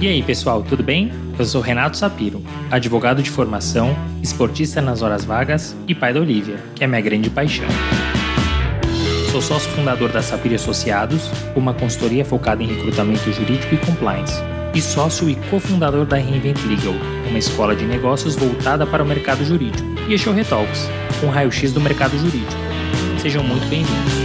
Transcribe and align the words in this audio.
E 0.00 0.08
aí, 0.08 0.22
pessoal, 0.22 0.62
tudo 0.62 0.82
bem? 0.82 1.12
Eu 1.38 1.44
sou 1.44 1.60
Renato 1.60 1.94
Sapiro, 1.94 2.42
advogado 2.70 3.22
de 3.22 3.30
formação, 3.30 3.94
esportista 4.22 4.80
nas 4.80 5.02
horas 5.02 5.26
vagas 5.26 5.76
e 5.86 5.94
pai 5.94 6.14
da 6.14 6.20
Olivia, 6.20 6.56
que 6.74 6.82
é 6.82 6.86
minha 6.86 7.02
grande 7.02 7.28
paixão. 7.28 7.68
Sou 9.30 9.42
sócio 9.42 9.70
fundador 9.72 10.10
da 10.10 10.22
Sapiro 10.22 10.54
Associados, 10.54 11.30
uma 11.54 11.74
consultoria 11.74 12.24
focada 12.24 12.62
em 12.62 12.66
recrutamento 12.66 13.30
jurídico 13.30 13.74
e 13.74 13.76
compliance, 13.76 14.40
e 14.72 14.80
sócio 14.80 15.28
e 15.28 15.34
cofundador 15.50 16.06
da 16.06 16.16
Reinvent 16.16 16.64
Legal, 16.64 16.94
uma 17.28 17.38
escola 17.38 17.76
de 17.76 17.84
negócios 17.84 18.36
voltada 18.36 18.86
para 18.86 19.02
o 19.02 19.06
mercado 19.06 19.44
jurídico, 19.44 19.86
e 20.08 20.14
é 20.14 20.30
o 20.30 20.32
Retalks, 20.32 20.88
um 21.22 21.28
raio-x 21.28 21.74
do 21.74 21.80
mercado 21.80 22.16
jurídico. 22.16 22.62
Sejam 23.20 23.44
muito 23.44 23.68
bem-vindos. 23.68 24.19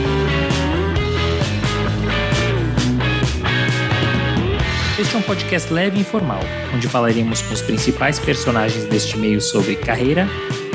É 5.16 5.18
um 5.18 5.22
podcast 5.22 5.72
leve 5.72 5.98
e 5.98 6.02
informal, 6.02 6.42
onde 6.74 6.90
falaremos 6.90 7.42
com 7.42 7.54
os 7.54 7.62
principais 7.62 8.20
personagens 8.20 8.84
deste 8.86 9.18
meio 9.18 9.40
sobre 9.40 9.76
carreira, 9.78 10.28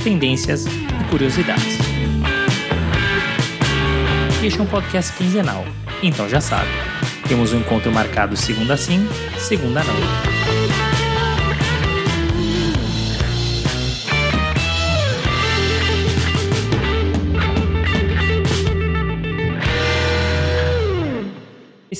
tendências 0.03 0.65
e 0.67 1.05
curiosidades. 1.11 1.77
Este 4.43 4.59
é 4.59 4.63
um 4.63 4.67
podcast 4.67 5.13
quinzenal, 5.13 5.63
então 6.03 6.27
já 6.27 6.41
sabe, 6.41 6.71
temos 7.29 7.53
um 7.53 7.59
encontro 7.59 7.93
marcado 7.93 8.35
segunda 8.35 8.79
sim, 8.79 9.07
segunda 9.37 9.85
não. 9.85 10.40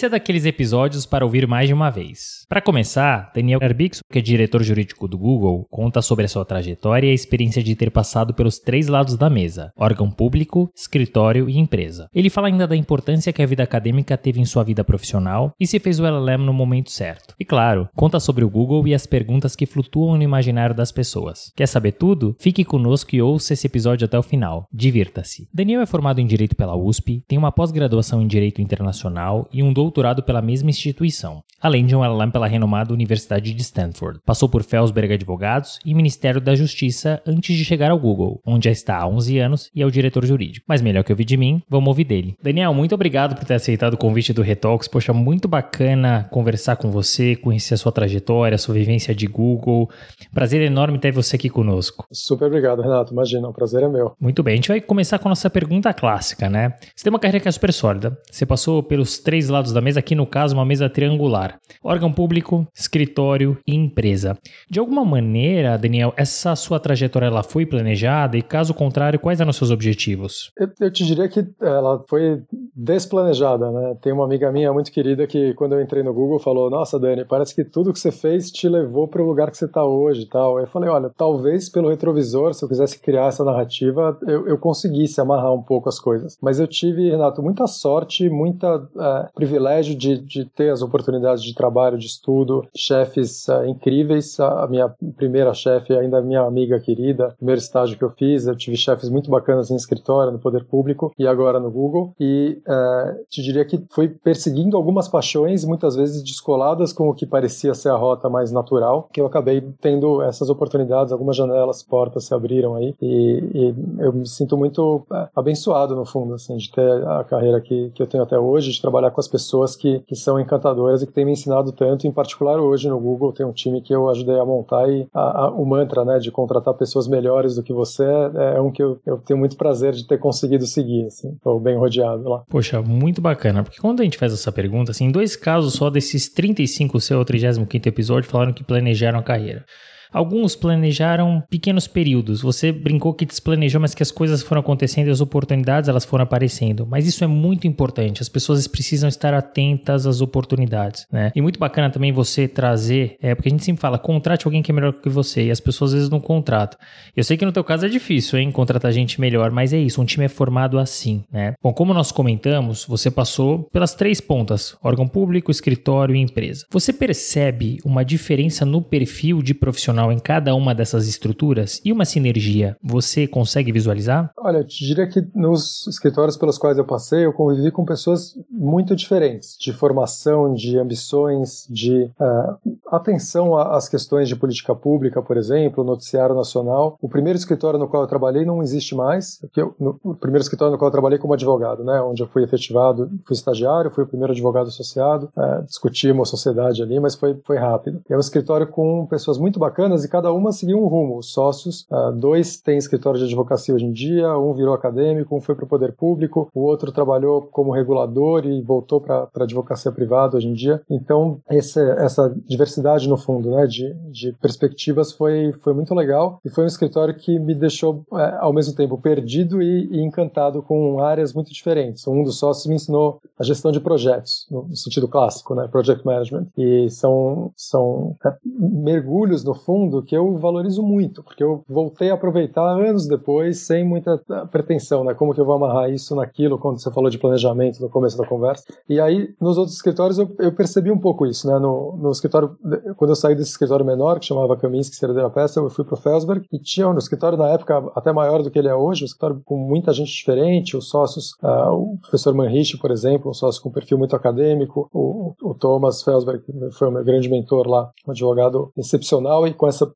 Esse 0.01 0.07
é 0.07 0.09
daqueles 0.09 0.47
episódios 0.47 1.05
para 1.05 1.27
ouvir 1.27 1.47
mais 1.47 1.69
de 1.69 1.75
uma 1.75 1.91
vez. 1.91 2.47
Para 2.49 2.63
começar, 2.63 3.31
Daniel 3.35 3.61
Arbixo, 3.63 4.01
que 4.11 4.19
é 4.19 4.23
diretor 4.23 4.63
jurídico 4.63 5.07
do 5.07 5.19
Google, 5.19 5.67
conta 5.71 6.01
sobre 6.01 6.25
a 6.25 6.29
sua 6.29 6.43
trajetória 6.43 7.07
e 7.07 7.11
a 7.11 7.15
experiência 7.15 7.63
de 7.63 7.77
ter 7.77 7.91
passado 7.91 8.33
pelos 8.33 8.59
três 8.59 8.89
lados 8.89 9.19
da 9.19 9.29
mesa: 9.29 9.71
órgão 9.77 10.11
público, 10.11 10.71
escritório 10.75 11.51
e 11.51 11.59
empresa. 11.59 12.09
Ele 12.15 12.31
fala 12.31 12.49
ainda 12.49 12.67
da 12.67 12.75
importância 12.75 13.31
que 13.31 13.43
a 13.43 13.47
vida 13.47 13.63
acadêmica 13.63 14.17
teve 14.17 14.41
em 14.41 14.47
sua 14.47 14.65
vida 14.65 14.83
profissional 14.83 15.53
e 15.61 15.67
se 15.67 15.79
fez 15.79 16.01
o 16.01 16.07
LLM 16.07 16.47
no 16.47 16.55
momento 16.55 16.91
certo. 16.91 17.35
E 17.39 17.45
claro, 17.45 17.87
conta 17.95 18.19
sobre 18.19 18.43
o 18.43 18.49
Google 18.49 18.89
e 18.89 18.95
as 18.95 19.05
perguntas 19.05 19.55
que 19.55 19.67
flutuam 19.67 20.17
no 20.17 20.23
imaginário 20.23 20.75
das 20.75 20.91
pessoas. 20.91 21.53
Quer 21.55 21.69
saber 21.69 21.93
tudo? 21.93 22.35
Fique 22.41 22.65
conosco 22.65 23.15
e 23.15 23.21
ouça 23.21 23.53
esse 23.53 23.67
episódio 23.67 24.07
até 24.07 24.19
o 24.19 24.23
final. 24.23 24.67
Divirta-se. 24.73 25.47
Daniel 25.53 25.83
é 25.83 25.87
formado 25.87 26.23
em 26.23 26.27
Direito 26.27 26.57
pela 26.57 26.75
USP, 26.75 27.23
tem 27.29 27.37
uma 27.37 27.53
pós-graduação 27.53 28.23
em 28.23 28.27
Direito 28.27 28.63
Internacional 28.63 29.47
e 29.53 29.63
um 29.63 29.71
doutorado 29.71 29.90
doutorado 29.91 30.23
pela 30.23 30.41
mesma 30.41 30.71
instituição, 30.71 31.43
além 31.61 31.85
de 31.85 31.97
um 31.97 32.05
LLM 32.05 32.31
pela 32.31 32.47
renomada 32.47 32.95
Universidade 32.95 33.53
de 33.53 33.61
Stanford. 33.61 34.21
Passou 34.25 34.49
por 34.49 34.63
Felsberg 34.63 35.13
Advogados 35.13 35.81
e 35.85 35.93
Ministério 35.93 36.41
da 36.41 36.55
Justiça 36.55 37.21
antes 37.27 37.57
de 37.57 37.65
chegar 37.65 37.91
ao 37.91 37.99
Google, 37.99 38.41
onde 38.47 38.67
já 38.67 38.71
está 38.71 38.99
há 38.99 39.09
11 39.09 39.39
anos 39.41 39.71
e 39.75 39.83
é 39.83 39.87
o 39.87 39.91
diretor 39.91 40.25
jurídico. 40.25 40.65
Mas 40.69 40.81
melhor 40.81 41.03
que 41.03 41.13
ouvir 41.13 41.25
de 41.25 41.37
mim, 41.37 41.61
vamos 41.69 41.89
ouvir 41.89 42.05
dele. 42.05 42.37
Daniel, 42.41 42.73
muito 42.73 42.95
obrigado 42.95 43.35
por 43.35 43.45
ter 43.45 43.55
aceitado 43.55 43.95
o 43.95 43.99
convite 43.99 44.33
do 44.33 44.43
Retalks. 44.43 44.87
Poxa, 44.87 45.13
muito 45.13 45.49
bacana 45.49 46.29
conversar 46.31 46.77
com 46.77 46.89
você, 46.89 47.35
conhecer 47.35 47.75
a 47.75 47.79
sua 47.79 47.91
trajetória, 47.91 48.55
a 48.55 48.59
sua 48.59 48.77
vivência 48.77 49.13
de 49.13 49.27
Google. 49.27 49.91
Prazer 50.33 50.63
enorme 50.63 51.01
ter 51.01 51.11
você 51.11 51.35
aqui 51.35 51.51
conosco. 51.51 52.07
Super 52.13 52.47
obrigado, 52.47 52.81
Renato. 52.81 53.13
Imagina, 53.13 53.49
o 53.49 53.53
prazer 53.53 53.83
é 53.83 53.89
meu. 53.89 54.13
Muito 54.21 54.41
bem, 54.43 54.53
a 54.53 54.57
gente 54.57 54.69
vai 54.69 54.81
começar 54.81 55.19
com 55.19 55.27
a 55.27 55.31
nossa 55.31 55.51
pergunta 55.51 55.93
clássica, 55.93 56.49
né? 56.49 56.75
Você 56.95 57.03
tem 57.03 57.13
uma 57.13 57.19
carreira 57.19 57.41
que 57.41 57.49
é 57.49 57.53
super 57.53 57.73
sólida. 57.73 58.17
Você 58.31 58.47
passou 58.47 58.83
pelos 58.85 59.19
três 59.19 59.49
lados 59.49 59.73
da 59.73 59.80
da 59.81 59.85
mesa, 59.85 59.99
aqui 59.99 60.15
no 60.15 60.27
caso, 60.27 60.55
uma 60.55 60.65
mesa 60.65 60.89
triangular. 60.89 61.59
Órgão 61.83 62.13
público, 62.13 62.67
escritório 62.75 63.59
e 63.67 63.75
empresa. 63.75 64.37
De 64.71 64.79
alguma 64.79 65.05
maneira, 65.05 65.77
Daniel, 65.79 66.13
essa 66.17 66.55
sua 66.55 66.79
trajetória 66.79 67.27
ela 67.27 67.43
foi 67.43 67.65
planejada 67.65 68.37
e, 68.37 68.43
caso 68.43 68.75
contrário, 68.75 69.19
quais 69.19 69.41
eram 69.41 69.51
os 69.51 69.57
seus 69.57 69.71
objetivos? 69.71 70.53
Eu, 70.59 70.69
eu 70.81 70.93
te 70.93 71.05
diria 71.05 71.29
que 71.29 71.45
ela 71.61 72.05
foi 72.09 72.43
desplanejada, 72.77 73.71
né? 73.71 73.97
Tem 74.03 74.13
uma 74.13 74.25
amiga 74.25 74.53
minha 74.53 74.73
muito 74.73 74.93
querida 74.93 75.27
que, 75.27 75.55
quando 75.55 75.75
eu 75.75 75.81
entrei 75.81 76.03
no 76.03 76.13
Google, 76.13 76.39
falou: 76.39 76.71
Nossa, 76.71 76.99
Dani, 76.99 77.25
parece 77.25 77.55
que 77.55 77.65
tudo 77.65 77.93
que 77.93 77.99
você 77.99 78.13
fez 78.13 78.51
te 78.51 78.69
levou 78.69 79.09
para 79.09 79.23
o 79.23 79.27
lugar 79.27 79.51
que 79.51 79.57
você 79.57 79.65
está 79.65 79.85
hoje 79.85 80.27
tal. 80.27 80.61
Eu 80.61 80.67
falei: 80.67 80.91
Olha, 80.91 81.11
talvez 81.17 81.71
pelo 81.71 81.89
retrovisor, 81.89 82.53
se 82.53 82.65
eu 82.65 82.69
quisesse 82.69 83.01
criar 83.01 83.27
essa 83.27 83.45
narrativa, 83.45 84.19
eu, 84.27 84.47
eu 84.47 84.59
conseguisse 84.59 85.21
amarrar 85.21 85.55
um 85.55 85.63
pouco 85.63 85.89
as 85.89 85.99
coisas. 85.99 86.37
Mas 86.43 86.61
eu 86.61 86.67
tive, 86.67 87.11
Renato, 87.11 87.43
muita 87.43 87.67
sorte, 87.67 88.29
muita 88.29 88.87
é, 88.99 89.29
privilégio 89.35 89.60
privilégio 89.61 89.95
de, 89.95 90.19
de 90.19 90.45
ter 90.47 90.71
as 90.71 90.81
oportunidades 90.81 91.43
de 91.43 91.55
trabalho, 91.55 91.99
de 91.99 92.07
estudo, 92.07 92.67
chefes 92.75 93.47
uh, 93.49 93.67
incríveis. 93.67 94.41
A 94.41 94.67
minha 94.67 94.89
primeira 95.17 95.53
chefe, 95.53 95.93
ainda 95.93 96.23
minha 96.23 96.41
amiga 96.41 96.81
querida, 96.81 97.35
primeiro 97.37 97.61
estágio 97.61 97.99
que 97.99 98.05
eu 98.05 98.11
fiz, 98.11 98.47
eu 98.47 98.57
tive 98.57 98.77
chefes 98.77 99.11
muito 99.11 99.31
bacanas 99.31 99.71
em 99.71 99.77
escritório, 99.77 100.33
no 100.33 100.39
poder 100.39 100.65
público 100.65 101.13
e 101.19 101.27
agora 101.27 101.61
no 101.61 101.71
Google. 101.71 102.15
E 102.19 102.61
uh, 102.67 103.25
te 103.29 103.43
diria 103.43 103.65
que 103.65 103.85
fui 103.91 104.09
perseguindo 104.09 104.77
algumas 104.77 105.09
paixões, 105.09 105.65
muitas 105.65 105.95
vezes 105.95 106.23
descoladas 106.23 106.93
com 106.93 107.09
o 107.09 107.15
que 107.15 107.27
parecia 107.27 107.75
ser 107.75 107.91
a 107.91 107.97
rota 107.97 108.31
mais 108.31 108.51
natural, 108.51 109.09
que 109.13 109.21
eu 109.21 109.27
acabei 109.27 109.61
tendo 109.81 110.23
essas 110.23 110.49
oportunidades, 110.49 111.13
algumas 111.13 111.37
janelas, 111.37 111.83
portas 111.83 112.25
se 112.25 112.35
abriram 112.35 112.77
aí 112.77 112.95
e, 113.01 113.43
e 113.55 113.75
eu 113.99 114.13
me 114.13 114.27
sinto 114.27 114.57
muito 114.57 115.05
uh, 115.11 115.29
abençoado 115.37 115.95
no 115.95 116.07
fundo, 116.07 116.35
assim, 116.35 116.57
de 116.57 116.71
ter 116.71 117.07
a 117.07 117.25
carreira 117.25 117.61
que, 117.61 117.91
que 117.91 118.03
eu 118.03 118.07
tenho 118.07 118.23
até 118.23 118.39
hoje, 118.39 118.73
de 118.73 118.81
trabalhar 118.81 119.11
com 119.11 119.21
as 119.21 119.29
pessoas 119.29 119.50
pessoas 119.51 119.75
que, 119.75 120.01
que 120.07 120.15
são 120.15 120.39
encantadoras 120.39 121.03
e 121.03 121.07
que 121.07 121.13
têm 121.13 121.25
me 121.25 121.33
ensinado 121.33 121.73
tanto, 121.73 122.07
em 122.07 122.13
particular 122.13 122.61
hoje 122.61 122.89
no 122.89 123.01
Google 123.01 123.33
tem 123.33 123.45
um 123.45 123.53
time 123.53 123.83
que 123.83 123.93
eu 123.93 124.09
ajudei 124.09 124.39
a 124.39 124.45
montar 124.45 124.89
e 124.89 125.09
a, 125.13 125.45
a, 125.45 125.51
o 125.51 125.67
mantra, 125.67 126.05
né, 126.05 126.19
de 126.19 126.31
contratar 126.31 126.75
pessoas 126.75 127.09
melhores 127.09 127.57
do 127.57 127.63
que 127.63 127.73
você 127.73 128.05
é, 128.05 128.57
é 128.57 128.61
um 128.61 128.71
que 128.71 128.83
eu, 128.83 129.01
eu, 129.05 129.19
tenho 129.19 129.39
muito 129.39 129.57
prazer 129.57 129.93
de 129.93 130.07
ter 130.07 130.19
conseguido 130.19 130.65
seguir, 130.67 131.07
assim, 131.07 131.37
tô 131.43 131.59
bem 131.59 131.77
rodeado 131.77 132.29
lá. 132.29 132.45
Poxa, 132.49 132.81
muito 132.81 133.21
bacana, 133.21 133.65
porque 133.65 133.81
quando 133.81 134.01
a 134.01 134.05
gente 134.05 134.19
faz 134.19 134.33
essa 134.33 134.53
pergunta, 134.53 134.93
assim, 134.93 135.07
em 135.07 135.11
dois 135.11 135.35
casos 135.35 135.75
só 135.75 135.91
desses 135.91 136.29
35, 136.29 136.97
o 136.97 137.01
seu 137.01 137.25
35 137.25 137.89
episódio, 137.89 138.31
falaram 138.31 138.53
que 138.53 138.63
planejaram 138.63 139.19
a 139.19 139.23
carreira. 139.23 139.65
Alguns 140.13 140.57
planejaram 140.57 141.43
pequenos 141.49 141.87
períodos. 141.87 142.43
Você 142.43 142.73
brincou 142.73 143.15
que 143.15 143.25
desplanejou, 143.25 143.81
mas 143.81 143.95
que 143.95 144.03
as 144.03 144.11
coisas 144.11 144.43
foram 144.43 144.61
acontecendo 144.61 145.09
e 145.09 145.11
as 145.11 145.21
oportunidades 145.21 145.89
elas 145.89 146.05
foram 146.05 146.25
aparecendo. 146.25 146.87
Mas 146.87 147.07
isso 147.07 147.25
é 147.25 147.27
muito 147.27 147.67
importante. 147.67 148.23
As 148.23 148.29
pessoas 148.29 148.67
precisam 148.67 149.09
estar 149.09 149.35
atentas 149.35 150.07
às 150.07 150.21
oportunidades, 150.21 151.07
né? 151.13 151.31
E 151.35 151.41
muito 151.41 151.59
bacana 151.59 151.91
também 151.91 152.13
você 152.13 152.49
trazer, 152.49 153.17
é, 153.21 153.35
porque 153.35 153.49
a 153.49 153.53
gente 153.53 153.65
sempre 153.65 153.81
fala, 153.81 153.99
contrate 153.99 154.47
alguém 154.47 154.63
que 154.63 154.71
é 154.71 154.75
melhor 154.75 154.93
que 154.93 155.09
você 155.09 155.45
e 155.45 155.51
as 155.51 155.61
pessoas 155.61 155.91
às 155.91 155.95
vezes 155.95 156.11
não 156.11 156.21
contratam. 156.21 156.79
Eu 157.17 157.25
sei 157.25 157.37
que 157.37 157.45
no 157.45 157.53
teu 157.53 157.65
caso 157.65 157.87
é 157.87 157.89
difícil, 157.89 158.39
hein, 158.39 158.51
contratar 158.51 158.93
gente 158.93 159.21
melhor, 159.21 159.51
mas 159.51 159.73
é 159.73 159.79
isso, 159.79 160.01
um 160.01 160.05
time 160.05 160.27
é 160.27 160.29
formado 160.29 160.79
assim, 160.79 161.25
né? 161.33 161.55
Bom, 161.63 161.73
como 161.73 161.95
nós 161.95 162.13
comentamos, 162.13 162.85
você 162.85 163.11
passou 163.11 163.69
pelas 163.73 163.95
três 163.95 164.21
pontas: 164.21 164.77
órgão 164.83 165.07
público, 165.07 165.51
escritório 165.51 166.15
e 166.15 166.21
empresa. 166.21 166.67
Você 166.71 166.93
percebe 166.93 167.79
uma 167.85 168.05
diferença 168.05 168.65
no 168.65 168.83
perfil 168.83 169.43
de 169.43 169.55
profissional 169.55 170.00
em 170.13 170.21
cada 170.21 170.55
uma 170.55 170.73
dessas 170.73 171.09
estruturas 171.09 171.81
e 171.85 171.93
uma 171.93 172.05
sinergia, 172.05 172.77
você 172.81 173.27
consegue 173.27 173.73
visualizar? 173.73 174.31
Olha, 174.39 174.59
eu 174.59 174.67
te 174.67 174.85
diria 174.85 175.09
que 175.09 175.21
nos 175.35 175.85
escritórios 175.89 176.37
pelos 176.37 176.59
quais 176.59 176.79
eu 176.79 176.85
passei, 176.85 177.25
eu 177.25 177.33
convivi 177.33 177.73
com 177.73 177.85
pessoas 177.85 178.39
muito 178.49 178.95
diferentes, 178.95 179.57
de 179.59 179.73
formação, 179.73 180.55
de 180.55 180.79
ambições, 180.79 181.67
de 181.69 182.05
uh, 182.21 182.79
atenção 182.93 183.57
às 183.57 183.89
questões 183.89 184.29
de 184.29 184.37
política 184.37 184.75
pública, 184.75 185.21
por 185.21 185.37
exemplo, 185.37 185.83
noticiário 185.83 186.35
nacional. 186.35 186.97
O 187.03 187.09
primeiro 187.09 187.39
escritório 187.39 187.79
no 187.79 187.89
qual 187.89 188.03
eu 188.05 188.09
trabalhei 188.09 188.45
não 188.45 188.63
existe 188.63 188.95
mais. 188.95 189.41
Eu, 189.57 189.75
no, 189.81 189.99
o 190.05 190.15
primeiro 190.15 190.43
escritório 190.43 190.73
no 190.73 190.79
qual 190.79 190.89
eu 190.89 190.93
trabalhei 190.93 191.19
como 191.19 191.35
advogado, 191.35 191.83
né, 191.83 192.01
onde 192.01 192.23
eu 192.23 192.29
fui 192.29 192.45
efetivado, 192.45 193.11
fui 193.27 193.35
estagiário, 193.35 193.91
fui 193.91 194.05
o 194.05 194.07
primeiro 194.07 194.33
advogado 194.33 194.69
associado, 194.69 195.31
uh, 195.37 195.65
discutimos 195.67 196.31
sociedade 196.31 196.83
ali, 196.83 196.99
mas 197.01 197.15
foi, 197.15 197.39
foi 197.45 197.59
rápido. 197.59 198.01
É 198.09 198.17
um 198.17 198.21
escritório 198.21 198.67
com 198.67 199.07
pessoas 199.07 199.39
muito 199.39 199.59
bacanas 199.59 199.90
e 200.05 200.09
cada 200.09 200.33
uma 200.33 200.53
seguiu 200.53 200.83
um 200.83 200.87
rumo. 200.87 201.19
Os 201.19 201.33
sócios, 201.33 201.87
uh, 201.91 202.13
dois 202.13 202.61
têm 202.61 202.79
escritório 202.79 203.19
de 203.19 203.27
advocacia 203.27 203.75
hoje 203.75 203.85
em 203.85 203.93
dia, 203.93 204.37
um 204.39 204.53
virou 204.55 204.75
acadêmico, 204.75 205.37
um 205.37 205.41
foi 205.41 205.55
para 205.55 205.65
o 205.65 205.69
poder 205.69 205.93
público, 205.93 206.49
o 206.55 206.61
outro 206.61 206.93
trabalhou 206.93 207.43
como 207.43 207.73
regulador 207.73 208.47
e 208.47 208.61
voltou 208.63 209.01
para 209.01 209.29
a 209.35 209.43
advocacia 209.43 209.93
privada 209.93 210.37
hoje 210.37 210.49
em 210.49 210.53
dia. 210.53 210.81
Então, 210.89 211.41
esse, 211.51 211.81
essa 211.93 212.35
diversidade, 212.47 213.09
no 213.09 213.17
fundo, 213.17 213.51
né, 213.51 213.67
de, 213.67 213.95
de 214.11 214.33
perspectivas 214.41 215.13
foi, 215.13 215.53
foi 215.61 215.75
muito 215.75 215.95
legal 215.95 216.41
e 216.45 216.51
foi 216.51 216.65
um 216.65 216.67
escritório 216.67 217.15
que 217.15 217.39
me 217.39 217.55
deixou, 217.55 218.05
é, 218.15 218.37
ao 218.41 218.53
mesmo 218.53 218.75
tempo, 218.75 218.99
perdido 218.99 219.63
e, 219.63 219.89
e, 219.91 220.01
encantado 220.01 220.63
com 220.63 221.01
áreas 221.01 221.33
muito 221.33 221.53
diferentes. 221.53 222.07
Um 222.07 222.23
dos 222.23 222.39
sócios 222.39 222.67
me 222.67 222.75
ensinou 222.75 223.21
a 223.39 223.45
gestão 223.45 223.73
de 223.73 223.81
projetos, 223.81 224.47
no 224.51 224.75
sentido 224.77 225.09
clássico, 225.09 225.55
né, 225.55 225.69
project 225.69 226.05
management, 226.05 226.47
e 226.57 226.89
são, 226.91 227.53
são 227.57 228.17
é, 228.25 228.35
mergulhos, 228.45 229.45
no 229.45 229.55
fundo, 229.55 229.80
fundo 229.81 230.03
que 230.03 230.17
eu 230.17 230.37
valorizo 230.37 230.83
muito, 230.83 231.23
porque 231.23 231.43
eu 231.43 231.63
voltei 231.69 232.11
a 232.11 232.15
aproveitar 232.15 232.63
anos 232.63 233.07
depois, 233.07 233.61
sem 233.61 233.85
muita 233.85 234.21
ah, 234.31 234.47
pretensão, 234.47 235.05
né? 235.05 235.15
Como 235.15 235.35
que 235.35 235.41
eu 235.41 235.45
vou 235.45 235.55
amarrar 235.55 235.91
isso 235.91 236.15
naquilo, 236.15 236.59
quando 236.59 236.81
você 236.81 236.91
falou 236.91 237.09
de 237.09 237.19
planejamento 237.19 237.81
no 237.81 237.89
começo 237.89 238.19
da 238.19 238.27
conversa. 238.27 238.65
E 238.89 239.01
aí, 239.01 239.35
nos 239.41 239.57
outros 239.57 239.77
escritórios, 239.77 240.19
eu, 240.19 240.31
eu 240.39 240.53
percebi 240.53 240.91
um 240.91 240.99
pouco 240.99 241.27
isso, 241.27 241.47
né? 241.47 241.59
No, 241.59 241.97
no 241.97 242.11
escritório 242.11 242.57
quando 242.97 243.11
eu 243.11 243.17
saí 243.17 243.35
desse 243.35 243.51
escritório 243.51 243.85
menor, 243.85 244.19
que 244.19 244.27
chamava 244.27 244.57
Kaminsky 244.57 244.97
Cerdeira 244.97 245.31
Pestel, 245.31 245.65
eu 245.65 245.71
fui 245.71 245.85
para 245.85 245.95
o 245.95 245.97
Felsberg 245.97 246.47
e 246.53 246.59
tinha 246.59 246.89
no 246.89 246.99
escritório 246.99 247.39
na 247.39 247.49
época 247.49 247.91
até 247.95 248.13
maior 248.13 248.43
do 248.43 248.51
que 248.51 248.59
ele 248.59 248.69
é 248.69 248.75
hoje, 248.75 249.03
um 249.03 249.07
escritório 249.07 249.41
com 249.45 249.57
muita 249.57 249.93
gente 249.93 250.11
diferente, 250.11 250.77
os 250.77 250.89
sócios, 250.89 251.33
uh, 251.43 251.73
o 251.73 251.99
professor 252.01 252.35
Manrich, 252.35 252.77
por 252.79 252.91
exemplo, 252.91 253.31
um 253.31 253.35
sócio 253.35 253.63
com 253.63 253.71
perfil 253.71 253.99
muito 253.99 254.15
acadêmico, 254.15 254.89
o, 254.93 255.35
o 255.43 255.55
Thomas 255.55 256.03
Felsberg 256.03 256.43
foi 256.73 256.89
o 256.89 256.91
meu 256.91 257.05
grande 257.05 257.29
mentor 257.29 257.67
lá, 257.67 257.91
um 258.07 258.11
advogado 258.11 258.73
excepcional 258.77 259.47
e 259.47 259.55
com 259.55 259.67
essa 259.71 259.91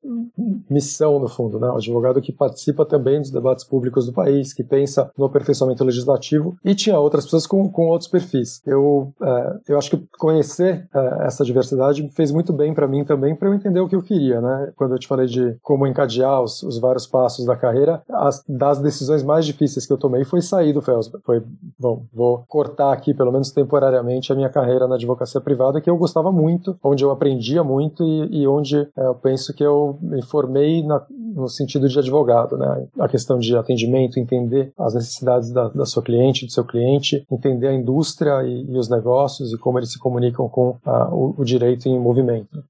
missão, 0.69 1.19
no 1.19 1.27
fundo, 1.27 1.59
né? 1.59 1.69
um 1.69 1.75
advogado 1.75 2.21
que 2.21 2.31
participa 2.31 2.85
também 2.85 3.19
dos 3.19 3.29
debates 3.29 3.63
públicos 3.63 4.05
do 4.05 4.13
país, 4.13 4.53
que 4.53 4.63
pensa 4.63 5.11
no 5.17 5.25
aperfeiçoamento 5.25 5.83
legislativo, 5.83 6.55
e 6.63 6.75
tinha 6.75 6.99
outras 6.99 7.25
pessoas 7.25 7.47
com, 7.47 7.69
com 7.69 7.87
outros 7.87 8.09
perfis. 8.09 8.61
Eu, 8.65 9.13
é, 9.21 9.59
eu 9.69 9.77
acho 9.77 9.89
que 9.91 10.07
conhecer 10.17 10.87
é, 10.93 11.25
essa 11.25 11.43
diversidade 11.43 12.07
fez 12.13 12.31
muito 12.31 12.51
bem 12.51 12.73
para 12.73 12.87
mim 12.87 13.03
também, 13.03 13.35
para 13.35 13.47
eu 13.47 13.53
entender 13.53 13.79
o 13.79 13.87
que 13.87 13.95
eu 13.95 14.01
queria. 14.01 14.41
Né? 14.41 14.71
Quando 14.75 14.93
eu 14.93 14.99
te 14.99 15.07
falei 15.07 15.27
de 15.27 15.57
como 15.61 15.87
encadear 15.87 16.41
os, 16.41 16.63
os 16.63 16.79
vários 16.79 17.07
passos 17.07 17.45
da 17.45 17.55
carreira, 17.55 18.01
as, 18.09 18.43
das 18.47 18.79
decisões 18.79 19.23
mais 19.23 19.45
difíceis 19.45 19.85
que 19.85 19.93
eu 19.93 19.97
tomei 19.97 20.23
foi 20.23 20.41
sair 20.41 20.73
do 20.73 20.81
Felsberg. 20.81 21.23
Foi, 21.25 21.43
bom, 21.79 22.03
vou 22.13 22.43
cortar 22.47 22.91
aqui, 22.91 23.13
pelo 23.13 23.31
menos 23.31 23.51
temporariamente, 23.51 24.31
a 24.31 24.35
minha 24.35 24.49
carreira 24.49 24.87
na 24.87 24.95
advocacia 24.95 25.41
privada, 25.41 25.81
que 25.81 25.89
eu 25.89 25.97
gostava 25.97 26.31
muito, 26.31 26.77
onde 26.83 27.03
eu 27.03 27.11
aprendia 27.11 27.63
muito 27.63 28.03
e, 28.03 28.41
e 28.41 28.47
onde 28.47 28.77
é, 28.97 29.05
eu 29.05 29.15
penso 29.15 29.53
que 29.53 29.63
eu 29.65 29.97
me 30.01 30.21
formei 30.23 30.83
na, 30.83 31.01
no 31.09 31.47
sentido 31.49 31.87
de 31.89 31.99
advogado, 31.99 32.57
né? 32.57 32.87
A 32.99 33.07
questão 33.07 33.37
de 33.37 33.55
atendimento, 33.55 34.19
entender 34.19 34.71
as 34.77 34.93
necessidades 34.93 35.51
da, 35.51 35.67
da 35.67 35.85
sua 35.85 36.01
cliente, 36.01 36.45
do 36.45 36.51
seu 36.51 36.63
cliente, 36.63 37.25
entender 37.29 37.67
a 37.67 37.73
indústria 37.73 38.43
e, 38.43 38.65
e 38.69 38.77
os 38.77 38.89
negócios 38.89 39.51
e 39.51 39.57
como 39.57 39.77
eles 39.77 39.91
se 39.91 39.99
comunicam 39.99 40.47
com 40.47 40.77
a, 40.85 41.13
o, 41.13 41.35
o, 41.37 41.43
direito 41.43 41.89
em 41.89 41.99
movimento. 41.99 42.63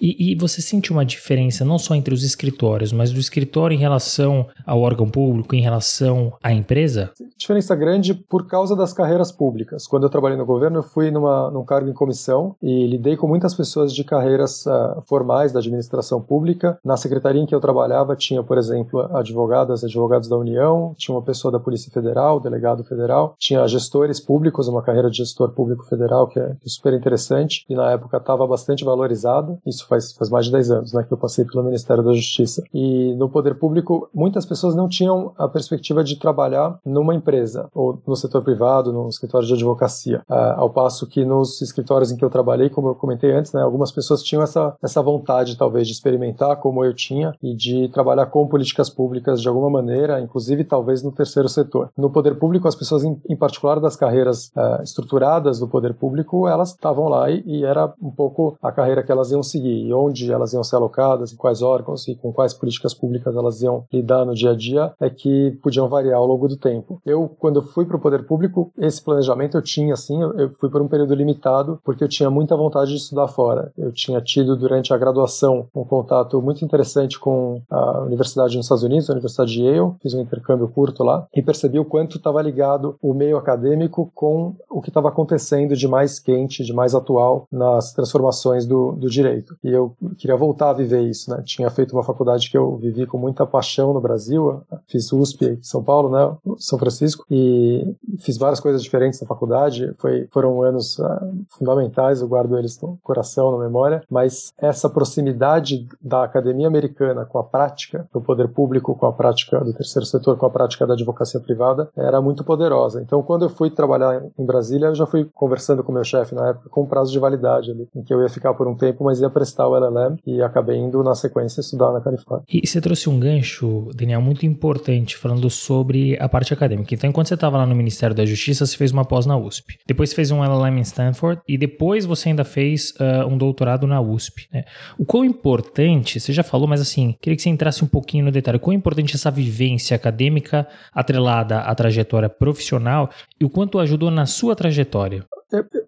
E, 0.00 0.32
e, 0.32 0.34
você 0.34 0.60
sente 0.60 0.90
uma 0.90 1.04
diferença 1.04 1.64
não 1.64 1.78
só 1.78 1.94
entre 1.94 2.12
os 2.12 2.22
escritórios, 2.22 2.92
mas 2.92 3.12
do 3.12 3.20
escritório 3.20 3.74
em 3.74 3.78
relação 3.78 4.46
ao 4.64 4.80
órgão 4.80 5.08
público, 5.08 5.54
em 5.54 5.60
relação 5.60 6.32
à 6.42 6.52
empresa? 6.52 7.10
Diferença 7.36 7.74
grande 7.74 8.14
por 8.14 8.46
causa 8.46 8.74
das 8.76 8.92
carreiras 8.92 9.32
públicas. 9.32 9.86
Quando 9.86 10.04
eu 10.04 10.10
trabalhei 10.10 10.36
no 10.36 10.46
governo, 10.46 10.78
eu 10.78 10.82
fui 10.82 11.10
numa, 11.10 11.50
num 11.50 11.64
cargo 11.64 11.88
em 11.88 11.94
comissão 11.94 12.54
e 12.62 12.86
lidei 12.86 13.16
com 13.16 13.26
muitas 13.26 13.54
pessoas 13.54 13.94
de 13.94 14.04
carreiras 14.04 14.64
uh, 14.66 15.02
formais 15.06 15.52
da 15.52 15.60
administração 15.60 16.20
pública. 16.26 16.78
Na 16.84 16.96
secretaria 16.96 17.40
em 17.40 17.46
que 17.46 17.54
eu 17.54 17.60
trabalhava, 17.60 18.16
tinha, 18.16 18.42
por 18.42 18.58
exemplo, 18.58 19.00
advogadas, 19.16 19.84
advogados 19.84 20.28
da 20.28 20.36
União, 20.36 20.94
tinha 20.96 21.14
uma 21.14 21.22
pessoa 21.22 21.52
da 21.52 21.60
Polícia 21.60 21.90
Federal, 21.92 22.40
delegado 22.40 22.84
federal, 22.84 23.34
tinha 23.38 23.66
gestores 23.66 24.20
públicos, 24.20 24.68
uma 24.68 24.82
carreira 24.82 25.10
de 25.10 25.18
gestor 25.18 25.50
público 25.50 25.84
federal 25.84 26.26
que 26.26 26.38
é, 26.38 26.56
super 26.66 26.92
interessante 26.92 27.64
e 27.68 27.74
na 27.74 27.90
época 27.90 28.16
estava 28.16 28.46
bastante 28.46 28.84
valorizada. 28.84 29.58
Isso 29.66 29.86
faz, 29.86 30.12
faz 30.12 30.30
mais 30.30 30.46
de 30.46 30.52
10 30.52 30.70
anos, 30.70 30.92
né, 30.92 31.04
que 31.04 31.12
eu 31.12 31.18
passei 31.18 31.44
pelo 31.44 31.64
Ministério 31.64 32.02
da 32.02 32.12
Justiça. 32.12 32.62
E 32.72 33.14
no 33.14 33.28
poder 33.28 33.54
público, 33.56 34.08
muitas 34.14 34.44
pessoas 34.44 34.74
não 34.74 34.88
tinham 34.88 35.32
a 35.38 35.48
perspectiva 35.48 36.02
de 36.02 36.16
trabalhar 36.16 36.78
numa 36.84 37.14
empresa 37.14 37.68
ou 37.74 38.00
no 38.06 38.16
setor 38.16 38.42
privado, 38.42 38.92
no 38.92 39.08
escritório 39.08 39.46
de 39.46 39.54
advocacia. 39.54 40.22
Uh, 40.28 40.34
ao 40.56 40.70
passo 40.70 41.06
que 41.06 41.24
nos 41.24 41.60
escritórios 41.60 42.10
em 42.10 42.16
que 42.16 42.24
eu 42.24 42.30
trabalhei, 42.30 42.68
como 42.68 42.88
eu 42.88 42.94
comentei 42.94 43.32
antes, 43.32 43.52
né, 43.52 43.62
algumas 43.62 43.92
pessoas 43.92 44.22
tinham 44.22 44.42
essa, 44.42 44.76
essa 44.82 45.02
vontade, 45.02 45.56
talvez, 45.56 45.86
de 45.86 45.92
experimentar, 45.92 46.15
como 46.56 46.84
eu 46.84 46.94
tinha, 46.94 47.34
e 47.42 47.54
de 47.54 47.88
trabalhar 47.88 48.26
com 48.26 48.46
políticas 48.46 48.90
públicas 48.90 49.40
de 49.40 49.48
alguma 49.48 49.70
maneira, 49.70 50.20
inclusive 50.20 50.64
talvez 50.64 51.02
no 51.02 51.12
terceiro 51.12 51.48
setor. 51.48 51.90
No 51.96 52.10
poder 52.10 52.36
público, 52.38 52.68
as 52.68 52.74
pessoas, 52.74 53.04
em, 53.04 53.36
particular 53.36 53.80
das 53.80 53.96
carreiras 53.96 54.48
uh, 54.56 54.82
estruturadas 54.82 55.58
do 55.58 55.68
poder 55.68 55.94
público, 55.94 56.48
elas 56.48 56.70
estavam 56.70 57.08
lá 57.08 57.30
e, 57.30 57.42
e, 57.46 57.64
era 57.64 57.92
um 58.00 58.10
pouco 58.10 58.56
a 58.62 58.72
carreira 58.72 59.02
que 59.02 59.12
elas 59.12 59.30
iam 59.30 59.42
seguir, 59.42 59.86
e 59.86 59.92
onde 59.92 60.32
elas 60.32 60.52
iam 60.52 60.64
ser 60.64 60.76
alocadas, 60.76 61.32
em 61.32 61.36
quais 61.36 61.62
órgãos 61.62 62.08
e 62.08 62.14
com 62.14 62.32
quais 62.32 62.54
políticas 62.54 62.94
públicas 62.94 63.34
elas 63.36 63.62
iam 63.62 63.84
lidar 63.92 64.24
no 64.24 64.34
dia 64.34 64.50
a 64.50 64.56
dia, 64.56 64.92
é 65.00 65.10
que 65.10 65.58
podiam 65.62 65.88
variar 65.88 66.18
ao 66.18 66.26
longo 66.26 66.48
do 66.48 66.56
tempo. 66.56 67.00
Eu, 67.04 67.30
quando 67.38 67.62
fui 67.62 67.84
para 67.84 67.96
o 67.96 68.00
poder 68.00 68.26
público, 68.26 68.72
esse 68.78 69.02
planejamento 69.02 69.56
eu 69.56 69.62
tinha, 69.62 69.94
assim, 69.94 70.20
eu, 70.20 70.32
eu 70.38 70.50
fui 70.58 70.70
por 70.70 70.80
um 70.80 70.88
período 70.88 71.14
limitado, 71.14 71.78
porque 71.84 72.04
eu 72.04 72.08
tinha 72.08 72.30
muita 72.30 72.56
vontade 72.56 72.90
de 72.90 72.96
estudar 72.96 73.28
fora. 73.28 73.72
Eu 73.76 73.92
tinha 73.92 74.20
tido, 74.20 74.56
durante 74.56 74.92
a 74.92 74.98
graduação, 74.98 75.68
um 75.74 75.84
contato 76.06 76.40
muito 76.40 76.64
interessante 76.64 77.18
com 77.18 77.60
a 77.68 78.00
universidade 78.02 78.56
nos 78.56 78.66
Estados 78.66 78.84
Unidos, 78.84 79.10
a 79.10 79.12
Universidade 79.12 79.52
de 79.52 79.62
Yale, 79.64 79.94
fiz 80.00 80.14
um 80.14 80.20
intercâmbio 80.20 80.68
curto 80.68 81.02
lá, 81.02 81.26
e 81.34 81.42
percebi 81.42 81.80
o 81.80 81.84
quanto 81.84 82.18
estava 82.18 82.40
ligado 82.40 82.96
o 83.02 83.12
meio 83.12 83.36
acadêmico 83.36 84.10
com 84.14 84.54
o 84.70 84.80
que 84.80 84.88
estava 84.88 85.08
acontecendo 85.08 85.74
de 85.74 85.88
mais 85.88 86.20
quente, 86.20 86.62
de 86.62 86.72
mais 86.72 86.94
atual 86.94 87.48
nas 87.50 87.92
transformações 87.92 88.66
do, 88.66 88.92
do 88.92 89.10
direito. 89.10 89.56
E 89.64 89.70
eu 89.70 89.94
queria 90.16 90.36
voltar 90.36 90.70
a 90.70 90.74
viver 90.74 91.02
isso, 91.02 91.30
né? 91.30 91.42
Tinha 91.44 91.68
feito 91.70 91.92
uma 91.92 92.04
faculdade 92.04 92.48
que 92.48 92.56
eu 92.56 92.76
vivi 92.76 93.06
com 93.06 93.18
muita 93.18 93.44
paixão 93.44 93.92
no 93.92 94.00
Brasil, 94.00 94.60
fiz 94.86 95.12
USP 95.12 95.46
em 95.46 95.62
São 95.62 95.82
Paulo, 95.82 96.10
né? 96.10 96.36
São 96.58 96.78
Francisco, 96.78 97.24
e 97.30 97.96
fiz 98.20 98.38
várias 98.38 98.60
coisas 98.60 98.82
diferentes 98.82 99.20
na 99.20 99.26
faculdade. 99.26 99.92
Foi, 99.98 100.28
foram 100.32 100.62
anos 100.62 100.98
uh, 100.98 101.04
fundamentais, 101.48 102.20
eu 102.20 102.28
guardo 102.28 102.56
eles 102.56 102.80
no 102.80 102.98
coração, 103.02 103.50
na 103.52 103.64
memória, 103.64 104.02
mas 104.08 104.52
essa 104.58 104.88
proximidade 104.88 105.86
da 106.00 106.24
academia 106.24 106.66
americana 106.66 107.24
com 107.24 107.38
a 107.38 107.44
prática 107.44 108.06
do 108.12 108.20
poder 108.20 108.48
público, 108.48 108.94
com 108.94 109.06
a 109.06 109.12
prática 109.12 109.58
do 109.60 109.72
terceiro 109.72 110.06
setor, 110.06 110.36
com 110.36 110.46
a 110.46 110.50
prática 110.50 110.86
da 110.86 110.94
advocacia 110.94 111.40
privada, 111.40 111.88
era 111.96 112.20
muito 112.20 112.44
poderosa. 112.44 113.00
Então, 113.00 113.22
quando 113.22 113.44
eu 113.44 113.48
fui 113.48 113.70
trabalhar 113.70 114.22
em 114.38 114.44
Brasília, 114.44 114.86
eu 114.86 114.94
já 114.94 115.06
fui 115.06 115.28
conversando 115.34 115.82
com 115.82 115.92
meu 115.92 116.04
chefe 116.04 116.34
na 116.34 116.50
época 116.50 116.68
com 116.70 116.82
um 116.82 116.86
prazo 116.86 117.12
de 117.12 117.18
validade 117.18 117.70
ali, 117.70 117.88
em 117.94 118.02
que 118.02 118.12
eu 118.12 118.22
ia 118.22 118.28
ficar 118.28 118.54
por 118.54 118.66
um 118.66 118.74
tempo, 118.74 119.04
mas 119.04 119.20
ia 119.20 119.30
prestar 119.30 119.68
o 119.68 119.76
LLM 119.76 120.16
e 120.26 120.42
acabei 120.42 120.76
indo 120.76 121.02
na 121.02 121.14
sequência 121.14 121.60
estudar 121.60 121.92
na 121.92 122.00
Califórnia. 122.00 122.44
E 122.52 122.66
você 122.66 122.80
trouxe 122.80 123.08
um 123.08 123.18
gancho, 123.18 123.90
Daniel, 123.94 124.20
muito 124.20 124.46
importante, 124.46 125.16
falando 125.16 125.48
sobre 125.50 126.16
a 126.20 126.28
parte 126.28 126.52
acadêmica. 126.52 126.94
Então, 126.94 127.10
enquanto 127.10 127.28
você 127.28 127.34
estava 127.34 127.58
lá 127.58 127.66
no 127.66 127.74
Ministério 127.74 128.14
da 128.14 128.24
Justiça, 128.24 128.66
você 128.66 128.76
fez 128.76 128.92
uma 128.92 129.04
pós 129.04 129.26
na 129.26 129.36
USP. 129.36 129.78
Depois 129.86 130.10
você 130.10 130.16
fez 130.16 130.30
um 130.30 130.42
LLM 130.42 130.78
em 130.78 130.82
Stanford 130.82 131.40
e 131.48 131.58
depois 131.58 132.04
você 132.04 132.30
ainda 132.30 132.44
fez 132.44 132.92
uh, 132.92 133.26
um 133.26 133.36
doutorado 133.36 133.86
na 133.86 134.00
USP. 134.00 134.48
Né? 134.52 134.64
O 134.98 135.04
quão 135.04 135.24
importante, 135.24 135.85
você 136.04 136.32
já 136.32 136.42
falou, 136.42 136.66
mas 136.66 136.80
assim, 136.80 137.14
queria 137.20 137.36
que 137.36 137.42
você 137.42 137.48
entrasse 137.48 137.84
um 137.84 137.86
pouquinho 137.86 138.24
no 138.24 138.30
detalhe. 138.30 138.58
Quão 138.58 138.74
importante 138.74 139.14
essa 139.14 139.30
vivência 139.30 139.94
acadêmica 139.94 140.66
atrelada 140.92 141.60
à 141.60 141.74
trajetória 141.74 142.28
profissional 142.28 143.10
e 143.40 143.44
o 143.44 143.50
quanto 143.50 143.78
ajudou 143.78 144.10
na 144.10 144.26
sua 144.26 144.56
trajetória? 144.56 145.24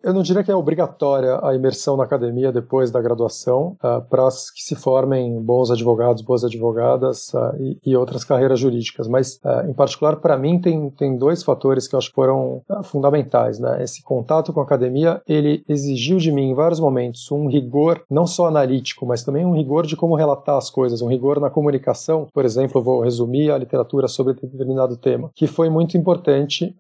Eu 0.05 0.15
não 0.15 0.23
diria 0.23 0.45
que 0.45 0.51
é 0.51 0.55
obrigatória 0.55 1.41
a 1.43 1.53
imersão 1.55 1.97
na 1.97 2.05
academia 2.05 2.53
depois 2.53 2.93
da 2.93 3.03
graduação 3.03 3.77
uh, 3.83 4.01
para 4.09 4.29
que 4.55 4.63
se 4.63 4.77
formem 4.77 5.43
bons 5.43 5.71
advogados, 5.71 6.23
boas 6.23 6.45
advogadas 6.45 7.35
uh, 7.35 7.53
e, 7.85 7.97
outras 7.97 8.23
carreiras 8.25 8.61
jurídicas, 8.61 9.09
mas 9.09 9.41
uh, 9.45 9.69
em 9.69 9.73
particular 9.73 10.17
para 10.17 10.37
mim 10.39 10.61
tem, 10.61 10.91
tem 10.91 11.17
dois 11.17 11.43
fatores 11.43 11.89
que 11.89 11.95
eu 11.95 11.99
acho 11.99 12.11
que 12.11 12.15
foram 12.15 12.63
fundamentais. 12.85 13.59
Né? 13.59 13.83
Esse 13.83 14.03
contato 14.03 14.53
com 14.53 14.61
a 14.61 14.63
academia 14.63 15.21
ele 15.27 15.65
exigiu 15.69 16.19
de 16.19 16.31
mim 16.31 16.51
em 16.51 16.55
vários 16.55 16.79
momentos 16.79 17.31
um 17.33 17.49
rigor 17.49 18.03
não 18.09 18.27
só 18.27 18.47
analítico, 18.47 19.05
mas 19.05 19.25
também 19.25 19.45
um 19.45 19.55
rigor 19.55 19.87
de 19.87 19.97
como 19.97 20.15
relatar 20.15 20.57
as 20.57 20.71
coisas, 20.71 21.03
um 21.03 21.09
rigor 21.09 21.41
na 21.41 21.51
comunicação. 21.51 22.29
Por 22.33 22.45
exemplo, 22.45 22.81
vou 22.81 23.01
resumir 23.01 23.51
a 23.51 23.59
literatura 23.59 24.07
sobre 24.07 24.35
determinado 24.35 24.97
tema, 24.97 25.31
que 25.35 25.49
foi 25.49 25.69
muito 25.69 25.99
importante 25.99 26.77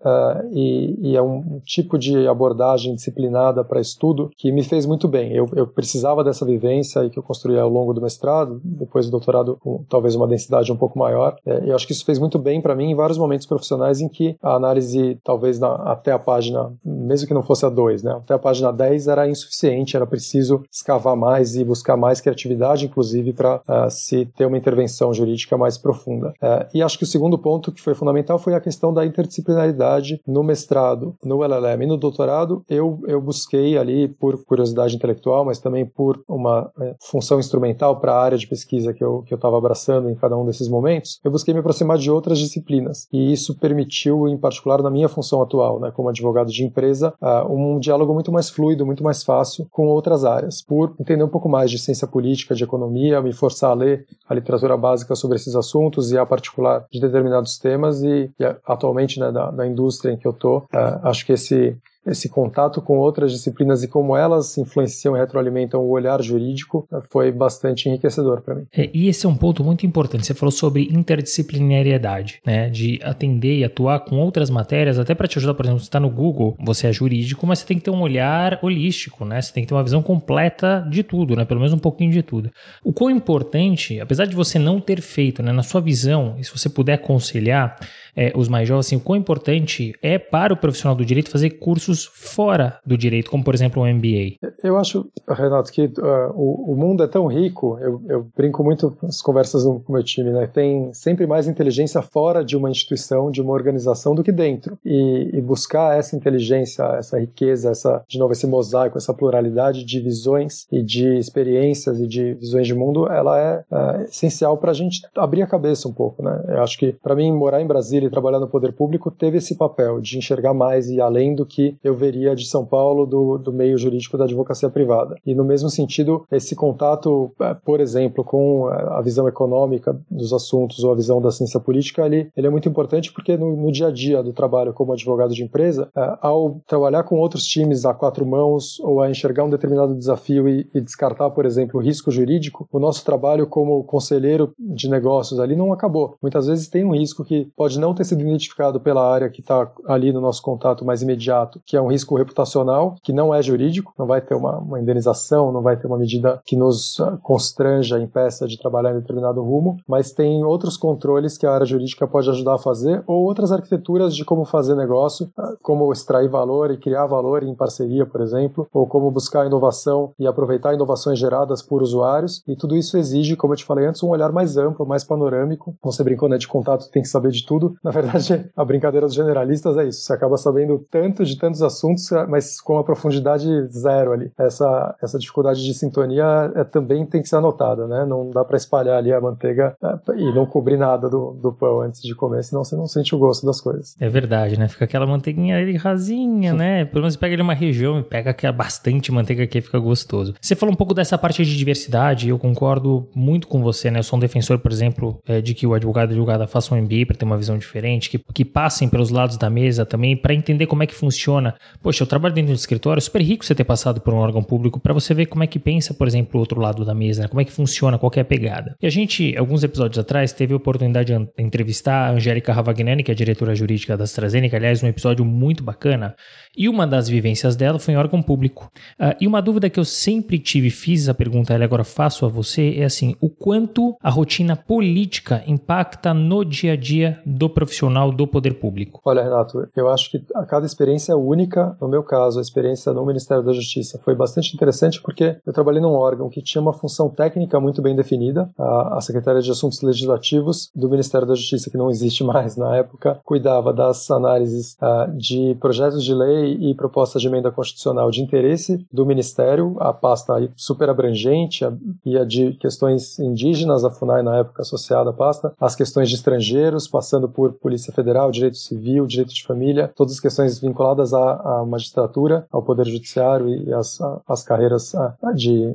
e, 0.58 1.10
e 1.10 1.16
é 1.16 1.22
um 1.22 1.60
tipo 1.64 1.96
de 1.96 2.26
abordagem 2.26 2.94
disciplinada 2.94 3.62
para 3.62 3.80
estudo 3.80 4.30
que 4.36 4.50
me 4.50 4.64
fez 4.64 4.84
muito 4.86 5.06
bem. 5.06 5.32
Eu, 5.32 5.46
eu, 5.54 5.66
precisava 5.68 6.24
dessa 6.24 6.44
vivência 6.44 7.04
e 7.04 7.10
que 7.10 7.18
eu 7.18 7.22
construí 7.22 7.56
ao 7.56 7.68
longo 7.68 7.94
do 7.94 8.00
mestrado, 8.00 8.60
depois 8.64 9.06
do 9.06 9.12
doutorado 9.12 9.56
com 9.60 9.84
talvez 9.88 10.16
uma 10.16 10.26
densidade 10.26 10.72
um 10.72 10.76
pouco 10.76 10.98
maior. 10.98 11.36
É, 11.46 11.70
eu 11.70 11.76
acho 11.76 11.86
que 11.86 11.92
isso 11.92 12.04
fez 12.04 12.18
muito 12.18 12.38
bem 12.38 12.60
para 12.60 12.74
mim 12.74 12.90
em 12.90 12.94
vários 12.94 13.18
momentos 13.18 13.46
profissionais 13.46 14.00
em 14.00 14.08
que 14.08 14.36
a 14.42 14.54
análise, 14.54 15.18
talvez 15.22 15.60
na, 15.60 15.74
até 15.74 16.10
a 16.10 16.18
página, 16.18 16.72
mesmo 16.84 17.28
que 17.28 17.34
não 17.34 17.42
fosse 17.42 17.64
a 17.64 17.68
2, 17.68 18.02
né, 18.02 18.12
até 18.12 18.34
a 18.34 18.38
página 18.38 18.72
10 18.72 19.06
era 19.06 19.28
insuficiente, 19.28 19.94
era 19.94 20.06
preciso 20.06 20.64
escavar 20.72 21.16
mais 21.16 21.54
e 21.54 21.64
buscar 21.64 21.96
mais 21.96 22.20
criatividade, 22.20 22.86
inclusive, 22.86 23.32
para 23.32 23.56
uh, 23.56 23.84
é, 23.86 23.90
se 23.90 24.26
ter 24.36 24.46
uma 24.46 24.58
intervenção 24.58 25.14
jurídica 25.14 25.56
mais 25.56 25.78
profunda. 25.78 26.30
Uh, 26.42 26.66
e 26.74 26.82
acho 26.82 26.98
que 26.98 27.04
o 27.04 27.06
segundo 27.06 27.38
ponto 27.38 27.70
que 27.70 27.80
foi 27.80 27.94
fundamental 27.94 28.38
foi 28.38 28.54
a 28.54 28.60
questão 28.60 28.92
da 28.92 29.06
interdisciplinaridade 29.06 30.20
no 30.26 30.47
mestrado, 30.48 31.14
no 31.22 31.44
LLM 31.44 31.84
e 31.84 31.86
no 31.86 31.96
doutorado, 31.96 32.64
eu, 32.68 32.98
eu 33.06 33.20
busquei 33.20 33.76
ali, 33.76 34.08
por 34.08 34.42
curiosidade 34.44 34.96
intelectual, 34.96 35.44
mas 35.44 35.58
também 35.58 35.84
por 35.84 36.22
uma 36.26 36.70
é, 36.80 36.94
função 37.00 37.38
instrumental 37.38 38.00
para 38.00 38.14
a 38.14 38.22
área 38.22 38.38
de 38.38 38.46
pesquisa 38.46 38.92
que 38.92 39.04
eu 39.04 39.24
estava 39.30 39.58
abraçando 39.58 40.08
em 40.08 40.14
cada 40.14 40.36
um 40.36 40.44
desses 40.44 40.68
momentos, 40.68 41.20
eu 41.22 41.30
busquei 41.30 41.52
me 41.52 41.60
aproximar 41.60 41.98
de 41.98 42.10
outras 42.10 42.38
disciplinas. 42.38 43.06
E 43.12 43.32
isso 43.32 43.56
permitiu, 43.58 44.26
em 44.26 44.38
particular 44.38 44.82
na 44.82 44.90
minha 44.90 45.08
função 45.08 45.42
atual, 45.42 45.78
né, 45.78 45.90
como 45.90 46.08
advogado 46.08 46.50
de 46.50 46.64
empresa, 46.64 47.12
uh, 47.20 47.52
um 47.52 47.78
diálogo 47.78 48.14
muito 48.14 48.32
mais 48.32 48.48
fluido, 48.48 48.86
muito 48.86 49.04
mais 49.04 49.22
fácil 49.22 49.66
com 49.70 49.86
outras 49.86 50.24
áreas, 50.24 50.62
por 50.62 50.94
entender 50.98 51.22
um 51.22 51.28
pouco 51.28 51.48
mais 51.48 51.70
de 51.70 51.78
ciência 51.78 52.06
política, 52.06 52.54
de 52.54 52.64
economia, 52.64 53.20
me 53.20 53.32
forçar 53.32 53.70
a 53.70 53.74
ler 53.74 54.06
a 54.28 54.34
literatura 54.34 54.76
básica 54.76 55.14
sobre 55.14 55.36
esses 55.36 55.54
assuntos 55.54 56.10
e 56.10 56.18
a 56.18 56.24
particular 56.24 56.86
de 56.90 57.00
determinados 57.00 57.58
temas 57.58 58.02
e, 58.02 58.30
e 58.38 58.44
atualmente 58.66 59.18
né, 59.20 59.30
da, 59.30 59.50
da 59.50 59.66
indústria 59.66 60.12
em 60.12 60.16
que 60.16 60.26
eu 60.26 60.32
uh, 60.46 61.08
acho 61.08 61.26
que 61.26 61.32
esse 61.32 61.76
esse 62.10 62.28
contato 62.28 62.80
com 62.80 62.98
outras 62.98 63.32
disciplinas 63.32 63.82
e 63.82 63.88
como 63.88 64.16
elas 64.16 64.56
influenciam 64.56 65.16
e 65.16 65.20
retroalimentam 65.20 65.80
o 65.80 65.90
olhar 65.90 66.20
jurídico 66.22 66.88
foi 67.10 67.30
bastante 67.30 67.88
enriquecedor 67.88 68.40
para 68.42 68.54
mim. 68.54 68.66
É, 68.72 68.88
e 68.92 69.08
esse 69.08 69.26
é 69.26 69.28
um 69.28 69.36
ponto 69.36 69.62
muito 69.62 69.86
importante. 69.86 70.26
Você 70.26 70.34
falou 70.34 70.50
sobre 70.50 70.88
interdisciplinariedade, 70.90 72.40
né? 72.44 72.68
De 72.68 72.98
atender 73.02 73.58
e 73.58 73.64
atuar 73.64 74.00
com 74.00 74.16
outras 74.16 74.50
matérias, 74.50 74.98
até 74.98 75.14
para 75.14 75.28
te 75.28 75.38
ajudar, 75.38 75.54
por 75.54 75.64
exemplo, 75.64 75.80
você 75.80 75.86
está 75.86 76.00
no 76.00 76.10
Google, 76.10 76.56
você 76.58 76.86
é 76.86 76.92
jurídico, 76.92 77.46
mas 77.46 77.60
você 77.60 77.66
tem 77.66 77.78
que 77.78 77.84
ter 77.84 77.90
um 77.90 78.00
olhar 78.00 78.58
holístico, 78.62 79.24
né? 79.24 79.40
Você 79.40 79.52
tem 79.52 79.62
que 79.62 79.68
ter 79.68 79.74
uma 79.74 79.84
visão 79.84 80.02
completa 80.02 80.86
de 80.90 81.02
tudo, 81.02 81.36
né? 81.36 81.44
Pelo 81.44 81.60
menos 81.60 81.72
um 81.72 81.78
pouquinho 81.78 82.10
de 82.10 82.22
tudo. 82.22 82.50
O 82.82 82.92
quão 82.92 83.10
importante, 83.10 84.00
apesar 84.00 84.26
de 84.26 84.34
você 84.34 84.58
não 84.58 84.80
ter 84.80 85.00
feito, 85.00 85.42
né? 85.42 85.52
Na 85.52 85.62
sua 85.62 85.80
visão, 85.80 86.36
e 86.38 86.44
se 86.44 86.50
você 86.50 86.68
puder 86.68 86.94
aconselhar, 86.94 87.76
é, 88.18 88.32
os 88.34 88.48
mais 88.48 88.66
jovens, 88.66 88.86
assim, 88.86 88.96
o 88.96 89.00
quão 89.00 89.16
importante 89.16 89.94
é 90.02 90.18
para 90.18 90.52
o 90.52 90.56
profissional 90.56 90.96
do 90.96 91.04
direito 91.04 91.30
fazer 91.30 91.50
cursos 91.50 92.04
fora 92.12 92.80
do 92.84 92.98
direito, 92.98 93.30
como 93.30 93.44
por 93.44 93.54
exemplo 93.54 93.80
um 93.80 93.94
MBA? 93.94 94.36
Eu 94.64 94.76
acho, 94.76 95.08
Renato, 95.28 95.70
que 95.70 95.84
uh, 95.84 96.32
o, 96.34 96.72
o, 96.72 96.76
mundo 96.76 97.04
é 97.04 97.06
tão 97.06 97.26
rico, 97.28 97.78
eu, 97.80 98.02
eu 98.08 98.26
brinco 98.36 98.64
muito 98.64 98.96
nas 99.00 99.22
conversas 99.22 99.62
com 99.62 99.84
o 99.88 99.92
meu 99.92 100.02
time, 100.02 100.32
né? 100.32 100.48
Tem 100.48 100.92
sempre 100.92 101.28
mais 101.28 101.46
inteligência 101.46 102.02
fora 102.02 102.44
de 102.44 102.56
uma 102.56 102.68
instituição, 102.68 103.30
de 103.30 103.40
uma 103.40 103.52
organização 103.52 104.16
do 104.16 104.24
que 104.24 104.32
dentro. 104.32 104.76
E, 104.84 105.30
e 105.34 105.40
buscar 105.40 105.96
essa 105.96 106.16
inteligência, 106.16 106.82
essa 106.98 107.20
riqueza, 107.20 107.70
essa, 107.70 108.02
de 108.08 108.18
novo, 108.18 108.32
esse 108.32 108.48
mosaico, 108.48 108.98
essa 108.98 109.14
pluralidade 109.14 109.84
de 109.84 110.00
visões 110.00 110.66
e 110.72 110.82
de 110.82 111.18
experiências 111.18 112.00
e 112.00 112.06
de 112.08 112.34
visões 112.34 112.66
de 112.66 112.74
mundo, 112.74 113.06
ela 113.06 113.38
é, 113.38 113.64
é 113.70 114.04
essencial 114.04 114.58
para 114.58 114.72
a 114.72 114.74
gente 114.74 115.02
abrir 115.16 115.42
a 115.42 115.46
cabeça 115.46 115.86
um 115.86 115.92
pouco, 115.92 116.20
né? 116.20 116.42
Eu 116.48 116.62
acho 116.62 116.76
que, 116.76 116.92
para 117.00 117.14
mim, 117.14 117.30
morar 117.32 117.60
em 117.60 117.66
Brasília 117.66 118.07
trabalhar 118.10 118.40
no 118.40 118.48
poder 118.48 118.72
público 118.72 119.10
teve 119.10 119.38
esse 119.38 119.56
papel 119.56 120.00
de 120.00 120.18
enxergar 120.18 120.54
mais 120.54 120.88
e 120.88 121.00
além 121.00 121.34
do 121.34 121.46
que 121.46 121.76
eu 121.82 121.94
veria 121.94 122.34
de 122.34 122.46
São 122.46 122.64
Paulo, 122.64 123.06
do, 123.06 123.38
do 123.38 123.52
meio 123.52 123.78
jurídico 123.78 124.16
da 124.16 124.24
advocacia 124.24 124.68
privada. 124.70 125.16
E 125.24 125.34
no 125.34 125.44
mesmo 125.44 125.68
sentido, 125.68 126.24
esse 126.30 126.54
contato, 126.54 127.32
é, 127.40 127.54
por 127.54 127.80
exemplo, 127.80 128.24
com 128.24 128.66
a 128.66 129.00
visão 129.02 129.28
econômica 129.28 129.98
dos 130.10 130.32
assuntos 130.32 130.84
ou 130.84 130.92
a 130.92 130.96
visão 130.96 131.20
da 131.20 131.30
ciência 131.30 131.60
política, 131.60 132.04
ele, 132.06 132.30
ele 132.36 132.46
é 132.46 132.50
muito 132.50 132.68
importante 132.68 133.12
porque 133.12 133.36
no, 133.36 133.56
no 133.56 133.72
dia 133.72 133.88
a 133.88 133.92
dia 133.92 134.22
do 134.22 134.32
trabalho 134.32 134.72
como 134.72 134.92
advogado 134.92 135.34
de 135.34 135.42
empresa, 135.42 135.88
é, 135.96 136.18
ao 136.20 136.60
trabalhar 136.66 137.02
com 137.04 137.16
outros 137.16 137.44
times 137.44 137.84
a 137.84 137.94
quatro 137.94 138.26
mãos 138.26 138.78
ou 138.80 139.00
a 139.00 139.10
enxergar 139.10 139.44
um 139.44 139.50
determinado 139.50 139.94
desafio 139.94 140.48
e, 140.48 140.68
e 140.74 140.80
descartar, 140.80 141.30
por 141.30 141.44
exemplo, 141.44 141.80
o 141.80 141.82
risco 141.82 142.10
jurídico, 142.10 142.68
o 142.72 142.78
nosso 142.78 143.04
trabalho 143.04 143.46
como 143.46 143.84
conselheiro 143.84 144.52
de 144.58 144.88
negócios 144.88 145.40
ali 145.40 145.56
não 145.56 145.72
acabou. 145.72 146.16
Muitas 146.22 146.46
vezes 146.46 146.68
tem 146.68 146.84
um 146.84 146.94
risco 146.94 147.24
que 147.24 147.50
pode 147.56 147.78
não 147.78 147.94
ter 147.98 148.04
sido 148.04 148.22
identificado 148.22 148.80
pela 148.80 149.06
área 149.06 149.28
que 149.28 149.40
está 149.40 149.70
ali 149.86 150.12
no 150.12 150.20
nosso 150.20 150.40
contato 150.40 150.84
mais 150.84 151.02
imediato, 151.02 151.60
que 151.66 151.76
é 151.76 151.82
um 151.82 151.88
risco 151.88 152.16
reputacional, 152.16 152.94
que 153.02 153.12
não 153.12 153.34
é 153.34 153.42
jurídico, 153.42 153.92
não 153.98 154.06
vai 154.06 154.20
ter 154.20 154.34
uma, 154.34 154.58
uma 154.58 154.80
indenização, 154.80 155.52
não 155.52 155.62
vai 155.62 155.76
ter 155.76 155.86
uma 155.86 155.98
medida 155.98 156.40
que 156.44 156.56
nos 156.56 157.00
ah, 157.00 157.18
constranja, 157.22 157.98
impeça 157.98 158.46
de 158.46 158.58
trabalhar 158.58 158.92
em 158.92 159.00
determinado 159.00 159.42
rumo, 159.42 159.76
mas 159.86 160.12
tem 160.12 160.44
outros 160.44 160.76
controles 160.76 161.36
que 161.36 161.46
a 161.46 161.52
área 161.52 161.66
jurídica 161.66 162.06
pode 162.06 162.30
ajudar 162.30 162.54
a 162.54 162.58
fazer, 162.58 163.02
ou 163.06 163.24
outras 163.24 163.50
arquiteturas 163.50 164.14
de 164.14 164.24
como 164.24 164.44
fazer 164.44 164.74
negócio, 164.76 165.28
ah, 165.36 165.54
como 165.62 165.92
extrair 165.92 166.28
valor 166.28 166.70
e 166.70 166.78
criar 166.78 167.06
valor 167.06 167.42
em 167.42 167.54
parceria, 167.54 168.06
por 168.06 168.20
exemplo, 168.20 168.68
ou 168.72 168.86
como 168.86 169.10
buscar 169.10 169.46
inovação 169.46 170.12
e 170.18 170.26
aproveitar 170.26 170.74
inovações 170.74 171.18
geradas 171.18 171.62
por 171.62 171.82
usuários, 171.82 172.42
e 172.46 172.54
tudo 172.54 172.76
isso 172.76 172.96
exige, 172.96 173.36
como 173.36 173.52
eu 173.52 173.56
te 173.56 173.64
falei 173.64 173.86
antes, 173.86 174.02
um 174.02 174.10
olhar 174.10 174.30
mais 174.30 174.56
amplo, 174.56 174.86
mais 174.86 175.02
panorâmico. 175.04 175.74
Você 175.82 176.04
brincou, 176.04 176.28
né, 176.28 176.38
de 176.38 176.46
contato, 176.46 176.90
tem 176.90 177.02
que 177.02 177.08
saber 177.08 177.30
de 177.30 177.44
tudo. 177.44 177.74
Na 177.82 177.90
verdade, 177.90 178.50
a 178.56 178.64
brincadeira 178.64 179.06
dos 179.06 179.14
generalistas 179.14 179.76
é 179.76 179.86
isso. 179.86 180.02
Você 180.02 180.12
acaba 180.12 180.36
sabendo 180.36 180.84
tanto 180.90 181.24
de 181.24 181.38
tantos 181.38 181.62
assuntos, 181.62 182.08
mas 182.28 182.60
com 182.60 182.74
uma 182.74 182.84
profundidade 182.84 183.48
zero 183.68 184.12
ali. 184.12 184.30
Essa, 184.38 184.96
essa 185.02 185.18
dificuldade 185.18 185.64
de 185.64 185.74
sintonia 185.74 186.52
é, 186.54 186.64
também 186.64 187.06
tem 187.06 187.22
que 187.22 187.28
ser 187.28 187.36
anotada, 187.36 187.86
né? 187.86 188.04
Não 188.04 188.30
dá 188.30 188.44
para 188.44 188.56
espalhar 188.56 188.98
ali 188.98 189.12
a 189.12 189.20
manteiga 189.20 189.76
é, 189.82 190.12
e 190.16 190.34
não 190.34 190.46
cobrir 190.46 190.76
nada 190.76 191.08
do, 191.08 191.32
do 191.32 191.52
pão 191.52 191.80
antes 191.80 192.02
de 192.02 192.14
comer, 192.14 192.42
senão 192.42 192.64
você 192.64 192.76
não 192.76 192.86
sente 192.86 193.14
o 193.14 193.18
gosto 193.18 193.46
das 193.46 193.60
coisas. 193.60 193.96
É 194.00 194.08
verdade, 194.08 194.58
né? 194.58 194.68
Fica 194.68 194.84
aquela 194.84 195.06
manteiguinha 195.06 195.56
ali 195.56 195.76
rasinha, 195.76 196.52
né? 196.52 196.84
Pelo 196.84 197.02
menos 197.02 197.16
pega 197.16 197.34
ali 197.34 197.42
uma 197.42 197.54
região 197.54 198.00
e 198.00 198.02
pega 198.02 198.30
aquela 198.30 198.52
bastante 198.52 199.12
manteiga 199.12 199.46
que 199.46 199.60
fica 199.60 199.78
gostoso. 199.78 200.34
Você 200.40 200.54
falou 200.54 200.72
um 200.72 200.76
pouco 200.76 200.94
dessa 200.94 201.16
parte 201.16 201.44
de 201.44 201.56
diversidade, 201.56 202.28
eu 202.28 202.38
concordo 202.38 203.08
muito 203.14 203.46
com 203.46 203.62
você, 203.62 203.90
né? 203.90 203.98
Eu 203.98 204.02
sou 204.02 204.16
um 204.16 204.20
defensor, 204.20 204.58
por 204.58 204.72
exemplo, 204.72 205.18
é, 205.26 205.40
de 205.40 205.54
que 205.54 205.66
o 205.66 205.74
advogado 205.74 206.10
e 206.10 206.12
advogada 206.12 206.46
façam 206.46 206.76
um 206.76 206.82
MBA 206.82 207.06
para 207.06 207.16
ter 207.16 207.24
uma 207.24 207.36
visão 207.36 207.56
diferente, 207.56 207.67
que, 208.10 208.18
que 208.18 208.44
passem 208.44 208.88
pelos 208.88 209.10
lados 209.10 209.36
da 209.36 209.50
mesa 209.50 209.84
também 209.84 210.16
para 210.16 210.34
entender 210.34 210.66
como 210.66 210.82
é 210.82 210.86
que 210.86 210.94
funciona. 210.94 211.54
Poxa, 211.82 212.02
eu 212.02 212.06
trabalho 212.06 212.34
dentro 212.34 212.52
do 212.52 212.56
escritório, 212.56 212.98
é 212.98 213.02
super 213.02 213.22
rico 213.22 213.44
você 213.44 213.54
ter 213.54 213.64
passado 213.64 214.00
por 214.00 214.12
um 214.14 214.18
órgão 214.18 214.42
público 214.42 214.80
para 214.80 214.92
você 214.92 215.14
ver 215.14 215.26
como 215.26 215.44
é 215.44 215.46
que 215.46 215.58
pensa, 215.58 215.94
por 215.94 216.06
exemplo, 216.06 216.32
o 216.34 216.40
outro 216.40 216.60
lado 216.60 216.84
da 216.84 216.94
mesa, 216.94 217.22
né? 217.22 217.28
como 217.28 217.40
é 217.40 217.44
que 217.44 217.52
funciona, 217.52 217.98
qual 217.98 218.12
é 218.16 218.20
a 218.20 218.24
pegada. 218.24 218.76
E 218.80 218.86
a 218.86 218.90
gente, 218.90 219.36
alguns 219.36 219.62
episódios 219.62 219.98
atrás, 219.98 220.32
teve 220.32 220.52
a 220.52 220.56
oportunidade 220.56 221.12
de 221.12 221.42
entrevistar 221.42 222.08
a 222.08 222.10
Angélica 222.12 222.52
Ravagnani, 222.52 223.02
que 223.02 223.10
é 223.10 223.14
diretora 223.14 223.54
jurídica 223.54 223.96
da 223.96 224.04
AstraZeneca, 224.04 224.56
aliás, 224.56 224.82
um 224.82 224.86
episódio 224.86 225.24
muito 225.24 225.62
bacana. 225.62 226.14
E 226.56 226.68
uma 226.68 226.86
das 226.86 227.08
vivências 227.08 227.56
dela 227.56 227.78
foi 227.78 227.94
em 227.94 227.96
órgão 227.96 228.22
público. 228.22 228.70
Uh, 228.98 229.14
e 229.20 229.26
uma 229.26 229.40
dúvida 229.40 229.70
que 229.70 229.78
eu 229.78 229.84
sempre 229.84 230.38
tive, 230.38 230.70
fiz 230.70 231.08
a 231.08 231.14
pergunta 231.14 231.56
e 231.56 231.62
agora 231.62 231.84
faço 231.84 232.26
a 232.26 232.28
você, 232.28 232.74
é 232.78 232.84
assim: 232.84 233.14
o 233.20 233.28
quanto 233.28 233.96
a 234.02 234.10
rotina 234.10 234.56
política 234.56 235.42
impacta 235.46 236.12
no 236.12 236.44
dia 236.44 236.72
a 236.72 236.76
dia 236.76 237.20
do 237.24 237.48
profissional 237.58 238.12
do 238.12 238.24
poder 238.24 238.54
público? 238.54 239.00
Olha, 239.04 239.22
Renato, 239.22 239.68
eu 239.76 239.88
acho 239.88 240.10
que 240.12 240.24
a 240.32 240.46
cada 240.46 240.64
experiência 240.64 241.12
é 241.12 241.16
única. 241.16 241.76
No 241.80 241.88
meu 241.88 242.04
caso, 242.04 242.38
a 242.38 242.42
experiência 242.42 242.92
no 242.92 243.04
Ministério 243.04 243.42
da 243.42 243.52
Justiça 243.52 244.00
foi 244.04 244.14
bastante 244.14 244.54
interessante 244.54 245.02
porque 245.02 245.36
eu 245.44 245.52
trabalhei 245.52 245.80
num 245.80 245.94
órgão 245.94 246.28
que 246.28 246.40
tinha 246.40 246.62
uma 246.62 246.72
função 246.72 247.08
técnica 247.08 247.58
muito 247.58 247.82
bem 247.82 247.96
definida. 247.96 248.48
A, 248.56 249.00
Secretaria 249.00 249.40
de 249.40 249.50
Assuntos 249.50 249.80
Legislativos 249.80 250.70
do 250.74 250.88
Ministério 250.88 251.26
da 251.26 251.34
Justiça, 251.34 251.70
que 251.70 251.76
não 251.76 251.90
existe 251.90 252.22
mais 252.24 252.56
na 252.56 252.76
época, 252.76 253.18
cuidava 253.24 253.72
das 253.72 254.08
análises 254.10 254.76
de 255.16 255.56
projetos 255.60 256.04
de 256.04 256.14
lei 256.14 256.52
e 256.60 256.74
propostas 256.74 257.22
de 257.22 257.28
emenda 257.28 257.50
constitucional 257.50 258.10
de 258.10 258.22
interesse 258.22 258.86
do 258.92 259.06
Ministério, 259.06 259.76
a 259.80 259.92
pasta 259.92 260.34
super 260.56 260.90
abrangente, 260.90 261.64
e 262.04 262.16
a 262.16 262.24
de 262.24 262.52
questões 262.54 263.18
indígenas, 263.18 263.84
a 263.84 263.90
FUNAI 263.90 264.22
na 264.22 264.38
época 264.38 264.62
associada 264.62 265.10
à 265.10 265.12
pasta, 265.12 265.52
as 265.60 265.74
questões 265.74 266.08
de 266.08 266.16
estrangeiros, 266.16 266.86
passando 266.86 267.28
por 267.28 267.47
Polícia 267.52 267.92
Federal, 267.92 268.30
Direito 268.30 268.56
Civil, 268.56 269.06
Direito 269.06 269.34
de 269.34 269.44
Família, 269.44 269.90
todas 269.94 270.14
as 270.14 270.20
questões 270.20 270.58
vinculadas 270.58 271.12
à, 271.12 271.60
à 271.60 271.64
magistratura, 271.66 272.46
ao 272.50 272.62
Poder 272.62 272.86
Judiciário 272.86 273.48
e 273.48 273.72
às, 273.72 273.98
carreiras 274.42 274.92
de 275.34 275.74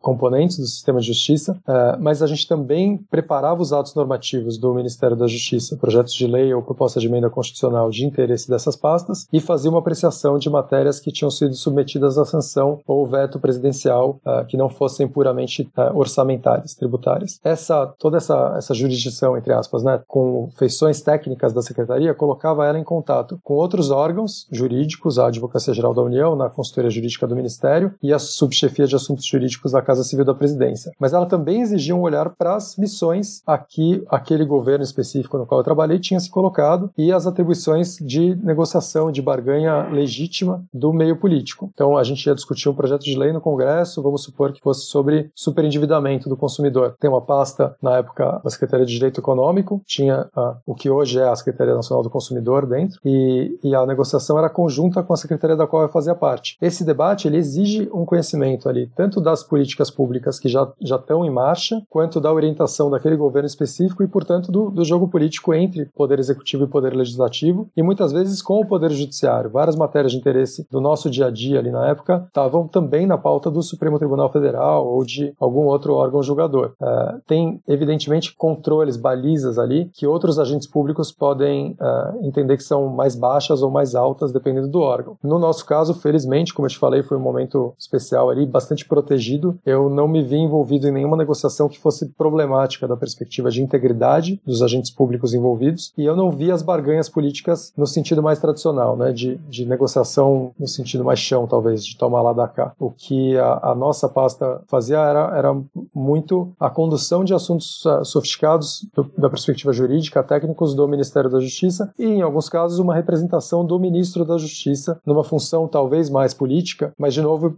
componentes 0.00 0.58
do 0.58 0.66
sistema 0.66 1.00
de 1.00 1.06
justiça, 1.06 1.58
é, 1.66 1.96
mas 1.98 2.22
a 2.22 2.26
gente 2.26 2.46
também 2.46 2.98
preparava 3.10 3.62
os 3.62 3.72
atos 3.72 3.94
normativos 3.94 4.58
do 4.58 4.74
Ministério 4.74 5.16
da 5.16 5.26
Justiça, 5.26 5.76
projetos 5.76 6.12
de 6.12 6.26
lei 6.26 6.52
ou 6.52 6.62
proposta 6.62 7.00
de 7.00 7.06
emenda 7.06 7.30
constitucional 7.30 7.90
de 7.90 8.04
interesse 8.04 8.48
dessas 8.48 8.76
pastas, 8.76 9.26
e 9.32 9.40
fazia 9.40 9.70
uma 9.70 9.78
apreciação 9.78 10.10
apreciação 10.10 10.38
de 10.38 10.50
matérias 10.50 11.00
que 11.00 11.12
tinham 11.12 11.30
sido 11.30 11.54
submetidas 11.54 12.18
à 12.18 12.24
sanção 12.24 12.80
ou 12.86 13.06
veto 13.06 13.38
presidencial 13.38 14.20
uh, 14.24 14.44
que 14.46 14.56
não 14.56 14.68
fossem 14.68 15.06
puramente 15.08 15.62
uh, 15.76 15.96
orçamentárias, 15.96 16.74
tributárias. 16.74 17.40
Essa 17.42 17.86
toda 17.98 18.16
essa 18.16 18.54
essa 18.56 18.74
jurisdição 18.74 19.36
entre 19.36 19.52
aspas, 19.52 19.82
né, 19.82 20.00
com 20.06 20.50
feições 20.56 21.00
técnicas 21.10 21.52
da 21.52 21.60
secretaria 21.60 22.14
colocava 22.14 22.64
ela 22.64 22.78
em 22.78 22.84
contato 22.84 23.40
com 23.42 23.54
outros 23.54 23.90
órgãos 23.90 24.46
jurídicos, 24.52 25.18
a 25.18 25.26
Advocacia 25.26 25.74
Geral 25.74 25.92
da 25.92 26.02
União, 26.02 26.36
na 26.36 26.48
Consultoria 26.48 26.88
Jurídica 26.88 27.26
do 27.26 27.34
Ministério 27.34 27.92
e 28.00 28.12
a 28.12 28.18
Subchefia 28.18 28.86
de 28.86 28.94
Assuntos 28.94 29.26
Jurídicos 29.26 29.72
da 29.72 29.82
Casa 29.82 30.04
Civil 30.04 30.24
da 30.24 30.34
Presidência. 30.34 30.92
Mas 31.00 31.12
ela 31.12 31.26
também 31.26 31.62
exigia 31.62 31.96
um 31.96 32.02
olhar 32.02 32.30
para 32.30 32.54
as 32.54 32.76
missões 32.76 33.42
a 33.44 33.58
que 33.58 34.04
aquele 34.08 34.44
governo 34.44 34.84
específico 34.84 35.36
no 35.36 35.46
qual 35.46 35.60
eu 35.60 35.64
trabalhei 35.64 35.98
tinha 35.98 36.20
se 36.20 36.30
colocado 36.30 36.92
e 36.96 37.10
as 37.10 37.26
atribuições 37.26 37.96
de 37.96 38.36
negociação 38.36 39.10
de 39.10 39.20
barganha 39.20 39.88
legítima 39.88 40.62
do 40.72 40.92
meio 40.92 41.16
político. 41.16 41.70
Então, 41.74 41.96
a 41.96 42.04
gente 42.04 42.24
ia 42.24 42.36
discutir 42.36 42.68
um 42.68 42.74
projeto 42.74 43.02
de 43.02 43.18
lei 43.18 43.32
no 43.32 43.40
Congresso, 43.40 44.00
vamos 44.00 44.22
supor 44.22 44.52
que 44.52 44.60
fosse 44.60 44.86
sobre 44.86 45.30
superendividamento 45.34 46.28
do 46.28 46.36
consumidor. 46.36 46.94
Tem 47.00 47.10
uma 47.10 47.20
pasta, 47.20 47.74
na 47.82 47.96
época, 47.96 48.40
da 48.44 48.50
Secretaria 48.50 48.86
de 48.86 48.92
Direito 48.92 49.20
Econômico, 49.20 49.82
tinha 49.84 50.28
ah, 50.36 50.56
o 50.64 50.74
que 50.74 50.88
hoje 50.88 50.99
é 51.02 51.28
a 51.28 51.36
Secretaria 51.36 51.74
Nacional 51.74 52.02
do 52.02 52.10
Consumidor 52.10 52.66
dentro, 52.66 53.00
e, 53.04 53.58
e, 53.62 53.74
a 53.74 53.86
negociação 53.86 54.38
era 54.38 54.48
conjunta 54.48 55.02
com 55.02 55.12
a 55.12 55.16
secretaria 55.16 55.56
da 55.56 55.66
qual 55.66 55.82
eu 55.82 55.88
fazia 55.88 56.14
parte. 56.14 56.56
Esse 56.60 56.84
debate, 56.84 57.28
ele 57.28 57.36
exige 57.36 57.88
um 57.92 58.04
conhecimento 58.04 58.68
ali, 58.68 58.90
tanto 58.94 59.20
das 59.20 59.42
políticas 59.42 59.90
públicas 59.90 60.38
que 60.38 60.48
já, 60.48 60.70
já 60.80 60.96
estão 60.96 61.24
em 61.24 61.30
marcha, 61.30 61.82
quanto 61.88 62.20
da 62.20 62.32
orientação 62.32 62.90
daquele 62.90 63.16
governo 63.16 63.46
específico 63.46 64.02
e, 64.02 64.08
portanto, 64.08 64.52
do, 64.52 64.70
do 64.70 64.84
jogo 64.84 65.08
político 65.08 65.54
entre 65.54 65.86
poder 65.86 66.18
executivo 66.18 66.64
e 66.64 66.68
poder 66.68 66.94
legislativo, 66.94 67.68
e 67.76 67.82
muitas 67.82 68.12
vezes 68.12 68.42
com 68.42 68.60
o 68.60 68.66
poder 68.66 68.90
judiciário. 68.90 69.50
Várias 69.50 69.76
matérias 69.76 70.12
de 70.12 70.18
interesse 70.18 70.66
do 70.70 70.80
nosso 70.80 71.10
dia 71.10 71.26
a 71.26 71.30
dia 71.30 71.58
ali 71.58 71.70
na 71.70 71.88
época 71.88 72.24
estavam 72.26 72.66
também 72.66 73.06
na 73.06 73.18
pauta 73.18 73.50
do 73.50 73.62
Supremo 73.62 73.98
Tribunal 73.98 74.30
Federal 74.30 74.86
ou 74.86 75.04
de 75.04 75.32
algum 75.38 75.64
outro 75.66 75.94
órgão 75.94 76.22
julgador. 76.22 76.72
Uh, 76.80 77.20
tem, 77.26 77.60
evidentemente, 77.66 78.34
controles, 78.36 78.96
balizas 78.96 79.58
ali 79.58 79.90
que 79.94 80.06
outros 80.06 80.38
agentes 80.38 80.66
públicos 80.66 80.89
podem 81.12 81.76
uh, 81.80 82.26
entender 82.26 82.56
que 82.56 82.62
são 82.62 82.88
mais 82.88 83.14
baixas 83.14 83.62
ou 83.62 83.70
mais 83.70 83.94
altas, 83.94 84.32
dependendo 84.32 84.68
do 84.68 84.80
órgão. 84.80 85.16
No 85.22 85.38
nosso 85.38 85.64
caso, 85.64 85.94
felizmente, 85.94 86.54
como 86.54 86.66
eu 86.66 86.70
te 86.70 86.78
falei, 86.78 87.02
foi 87.02 87.16
um 87.16 87.20
momento 87.20 87.72
especial 87.78 88.30
ali, 88.30 88.46
bastante 88.46 88.86
protegido. 88.86 89.58
Eu 89.64 89.88
não 89.88 90.08
me 90.08 90.22
vi 90.22 90.36
envolvido 90.36 90.88
em 90.88 90.92
nenhuma 90.92 91.16
negociação 91.16 91.68
que 91.68 91.78
fosse 91.78 92.08
problemática 92.10 92.86
da 92.86 92.96
perspectiva 92.96 93.50
de 93.50 93.62
integridade 93.62 94.40
dos 94.46 94.62
agentes 94.62 94.90
públicos 94.90 95.34
envolvidos, 95.34 95.92
e 95.96 96.04
eu 96.04 96.16
não 96.16 96.30
vi 96.30 96.50
as 96.50 96.62
barganhas 96.62 97.08
políticas 97.08 97.72
no 97.76 97.86
sentido 97.86 98.22
mais 98.22 98.38
tradicional, 98.38 98.96
né, 98.96 99.12
de, 99.12 99.36
de 99.48 99.66
negociação 99.66 100.52
no 100.58 100.66
sentido 100.66 101.04
mais 101.04 101.18
chão, 101.18 101.46
talvez, 101.46 101.84
de 101.84 101.96
tomar 101.96 102.22
lá 102.22 102.32
da 102.32 102.48
cá. 102.48 102.72
O 102.78 102.90
que 102.90 103.36
a, 103.36 103.70
a 103.70 103.74
nossa 103.74 104.08
pasta 104.08 104.60
fazia 104.66 104.98
era, 104.98 105.36
era 105.36 105.56
muito 105.94 106.52
a 106.58 106.70
condução 106.70 107.24
de 107.24 107.34
assuntos 107.34 107.84
sofisticados 108.04 108.86
do, 108.94 109.10
da 109.16 109.28
perspectiva 109.28 109.72
jurídica, 109.72 110.22
técnicos 110.22 110.74
do 110.74 110.86
Ministério 110.86 111.30
da 111.30 111.40
Justiça 111.40 111.92
e, 111.98 112.04
em 112.04 112.22
alguns 112.22 112.48
casos, 112.48 112.78
uma 112.78 112.94
representação 112.94 113.64
do 113.64 113.78
ministro 113.78 114.24
da 114.24 114.38
Justiça 114.38 115.00
numa 115.04 115.24
função 115.24 115.66
talvez 115.66 116.10
mais 116.10 116.34
política, 116.34 116.92
mas, 116.98 117.14
de 117.14 117.22
novo, 117.22 117.56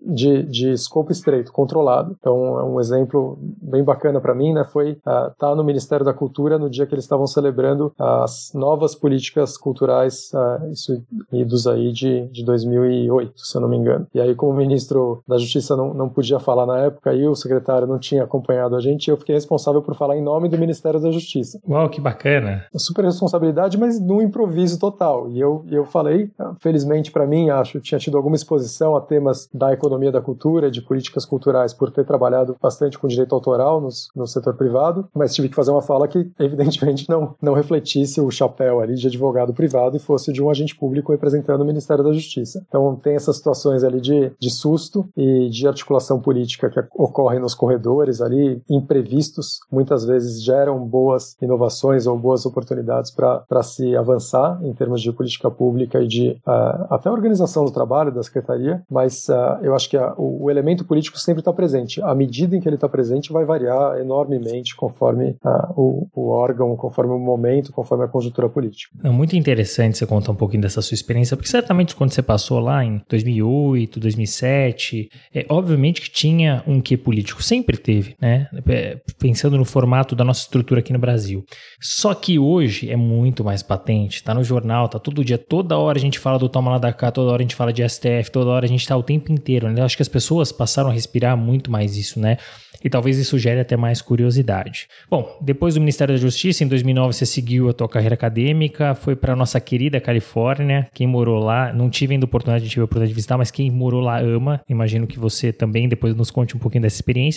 de, 0.00 0.42
de 0.44 0.72
escopo 0.72 1.12
estreito, 1.12 1.52
controlado. 1.52 2.16
Então, 2.18 2.58
é 2.58 2.64
um 2.64 2.80
exemplo 2.80 3.38
bem 3.40 3.82
bacana 3.82 4.20
para 4.20 4.34
mim, 4.34 4.52
né, 4.52 4.64
foi 4.64 4.92
estar 4.92 5.28
uh, 5.28 5.34
tá 5.38 5.54
no 5.54 5.64
Ministério 5.64 6.04
da 6.04 6.12
Cultura 6.12 6.58
no 6.58 6.70
dia 6.70 6.86
que 6.86 6.94
eles 6.94 7.04
estavam 7.04 7.26
celebrando 7.26 7.92
as 7.98 8.52
novas 8.54 8.94
políticas 8.94 9.56
culturais, 9.56 10.30
uh, 10.34 10.70
isso 10.70 11.02
idos 11.32 11.66
aí 11.66 11.92
de, 11.92 12.26
de 12.28 12.44
2008, 12.44 13.32
se 13.36 13.56
eu 13.56 13.60
não 13.60 13.68
me 13.68 13.76
engano. 13.76 14.06
E 14.14 14.20
aí, 14.20 14.34
como 14.34 14.52
o 14.52 14.56
ministro 14.56 15.22
da 15.26 15.38
Justiça 15.38 15.76
não, 15.76 15.94
não 15.94 16.08
podia 16.08 16.38
falar 16.38 16.66
na 16.66 16.78
época 16.78 17.12
e 17.14 17.26
o 17.26 17.34
secretário 17.34 17.60
não 17.86 17.98
tinha 17.98 18.24
acompanhado 18.24 18.76
a 18.76 18.80
gente, 18.80 19.10
eu 19.10 19.16
fiquei 19.16 19.34
responsável 19.34 19.82
por 19.82 19.94
falar 19.94 20.16
em 20.16 20.22
nome 20.22 20.48
do 20.48 20.58
Ministério 20.58 21.00
da 21.00 21.10
Justiça. 21.10 21.60
Uau, 21.68 21.88
que 21.88 22.00
bacana! 22.00 22.64
Uma 22.72 22.80
super 22.80 23.04
responsabilidade, 23.04 23.78
mas 23.78 24.00
no 24.00 24.22
improviso 24.22 24.78
total. 24.78 25.28
E 25.28 25.40
eu, 25.40 25.64
eu 25.70 25.84
falei, 25.84 26.30
felizmente 26.60 27.10
para 27.10 27.26
mim, 27.26 27.50
acho, 27.50 27.80
tinha 27.80 27.98
tido 27.98 28.16
alguma 28.16 28.36
exposição 28.36 28.96
a 28.96 29.00
temas 29.00 29.48
da 29.52 29.72
economia 29.72 30.12
da 30.12 30.20
cultura, 30.20 30.70
de 30.70 30.82
políticas 30.82 31.24
culturais, 31.24 31.72
por 31.72 31.90
ter 31.90 32.04
trabalhado 32.04 32.56
bastante 32.60 32.98
com 32.98 33.06
direito 33.06 33.34
autoral 33.34 33.80
no, 33.80 33.88
no 34.14 34.26
setor 34.26 34.54
privado, 34.54 35.08
mas 35.14 35.34
tive 35.34 35.48
que 35.48 35.54
fazer 35.54 35.70
uma 35.70 35.82
fala 35.82 36.08
que, 36.08 36.30
evidentemente, 36.38 37.08
não, 37.08 37.34
não 37.40 37.54
refletisse 37.54 38.20
o 38.20 38.30
chapéu 38.30 38.80
ali 38.80 38.94
de 38.94 39.06
advogado 39.06 39.52
privado 39.52 39.96
e 39.96 40.00
fosse 40.00 40.32
de 40.32 40.42
um 40.42 40.50
agente 40.50 40.76
público 40.76 41.12
representando 41.12 41.62
o 41.62 41.64
Ministério 41.64 42.04
da 42.04 42.12
Justiça. 42.12 42.64
Então, 42.68 42.96
tem 42.96 43.14
essas 43.14 43.36
situações 43.36 43.84
ali 43.84 44.00
de, 44.00 44.32
de 44.38 44.50
susto 44.50 45.08
e 45.16 45.48
de 45.48 45.66
articulação 45.66 46.20
política 46.20 46.70
que 46.70 46.80
ocorrem 46.94 47.40
nos 47.50 47.54
corredores 47.54 48.20
ali, 48.20 48.62
imprevistos, 48.68 49.60
muitas 49.70 50.04
vezes 50.04 50.42
geram 50.42 50.78
boas 50.86 51.36
inovações 51.42 52.06
ou 52.06 52.16
boas 52.16 52.46
oportunidades 52.46 53.10
para 53.10 53.62
se 53.62 53.96
avançar 53.96 54.58
em 54.62 54.72
termos 54.72 55.02
de 55.02 55.12
política 55.12 55.50
pública 55.50 56.00
e 56.00 56.06
de 56.06 56.30
uh, 56.46 56.86
até 56.90 57.10
organização 57.10 57.64
do 57.64 57.70
trabalho 57.70 58.12
da 58.12 58.22
secretaria, 58.22 58.82
mas 58.88 59.28
uh, 59.28 59.58
eu 59.62 59.74
acho 59.74 59.88
que 59.90 59.96
a, 59.96 60.14
o, 60.16 60.44
o, 60.44 60.50
elemento 60.50 60.84
político 60.84 61.18
sempre 61.18 61.40
está 61.40 61.52
presente. 61.52 62.00
À 62.02 62.14
medida 62.14 62.56
em 62.56 62.60
que 62.60 62.68
ele 62.68 62.76
está 62.76 62.88
presente, 62.88 63.32
vai 63.32 63.44
variar 63.44 63.98
enormemente 63.98 64.76
conforme 64.76 65.36
uh, 65.44 65.72
o, 65.76 66.06
o, 66.14 66.28
órgão, 66.28 66.76
conforme 66.76 67.12
o 67.12 67.18
momento, 67.18 67.72
conforme 67.72 68.04
a 68.04 68.08
conjuntura 68.08 68.48
política. 68.48 68.96
É 69.02 69.10
muito 69.10 69.34
interessante 69.36 69.98
você 69.98 70.06
contar 70.06 70.32
um 70.32 70.36
pouquinho 70.36 70.62
dessa 70.62 70.82
sua 70.82 70.94
experiência, 70.94 71.36
porque 71.36 71.50
certamente 71.50 71.96
quando 71.96 72.12
você 72.12 72.22
passou 72.22 72.60
lá 72.60 72.84
em 72.84 73.02
2008, 73.08 73.98
2007, 73.98 75.10
é 75.34 75.46
obviamente 75.48 76.00
que 76.00 76.10
tinha 76.10 76.62
um 76.66 76.80
que 76.80 76.96
político, 77.00 77.39
sempre 77.40 77.76
teve, 77.76 78.14
né? 78.20 78.48
É, 78.68 78.98
pensando 79.18 79.56
no 79.56 79.64
formato 79.64 80.14
da 80.14 80.24
nossa 80.24 80.42
estrutura 80.42 80.80
aqui 80.80 80.92
no 80.92 80.98
Brasil. 80.98 81.44
Só 81.80 82.14
que 82.14 82.38
hoje 82.38 82.90
é 82.90 82.96
muito 82.96 83.44
mais 83.44 83.62
patente, 83.62 84.22
tá 84.22 84.34
no 84.34 84.44
jornal, 84.44 84.88
tá 84.88 84.98
todo 84.98 85.24
dia, 85.24 85.38
toda 85.38 85.78
hora 85.78 85.98
a 85.98 86.00
gente 86.00 86.18
fala 86.18 86.38
do 86.38 86.48
toma 86.48 86.70
lá 86.72 86.78
da 86.78 86.92
cá, 86.92 87.10
toda 87.10 87.32
hora 87.32 87.40
a 87.40 87.44
gente 87.44 87.54
fala 87.54 87.72
de 87.72 87.86
STF, 87.88 88.30
toda 88.30 88.50
hora 88.50 88.64
a 88.64 88.68
gente 88.68 88.86
tá 88.86 88.96
o 88.96 89.02
tempo 89.02 89.32
inteiro, 89.32 89.70
né? 89.70 89.80
Eu 89.80 89.84
acho 89.84 89.96
que 89.96 90.02
as 90.02 90.08
pessoas 90.08 90.52
passaram 90.52 90.90
a 90.90 90.92
respirar 90.92 91.36
muito 91.36 91.70
mais 91.70 91.96
isso, 91.96 92.18
né? 92.20 92.36
e 92.82 92.88
talvez 92.88 93.18
isso 93.18 93.38
gere 93.38 93.60
até 93.60 93.76
mais 93.76 94.00
curiosidade. 94.00 94.88
Bom, 95.08 95.36
depois 95.40 95.74
do 95.74 95.80
Ministério 95.80 96.14
da 96.14 96.20
Justiça, 96.20 96.64
em 96.64 96.68
2009 96.68 97.12
você 97.12 97.26
seguiu 97.26 97.68
a 97.68 97.72
tua 97.72 97.88
carreira 97.88 98.14
acadêmica, 98.14 98.94
foi 98.94 99.14
para 99.14 99.36
nossa 99.36 99.60
querida 99.60 100.00
Califórnia. 100.00 100.88
Quem 100.94 101.06
morou 101.06 101.42
lá, 101.42 101.72
não 101.72 101.90
tive 101.90 102.14
ainda 102.14 102.24
oportunidade, 102.24 102.68
tive 102.68 102.80
a 102.80 102.84
oportunidade 102.84 103.10
de 103.10 103.14
visitar, 103.14 103.36
mas 103.36 103.50
quem 103.50 103.70
morou 103.70 104.00
lá 104.00 104.20
ama. 104.20 104.60
Imagino 104.68 105.06
que 105.06 105.18
você 105.18 105.52
também 105.52 105.88
depois 105.88 106.14
nos 106.14 106.30
conte 106.30 106.56
um 106.56 106.58
pouquinho 106.58 106.82
dessa 106.82 106.96
experiência. 106.96 107.29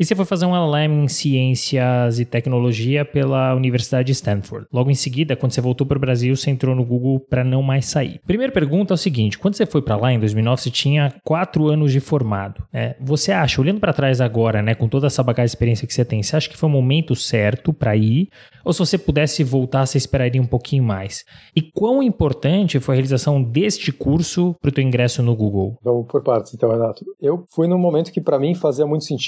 E 0.00 0.04
você 0.04 0.14
foi 0.14 0.24
fazer 0.24 0.46
um 0.46 0.56
LLM 0.56 1.04
em 1.04 1.08
Ciências 1.08 2.18
e 2.18 2.24
Tecnologia 2.24 3.04
pela 3.04 3.54
Universidade 3.54 4.06
de 4.06 4.12
Stanford. 4.12 4.66
Logo 4.72 4.90
em 4.90 4.94
seguida, 4.94 5.36
quando 5.36 5.52
você 5.52 5.60
voltou 5.60 5.86
para 5.86 5.98
o 5.98 6.00
Brasil, 6.00 6.34
você 6.34 6.50
entrou 6.50 6.74
no 6.74 6.82
Google 6.82 7.20
para 7.20 7.44
não 7.44 7.62
mais 7.62 7.84
sair. 7.84 8.18
Primeira 8.26 8.50
pergunta 8.50 8.94
é 8.94 8.96
o 8.96 8.98
seguinte: 8.98 9.38
quando 9.38 9.56
você 9.56 9.66
foi 9.66 9.82
para 9.82 9.96
lá 9.96 10.10
em 10.10 10.18
2009, 10.18 10.62
você 10.62 10.70
tinha 10.70 11.12
quatro 11.22 11.68
anos 11.68 11.92
de 11.92 12.00
formado. 12.00 12.64
Né? 12.72 12.94
Você 12.98 13.30
acha, 13.30 13.60
olhando 13.60 13.78
para 13.78 13.92
trás 13.92 14.22
agora, 14.22 14.62
né, 14.62 14.74
com 14.74 14.88
toda 14.88 15.06
essa 15.06 15.22
bagagem 15.22 15.48
de 15.48 15.50
experiência 15.50 15.86
que 15.86 15.92
você 15.92 16.04
tem, 16.04 16.22
você 16.22 16.34
acha 16.34 16.48
que 16.48 16.56
foi 16.56 16.68
o 16.68 16.72
momento 16.72 17.14
certo 17.14 17.70
para 17.72 17.94
ir? 17.94 18.30
Ou 18.64 18.72
se 18.72 18.78
você 18.78 18.96
pudesse 18.96 19.44
voltar, 19.44 19.86
você 19.86 19.98
esperaria 19.98 20.40
um 20.40 20.46
pouquinho 20.46 20.82
mais? 20.82 21.24
E 21.54 21.60
quão 21.60 22.02
importante 22.02 22.80
foi 22.80 22.94
a 22.94 22.96
realização 22.96 23.42
deste 23.42 23.92
curso 23.92 24.54
para 24.60 24.70
o 24.70 24.72
teu 24.72 24.82
ingresso 24.82 25.22
no 25.22 25.36
Google? 25.36 25.76
Vamos 25.82 26.06
por 26.06 26.22
partes, 26.22 26.54
então, 26.54 26.70
Renato. 26.70 27.04
Eu 27.20 27.44
fui 27.54 27.66
num 27.68 27.78
momento 27.78 28.12
que 28.12 28.20
para 28.20 28.38
mim 28.38 28.54
fazia 28.54 28.86
muito 28.86 29.04
sentido, 29.04 29.19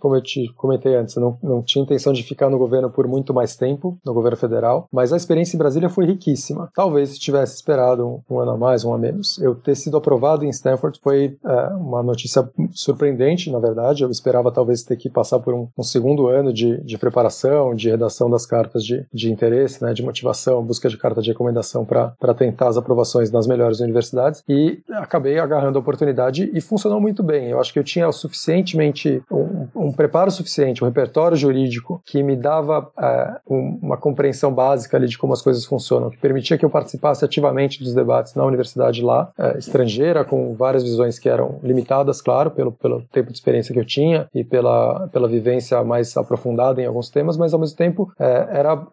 como 0.00 0.16
eu 0.16 0.22
te 0.22 0.52
comentei 0.56 0.94
antes, 0.96 1.16
eu 1.16 1.22
não, 1.22 1.38
não 1.42 1.62
tinha 1.62 1.82
intenção 1.82 2.12
de 2.12 2.22
ficar 2.22 2.48
no 2.50 2.58
governo 2.58 2.90
por 2.90 3.06
muito 3.06 3.32
mais 3.34 3.56
tempo, 3.56 3.98
no 4.04 4.14
governo 4.14 4.36
federal, 4.36 4.88
mas 4.92 5.12
a 5.12 5.16
experiência 5.16 5.56
em 5.56 5.58
Brasília 5.58 5.88
foi 5.88 6.06
riquíssima. 6.06 6.70
Talvez 6.74 7.10
se 7.10 7.18
tivesse 7.18 7.54
esperado 7.56 8.06
um, 8.06 8.20
um 8.34 8.40
ano 8.40 8.52
a 8.52 8.56
mais, 8.56 8.84
um 8.84 8.92
a 8.92 8.98
menos. 8.98 9.38
Eu 9.38 9.54
ter 9.54 9.74
sido 9.74 9.96
aprovado 9.96 10.44
em 10.44 10.48
Stanford 10.48 10.98
foi 11.02 11.36
é, 11.44 11.66
uma 11.74 12.02
notícia 12.02 12.48
surpreendente, 12.72 13.50
na 13.50 13.58
verdade. 13.58 14.02
Eu 14.02 14.10
esperava 14.10 14.50
talvez 14.52 14.82
ter 14.82 14.96
que 14.96 15.08
passar 15.08 15.38
por 15.40 15.54
um, 15.54 15.68
um 15.76 15.82
segundo 15.82 16.26
ano 16.28 16.52
de, 16.52 16.82
de 16.82 16.98
preparação, 16.98 17.74
de 17.74 17.90
redação 17.90 18.30
das 18.30 18.46
cartas 18.46 18.84
de, 18.84 19.04
de 19.12 19.32
interesse, 19.32 19.82
né, 19.82 19.92
de 19.92 20.02
motivação, 20.02 20.62
busca 20.62 20.88
de 20.88 20.96
carta 20.96 21.20
de 21.20 21.30
recomendação 21.30 21.84
para 21.84 22.34
tentar 22.34 22.68
as 22.68 22.76
aprovações 22.76 23.30
nas 23.30 23.46
melhores 23.46 23.80
universidades 23.80 24.42
e 24.48 24.82
acabei 24.92 25.38
agarrando 25.38 25.78
a 25.78 25.80
oportunidade 25.80 26.50
e 26.52 26.60
funcionou 26.60 27.00
muito 27.00 27.22
bem. 27.22 27.50
Eu 27.50 27.60
acho 27.60 27.72
que 27.72 27.78
eu 27.78 27.84
tinha 27.84 28.08
o 28.08 28.12
suficientemente 28.12 29.22
um, 29.34 29.68
um 29.74 29.92
preparo 29.92 30.30
suficiente, 30.30 30.82
um 30.82 30.86
repertório 30.86 31.36
jurídico 31.36 32.02
que 32.04 32.22
me 32.22 32.36
dava 32.36 32.90
é, 32.98 33.36
um, 33.48 33.78
uma 33.82 33.96
compreensão 33.96 34.52
básica 34.52 34.96
ali 34.96 35.06
de 35.06 35.18
como 35.18 35.32
as 35.32 35.42
coisas 35.42 35.64
funcionam, 35.64 36.10
que 36.10 36.18
permitia 36.18 36.58
que 36.58 36.64
eu 36.64 36.70
participasse 36.70 37.24
ativamente 37.24 37.82
dos 37.82 37.94
debates 37.94 38.34
na 38.34 38.44
universidade 38.44 39.02
lá, 39.02 39.30
é, 39.38 39.58
estrangeira, 39.58 40.24
com 40.24 40.54
várias 40.54 40.82
visões 40.82 41.18
que 41.18 41.28
eram 41.28 41.58
limitadas, 41.62 42.20
claro, 42.20 42.50
pelo, 42.50 42.72
pelo 42.72 43.02
tempo 43.02 43.30
de 43.30 43.36
experiência 43.36 43.72
que 43.72 43.80
eu 43.80 43.84
tinha 43.84 44.28
e 44.34 44.44
pela, 44.44 45.08
pela 45.08 45.28
vivência 45.28 45.82
mais 45.82 46.16
aprofundada 46.16 46.80
em 46.80 46.86
alguns 46.86 47.10
temas, 47.10 47.36
mas 47.36 47.52
ao 47.52 47.60
mesmo 47.60 47.76
tempo 47.76 48.12
é, 48.18 48.48
era, 48.50 48.86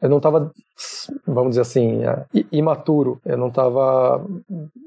eu 0.00 0.08
não 0.08 0.16
estava 0.18 0.50
vamos 1.26 1.50
dizer 1.50 1.62
assim, 1.62 2.04
é, 2.04 2.24
imaturo. 2.50 3.20
Eu 3.24 3.36
não 3.36 3.48
estava 3.48 4.24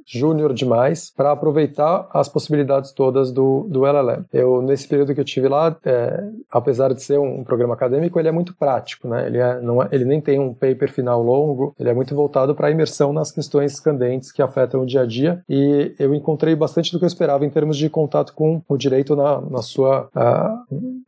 júnior 0.06 0.54
demais 0.54 1.12
para 1.16 1.32
aproveitar 1.32 2.08
as 2.14 2.30
possibilidades 2.30 2.92
todas 2.92 3.32
do, 3.32 3.66
do 3.70 3.86
LLM. 3.86 4.24
Eu, 4.32 4.62
nesse 4.62 4.88
período 4.88 5.14
que 5.16 5.20
eu 5.20 5.26
tive 5.26 5.48
lá, 5.48 5.76
é, 5.84 6.30
apesar 6.52 6.94
de 6.94 7.02
ser 7.02 7.20
um, 7.20 7.44
programa 7.44 7.74
acadêmico, 7.74 8.20
ele 8.20 8.28
é 8.28 8.32
muito 8.32 8.56
prático, 8.56 9.08
né? 9.08 9.26
Ele, 9.26 9.38
é, 9.38 9.60
não 9.62 9.82
é, 9.82 9.90
ele 9.92 10.06
nem 10.06 10.22
tem 10.22 10.40
um 10.40 10.54
paper 10.54 10.92
final 10.92 11.24
longo, 11.24 11.74
ele 11.80 11.90
é 11.90 11.94
muito 11.94 12.16
voltado 12.16 12.54
para 12.54 12.68
a 12.68 12.72
imersão 12.72 13.12
nas 13.12 13.32
questões 13.32 13.80
candentes 13.80 14.32
que 14.32 14.42
afetam 14.42 14.82
o 14.82 14.86
dia 14.86 15.02
a 15.02 15.06
dia 15.06 15.44
e 15.50 15.96
eu 15.98 16.14
encontrei 16.14 16.56
bastante 16.56 16.92
do 16.92 17.00
que 17.00 17.06
eu 17.06 17.08
esperava 17.08 17.46
em 17.46 17.50
termos 17.50 17.78
de 17.78 17.90
contato 17.90 18.34
com 18.34 18.62
o 18.68 18.78
direito 18.78 19.16
na, 19.16 19.42
na 19.42 19.62
sua, 19.62 20.10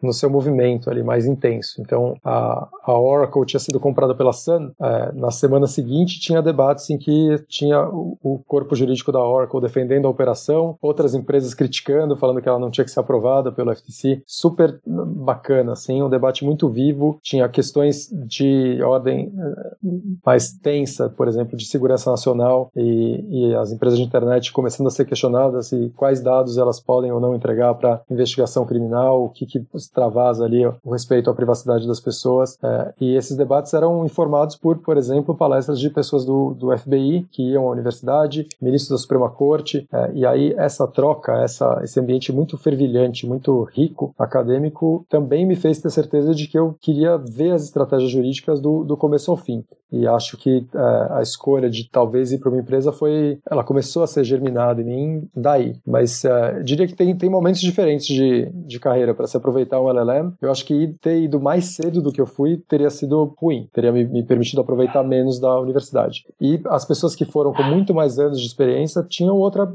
no 0.01 0.13
seu 0.13 0.29
movimento 0.29 0.89
ali 0.89 1.03
mais 1.03 1.25
intenso. 1.25 1.81
Então, 1.81 2.15
a, 2.23 2.67
a 2.83 2.99
Oracle 2.99 3.45
tinha 3.45 3.59
sido 3.59 3.79
comprada 3.79 4.15
pela 4.15 4.33
Sun, 4.33 4.66
é, 4.81 5.11
na 5.13 5.31
semana 5.31 5.67
seguinte 5.67 6.19
tinha 6.19 6.41
debates 6.41 6.89
em 6.89 6.97
que 6.97 7.43
tinha 7.47 7.81
o, 7.87 8.17
o, 8.21 8.39
corpo 8.47 8.75
jurídico 8.75 9.11
da 9.11 9.19
Oracle 9.19 9.61
defendendo 9.61 10.07
a 10.07 10.09
operação, 10.09 10.77
outras 10.81 11.13
empresas 11.13 11.53
criticando, 11.53 12.15
falando 12.15 12.41
que 12.41 12.49
ela 12.49 12.59
não 12.59 12.71
tinha 12.71 12.85
que 12.85 12.91
ser 12.91 12.99
aprovada 12.99 13.51
pelo 13.51 13.75
FTC. 13.75 14.21
Super 14.25 14.79
bacana, 14.85 15.73
assim, 15.73 16.01
um 16.01 16.09
debate 16.09 16.45
muito 16.45 16.69
vivo. 16.69 17.19
Tinha 17.21 17.47
questões 17.49 18.09
de 18.11 18.81
ordem 18.83 19.31
é, 19.37 19.75
mais 20.25 20.53
tensa, 20.53 21.09
por 21.09 21.27
exemplo, 21.27 21.57
de 21.57 21.65
segurança 21.65 22.09
nacional 22.09 22.71
e, 22.75 23.49
e 23.49 23.55
as 23.55 23.71
empresas 23.71 23.97
de 23.97 24.05
internet 24.05 24.51
começando 24.51 24.87
a 24.87 24.91
ser 24.91 25.05
questionadas 25.05 25.71
e 25.71 25.91
quais 25.95 26.21
dados 26.21 26.57
elas 26.57 26.79
podem 26.79 27.11
ou 27.11 27.19
não 27.19 27.35
entregar 27.35 27.73
para 27.75 28.01
investigação 28.09 28.65
criminal, 28.65 29.25
o 29.25 29.29
que, 29.29 29.45
que 29.45 29.65
extravasa 29.73 30.45
ali 30.45 30.65
o 30.65 30.91
respeito 30.91 31.29
à 31.29 31.33
privacidade 31.33 31.87
das 31.87 31.99
pessoas. 31.99 32.57
É, 32.63 32.93
e 32.99 33.15
esses 33.15 33.37
debates 33.37 33.73
eram 33.73 34.05
informados 34.05 34.55
por, 34.57 34.77
por 34.79 34.97
exemplo, 34.97 35.35
palestras 35.35 35.79
de 35.79 35.89
pessoas 35.89 36.25
do, 36.25 36.53
do 36.53 36.75
FBI 36.77 37.27
que 37.31 37.51
iam 37.51 37.67
à 37.67 37.71
universidade, 37.71 38.47
ministros 38.61 38.91
da 38.91 39.01
Suprema 39.01 39.29
Corte. 39.29 39.87
É, 39.91 40.11
e 40.13 40.25
aí 40.25 40.53
essa 40.57 40.87
troca, 40.87 41.33
essa, 41.43 41.79
esse 41.83 41.99
ambiente 41.99 42.31
muito 42.31 42.57
fervilhante, 42.57 43.27
muito 43.27 43.63
rico, 43.63 44.13
acadêmico, 44.17 45.05
também 45.09 45.45
me 45.45 45.55
fez 45.55 45.81
ter 45.81 45.89
certeza 45.89 46.33
de 46.33 46.47
que 46.47 46.57
eu 46.57 46.75
queria 46.81 47.17
ver 47.17 47.51
as 47.51 47.63
estratégias 47.63 48.11
jurídicas 48.11 48.59
do, 48.59 48.83
do 48.83 48.97
começo 48.97 49.31
ao 49.31 49.37
fim. 49.37 49.63
E 49.91 50.07
acho 50.07 50.37
que 50.37 50.65
é, 50.73 51.07
a 51.13 51.21
escolha 51.21 51.69
de 51.69 51.89
talvez 51.89 52.31
ir 52.31 52.39
para 52.39 52.49
uma 52.49 52.59
empresa 52.59 52.91
foi, 52.91 53.39
ela 53.49 53.63
começou 53.63 54.03
a 54.03 54.07
ser 54.07 54.23
germinada 54.23 54.81
em 54.81 54.85
mim 54.85 55.29
daí, 55.35 55.75
mas 55.85 56.23
é, 56.25 56.61
diria 56.63 56.87
que 56.87 56.95
tem, 56.95 57.15
tem 57.15 57.29
momentos 57.29 57.61
diferentes 57.61 58.07
de, 58.07 58.49
de 58.53 58.79
carreira 58.79 59.13
para 59.13 59.27
se 59.27 59.37
aproveitar 59.37 59.81
um 59.81 59.89
LLM. 59.89 60.33
Eu 60.41 60.51
acho 60.51 60.65
que 60.65 60.95
ter 61.01 61.21
ido 61.21 61.39
mais 61.39 61.65
cedo 61.75 62.01
do 62.01 62.11
que 62.11 62.21
eu 62.21 62.25
fui 62.25 62.57
teria 62.67 62.89
sido 62.89 63.33
ruim, 63.37 63.67
teria 63.73 63.91
me, 63.91 64.05
me 64.05 64.23
permitido 64.23 64.61
aproveitar 64.61 65.03
menos 65.03 65.39
da 65.39 65.59
universidade. 65.59 66.25
E 66.39 66.59
as 66.67 66.85
pessoas 66.85 67.15
que 67.15 67.25
foram 67.25 67.53
com 67.53 67.63
muito 67.63 67.93
mais 67.93 68.19
anos 68.19 68.39
de 68.39 68.47
experiência 68.47 69.03
tinham 69.03 69.37
outra, 69.37 69.71